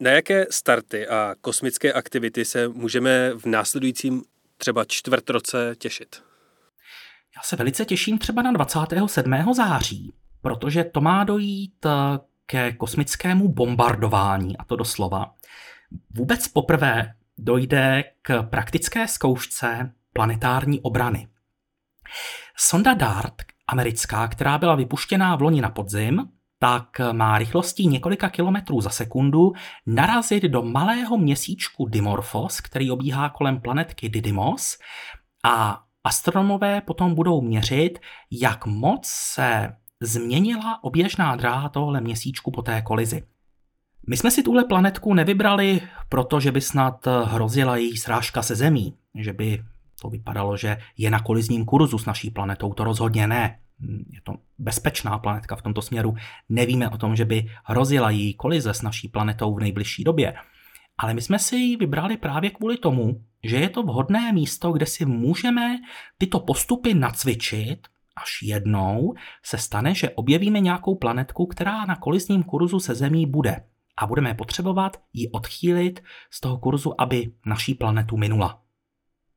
Na 0.00 0.10
jaké 0.10 0.46
starty 0.50 1.08
a 1.08 1.34
kosmické 1.40 1.92
aktivity 1.92 2.44
se 2.44 2.68
můžeme 2.68 3.34
v 3.34 3.46
následujícím 3.46 4.22
třeba 4.60 4.84
čtvrt 4.84 5.30
roce 5.30 5.74
těšit? 5.78 6.22
Já 7.36 7.42
se 7.42 7.56
velice 7.56 7.84
těším 7.84 8.18
třeba 8.18 8.42
na 8.42 8.52
27. 8.52 9.54
září, 9.54 10.12
protože 10.42 10.84
to 10.84 11.00
má 11.00 11.24
dojít 11.24 11.86
eh, 11.86 11.90
ke 12.46 12.72
kosmickému 12.72 13.48
bombardování, 13.48 14.56
a 14.56 14.64
to 14.64 14.76
doslova. 14.76 15.34
Vůbec 16.10 16.48
poprvé 16.48 17.14
dojde 17.38 18.04
k 18.22 18.42
praktické 18.42 19.08
zkoušce 19.08 19.92
planetární 20.12 20.80
obrany. 20.80 21.28
Sonda 22.56 22.94
DART, 22.94 23.42
americká, 23.66 24.28
která 24.28 24.58
byla 24.58 24.74
vypuštěná 24.74 25.36
v 25.36 25.42
loni 25.42 25.60
na 25.60 25.70
podzim, 25.70 26.28
tak 26.62 27.00
má 27.12 27.38
rychlostí 27.38 27.86
několika 27.86 28.28
kilometrů 28.28 28.80
za 28.80 28.90
sekundu 28.90 29.52
narazit 29.86 30.42
do 30.42 30.62
malého 30.62 31.18
měsíčku 31.18 31.86
Dimorphos, 31.86 32.60
který 32.60 32.90
obíhá 32.90 33.28
kolem 33.28 33.60
planetky 33.60 34.08
Didymos 34.08 34.78
a 35.44 35.82
astronomové 36.04 36.80
potom 36.80 37.14
budou 37.14 37.40
měřit, 37.40 37.98
jak 38.30 38.66
moc 38.66 39.06
se 39.06 39.76
změnila 40.00 40.84
oběžná 40.84 41.36
dráha 41.36 41.68
tohle 41.68 42.00
měsíčku 42.00 42.50
po 42.50 42.62
té 42.62 42.82
kolizi. 42.82 43.22
My 44.08 44.16
jsme 44.16 44.30
si 44.30 44.42
tuhle 44.42 44.64
planetku 44.64 45.14
nevybrali, 45.14 45.80
protože 46.08 46.52
by 46.52 46.60
snad 46.60 47.06
hrozila 47.24 47.76
její 47.76 47.96
srážka 47.96 48.42
se 48.42 48.56
Zemí, 48.56 48.94
že 49.14 49.32
by 49.32 49.62
to 50.02 50.08
vypadalo, 50.08 50.56
že 50.56 50.76
je 50.98 51.10
na 51.10 51.20
kolizním 51.20 51.64
kurzu 51.64 51.98
s 51.98 52.06
naší 52.06 52.30
planetou, 52.30 52.72
to 52.72 52.84
rozhodně 52.84 53.26
ne. 53.26 53.58
Je 54.10 54.20
to 54.20 54.34
bezpečná 54.58 55.18
planetka 55.18 55.56
v 55.56 55.62
tomto 55.62 55.82
směru. 55.82 56.14
Nevíme 56.48 56.88
o 56.88 56.98
tom, 56.98 57.16
že 57.16 57.24
by 57.24 57.50
hrozila 57.64 58.10
její 58.10 58.34
kolize 58.34 58.74
s 58.74 58.82
naší 58.82 59.08
planetou 59.08 59.54
v 59.54 59.60
nejbližší 59.60 60.04
době. 60.04 60.34
Ale 60.98 61.14
my 61.14 61.22
jsme 61.22 61.38
si 61.38 61.56
ji 61.56 61.76
vybrali 61.76 62.16
právě 62.16 62.50
kvůli 62.50 62.76
tomu, 62.76 63.24
že 63.44 63.56
je 63.56 63.68
to 63.68 63.82
vhodné 63.82 64.32
místo, 64.32 64.72
kde 64.72 64.86
si 64.86 65.04
můžeme 65.04 65.78
tyto 66.18 66.40
postupy 66.40 66.94
nacvičit, 66.94 67.88
až 68.16 68.42
jednou 68.42 69.14
se 69.44 69.58
stane, 69.58 69.94
že 69.94 70.10
objevíme 70.10 70.60
nějakou 70.60 70.94
planetku, 70.94 71.46
která 71.46 71.86
na 71.86 71.96
kolizním 71.96 72.42
kurzu 72.42 72.80
se 72.80 72.94
Zemí 72.94 73.26
bude. 73.26 73.64
A 73.96 74.06
budeme 74.06 74.34
potřebovat 74.34 74.96
ji 75.12 75.30
odchýlit 75.30 76.02
z 76.30 76.40
toho 76.40 76.58
kurzu, 76.58 77.00
aby 77.00 77.32
naší 77.46 77.74
planetu 77.74 78.16
minula. 78.16 78.62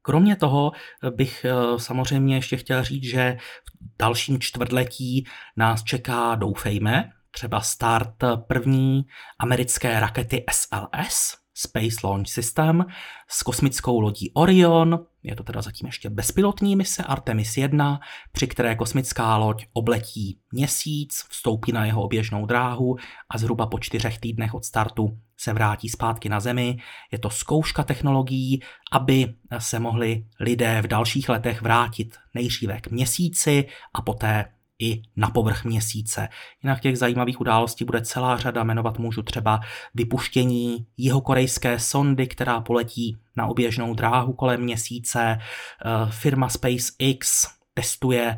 Kromě 0.05 0.35
toho 0.35 0.71
bych 1.15 1.45
eh, 1.45 1.79
samozřejmě 1.79 2.35
ještě 2.35 2.57
chtěl 2.57 2.83
říct, 2.83 3.03
že 3.03 3.37
v 3.39 3.97
dalším 3.99 4.39
čtvrtletí 4.39 5.27
nás 5.57 5.83
čeká, 5.83 6.35
doufejme, 6.35 7.11
třeba 7.31 7.61
start 7.61 8.15
první 8.47 9.05
americké 9.39 9.99
rakety 9.99 10.43
SLS, 10.51 11.43
Space 11.53 12.07
Launch 12.07 12.27
System 12.27 12.85
s 13.29 13.43
kosmickou 13.43 13.99
lodí 13.99 14.31
Orion, 14.33 14.99
je 15.23 15.35
to 15.35 15.43
teda 15.43 15.61
zatím 15.61 15.87
ještě 15.87 16.09
bezpilotní 16.09 16.75
mise 16.75 17.03
Artemis 17.03 17.57
1, 17.57 17.99
při 18.31 18.47
které 18.47 18.75
kosmická 18.75 19.37
loď 19.37 19.65
obletí 19.73 20.39
měsíc, 20.51 21.25
vstoupí 21.29 21.71
na 21.71 21.85
jeho 21.85 22.03
oběžnou 22.03 22.45
dráhu 22.45 22.95
a 23.29 23.37
zhruba 23.37 23.67
po 23.67 23.79
čtyřech 23.79 24.19
týdnech 24.19 24.53
od 24.53 24.65
startu 24.65 25.17
se 25.43 25.53
vrátí 25.53 25.89
zpátky 25.89 26.29
na 26.29 26.39
Zemi. 26.39 26.77
Je 27.11 27.19
to 27.19 27.29
zkouška 27.29 27.83
technologií, 27.83 28.61
aby 28.91 29.33
se 29.57 29.79
mohli 29.79 30.25
lidé 30.39 30.81
v 30.81 30.87
dalších 30.87 31.29
letech 31.29 31.61
vrátit 31.61 32.17
nejdříve 32.33 32.81
k 32.81 32.87
měsíci 32.87 33.65
a 33.93 34.01
poté 34.01 34.45
i 34.79 35.01
na 35.15 35.29
povrch 35.29 35.63
měsíce. 35.63 36.29
Jinak 36.63 36.81
těch 36.81 36.97
zajímavých 36.97 37.41
událostí 37.41 37.85
bude 37.85 38.01
celá 38.01 38.37
řada, 38.37 38.63
jmenovat 38.63 38.99
můžu 38.99 39.21
třeba 39.21 39.59
vypuštění 39.93 40.85
jihokorejské 40.97 41.79
sondy, 41.79 42.27
která 42.27 42.61
poletí 42.61 43.17
na 43.35 43.47
oběžnou 43.47 43.93
dráhu 43.93 44.33
kolem 44.33 44.61
měsíce, 44.61 45.37
eh, 45.37 46.11
firma 46.11 46.49
SpaceX 46.49 47.47
testuje 47.73 48.37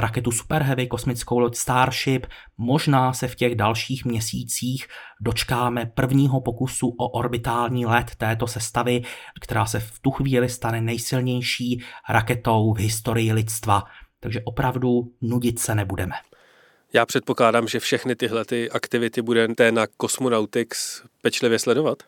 raketu 0.00 0.30
Super 0.30 0.62
Heavy, 0.62 0.86
kosmickou 0.86 1.38
loď 1.38 1.56
Starship. 1.56 2.26
Možná 2.58 3.12
se 3.12 3.28
v 3.28 3.34
těch 3.34 3.54
dalších 3.54 4.04
měsících 4.04 4.86
dočkáme 5.20 5.86
prvního 5.86 6.40
pokusu 6.40 6.88
o 6.88 7.08
orbitální 7.08 7.86
let 7.86 8.12
této 8.16 8.46
sestavy, 8.46 9.02
která 9.40 9.66
se 9.66 9.80
v 9.80 9.98
tu 9.98 10.10
chvíli 10.10 10.48
stane 10.48 10.80
nejsilnější 10.80 11.82
raketou 12.08 12.72
v 12.74 12.78
historii 12.78 13.32
lidstva 13.32 13.82
takže 14.22 14.40
opravdu 14.44 15.12
nudit 15.20 15.58
se 15.58 15.74
nebudeme. 15.74 16.14
Já 16.92 17.06
předpokládám, 17.06 17.68
že 17.68 17.80
všechny 17.80 18.16
tyhle 18.16 18.44
ty 18.44 18.70
aktivity 18.70 19.22
budete 19.22 19.72
na 19.72 19.86
Cosmonautics 20.00 21.02
pečlivě 21.22 21.58
sledovat? 21.58 22.02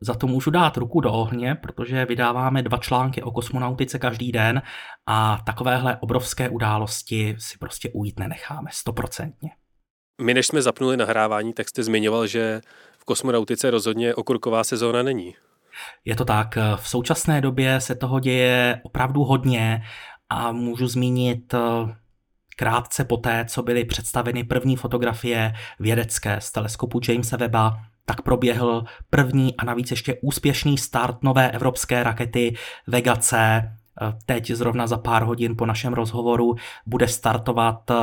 Za 0.00 0.14
to 0.14 0.26
můžu 0.26 0.50
dát 0.50 0.76
ruku 0.76 1.00
do 1.00 1.12
ohně, 1.12 1.54
protože 1.54 2.04
vydáváme 2.04 2.62
dva 2.62 2.78
články 2.78 3.22
o 3.22 3.30
kosmonautice 3.30 3.98
každý 3.98 4.32
den 4.32 4.62
a 5.06 5.42
takovéhle 5.46 5.96
obrovské 6.00 6.48
události 6.48 7.36
si 7.38 7.58
prostě 7.58 7.90
ujít 7.94 8.18
nenecháme, 8.18 8.70
stoprocentně. 8.72 9.50
My 10.22 10.34
než 10.34 10.46
jsme 10.46 10.62
zapnuli 10.62 10.96
nahrávání, 10.96 11.52
tak 11.52 11.68
jste 11.68 11.82
zmiňoval, 11.82 12.26
že 12.26 12.60
v 12.98 13.04
kosmonautice 13.04 13.70
rozhodně 13.70 14.14
okurková 14.14 14.64
sezóna 14.64 15.02
není. 15.02 15.34
Je 16.04 16.16
to 16.16 16.24
tak, 16.24 16.58
v 16.76 16.88
současné 16.88 17.40
době 17.40 17.80
se 17.80 17.94
toho 17.94 18.20
děje 18.20 18.80
opravdu 18.82 19.24
hodně 19.24 19.82
a 20.28 20.52
můžu 20.52 20.86
zmínit 20.86 21.54
eh, 21.54 21.58
krátce 22.56 23.04
poté, 23.04 23.44
co 23.48 23.62
byly 23.62 23.84
představeny 23.84 24.44
první 24.44 24.76
fotografie 24.76 25.52
vědecké 25.80 26.40
z 26.40 26.52
teleskopu 26.52 27.00
Jamesa 27.08 27.36
Webba, 27.36 27.80
tak 28.08 28.22
proběhl 28.22 28.84
první 29.10 29.56
a 29.56 29.64
navíc 29.64 29.90
ještě 29.90 30.18
úspěšný 30.22 30.78
start 30.78 31.22
nové 31.22 31.50
evropské 31.50 32.02
rakety 32.02 32.54
Vega 32.86 33.16
C. 33.16 33.62
Teď 34.26 34.50
zrovna 34.50 34.86
za 34.86 34.98
pár 34.98 35.22
hodin 35.22 35.56
po 35.56 35.66
našem 35.66 35.92
rozhovoru 35.92 36.54
bude 36.86 37.08
startovat 37.08 37.90
eh, 37.90 37.94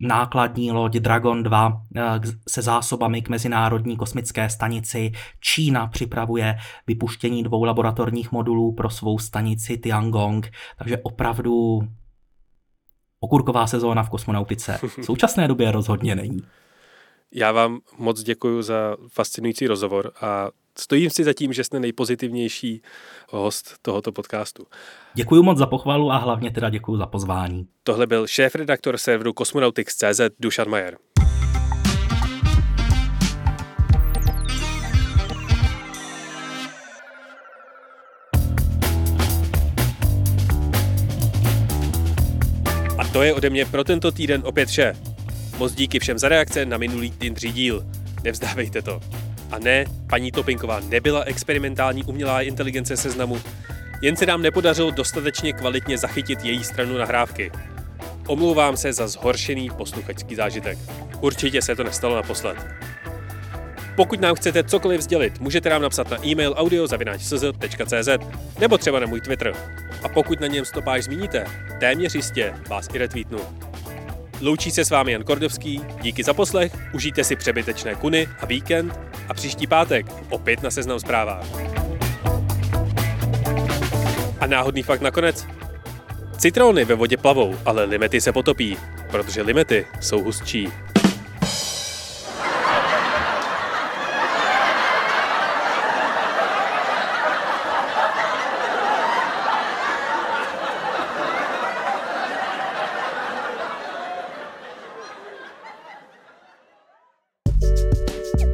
nákladní 0.00 0.72
loď 0.72 0.96
Dragon 0.96 1.42
2 1.42 1.82
eh, 1.96 2.02
se 2.48 2.62
zásobami 2.62 3.22
k 3.22 3.28
Mezinárodní 3.28 3.96
kosmické 3.96 4.50
stanici. 4.50 5.12
Čína 5.40 5.86
připravuje 5.86 6.56
vypuštění 6.86 7.42
dvou 7.42 7.64
laboratorních 7.64 8.32
modulů 8.32 8.74
pro 8.74 8.90
svou 8.90 9.18
stanici 9.18 9.78
Tiangong, 9.78 10.50
takže 10.78 10.98
opravdu 10.98 11.80
okurková 13.20 13.66
sezóna 13.66 14.02
v 14.02 14.10
kosmonautice 14.10 14.78
v 15.00 15.04
současné 15.04 15.48
době 15.48 15.72
rozhodně 15.72 16.14
není. 16.14 16.42
Já 17.34 17.52
vám 17.52 17.80
moc 17.98 18.22
děkuji 18.22 18.62
za 18.62 18.96
fascinující 19.08 19.66
rozhovor 19.66 20.12
a 20.20 20.48
stojím 20.78 21.10
si 21.10 21.24
za 21.24 21.32
tím, 21.32 21.52
že 21.52 21.64
jste 21.64 21.80
nejpozitivnější 21.80 22.82
host 23.28 23.74
tohoto 23.82 24.12
podcastu. 24.12 24.66
Děkuji 25.14 25.42
moc 25.42 25.58
za 25.58 25.66
pochvalu 25.66 26.10
a 26.10 26.16
hlavně 26.16 26.50
teda 26.50 26.70
děkuji 26.70 26.96
za 26.96 27.06
pozvání. 27.06 27.66
Tohle 27.82 28.06
byl 28.06 28.26
šéf-redaktor 28.26 28.98
serveru 28.98 29.32
Cosmonautics.cz 29.38 30.20
Dušan 30.40 30.68
Majer. 30.68 30.98
A 42.98 43.04
to 43.12 43.22
je 43.22 43.34
ode 43.34 43.50
mě 43.50 43.66
pro 43.66 43.84
tento 43.84 44.12
týden 44.12 44.42
opět 44.44 44.68
vše. 44.68 45.09
Moc 45.60 45.74
díky 45.74 45.98
všem 45.98 46.18
za 46.18 46.28
reakce 46.28 46.66
na 46.66 46.76
minulý 46.76 47.10
týdný 47.10 47.52
díl. 47.52 47.84
Nevzdávejte 48.24 48.82
to. 48.82 49.00
A 49.50 49.58
ne, 49.58 49.84
paní 50.10 50.32
Topinková 50.32 50.80
nebyla 50.80 51.22
experimentální 51.22 52.04
umělá 52.04 52.42
inteligence 52.42 52.96
seznamu, 52.96 53.40
jen 54.02 54.16
se 54.16 54.26
nám 54.26 54.42
nepodařilo 54.42 54.90
dostatečně 54.90 55.52
kvalitně 55.52 55.98
zachytit 55.98 56.44
její 56.44 56.64
stranu 56.64 56.98
nahrávky. 56.98 57.52
Omlouvám 58.26 58.76
se 58.76 58.92
za 58.92 59.08
zhoršený 59.08 59.70
posluchačský 59.70 60.34
zážitek. 60.34 60.78
Určitě 61.20 61.62
se 61.62 61.76
to 61.76 61.84
nestalo 61.84 62.16
naposled. 62.16 62.56
Pokud 63.96 64.20
nám 64.20 64.34
chcete 64.34 64.64
cokoliv 64.64 65.00
sdělit, 65.00 65.40
můžete 65.40 65.70
nám 65.70 65.82
napsat 65.82 66.10
na 66.10 66.26
e-mail 66.26 66.54
audio.cz 66.56 68.08
nebo 68.58 68.78
třeba 68.78 69.00
na 69.00 69.06
můj 69.06 69.20
Twitter. 69.20 69.54
A 70.02 70.08
pokud 70.08 70.40
na 70.40 70.46
něm 70.46 70.64
stopáž 70.64 71.04
zmíníte, 71.04 71.46
téměř 71.80 72.14
jistě 72.14 72.54
vás 72.68 72.88
i 72.94 72.98
retweetnu. 72.98 73.69
Loučí 74.42 74.70
se 74.70 74.84
s 74.84 74.90
vámi 74.90 75.12
Jan 75.12 75.24
Kordovský, 75.24 75.80
díky 76.02 76.22
za 76.22 76.34
poslech, 76.34 76.72
užijte 76.92 77.24
si 77.24 77.36
přebytečné 77.36 77.94
kuny 77.94 78.28
a 78.40 78.46
víkend 78.46 79.00
a 79.28 79.34
příští 79.34 79.66
pátek 79.66 80.06
opět 80.30 80.62
na 80.62 80.70
seznam 80.70 81.00
zprávách. 81.00 81.46
A 84.40 84.46
náhodný 84.46 84.82
fakt 84.82 85.00
nakonec. 85.00 85.46
Citrony 86.38 86.84
ve 86.84 86.94
vodě 86.94 87.16
plavou, 87.16 87.54
ale 87.64 87.84
limety 87.84 88.20
se 88.20 88.32
potopí, 88.32 88.76
protože 89.10 89.42
limety 89.42 89.86
jsou 90.00 90.22
hustší. 90.22 90.68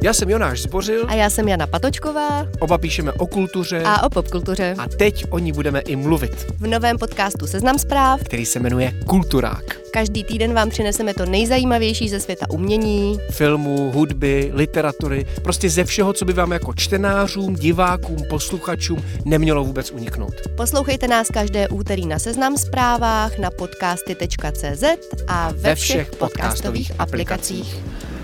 Já 0.07 0.13
jsem 0.13 0.29
Jonáš 0.29 0.61
Zbořil. 0.61 1.05
A 1.07 1.13
já 1.13 1.29
jsem 1.29 1.47
Jana 1.47 1.67
Patočková. 1.67 2.47
Oba 2.59 2.77
píšeme 2.77 3.11
o 3.11 3.27
kultuře. 3.27 3.83
A 3.85 4.05
o 4.05 4.09
popkultuře. 4.09 4.75
A 4.77 4.87
teď 4.87 5.25
o 5.29 5.39
ní 5.39 5.51
budeme 5.51 5.79
i 5.79 5.95
mluvit. 5.95 6.45
V 6.59 6.67
novém 6.67 6.97
podcastu 6.97 7.47
Seznam 7.47 7.79
zpráv, 7.79 8.23
který 8.23 8.45
se 8.45 8.59
jmenuje 8.59 8.93
Kulturák. 9.07 9.63
Každý 9.91 10.23
týden 10.23 10.53
vám 10.53 10.69
přineseme 10.69 11.13
to 11.13 11.25
nejzajímavější 11.25 12.09
ze 12.09 12.19
světa 12.19 12.45
umění, 12.49 13.19
filmu, 13.31 13.91
hudby, 13.91 14.51
literatury, 14.53 15.25
prostě 15.43 15.69
ze 15.69 15.83
všeho, 15.83 16.13
co 16.13 16.25
by 16.25 16.33
vám 16.33 16.51
jako 16.51 16.73
čtenářům, 16.73 17.55
divákům, 17.55 18.17
posluchačům 18.29 19.05
nemělo 19.25 19.63
vůbec 19.63 19.91
uniknout. 19.91 20.33
Poslouchejte 20.57 21.07
nás 21.07 21.27
každé 21.27 21.67
úterý 21.67 22.05
na 22.05 22.19
Seznam 22.19 22.57
zprávách, 22.57 23.37
na 23.37 23.51
podcasty.cz 23.51 24.83
a 25.27 25.51
ve, 25.51 25.57
ve 25.57 25.75
všech, 25.75 25.85
všech 25.85 26.19
podcastových 26.19 26.91
aplikacích. 26.99 27.75
aplikacích. 27.75 28.16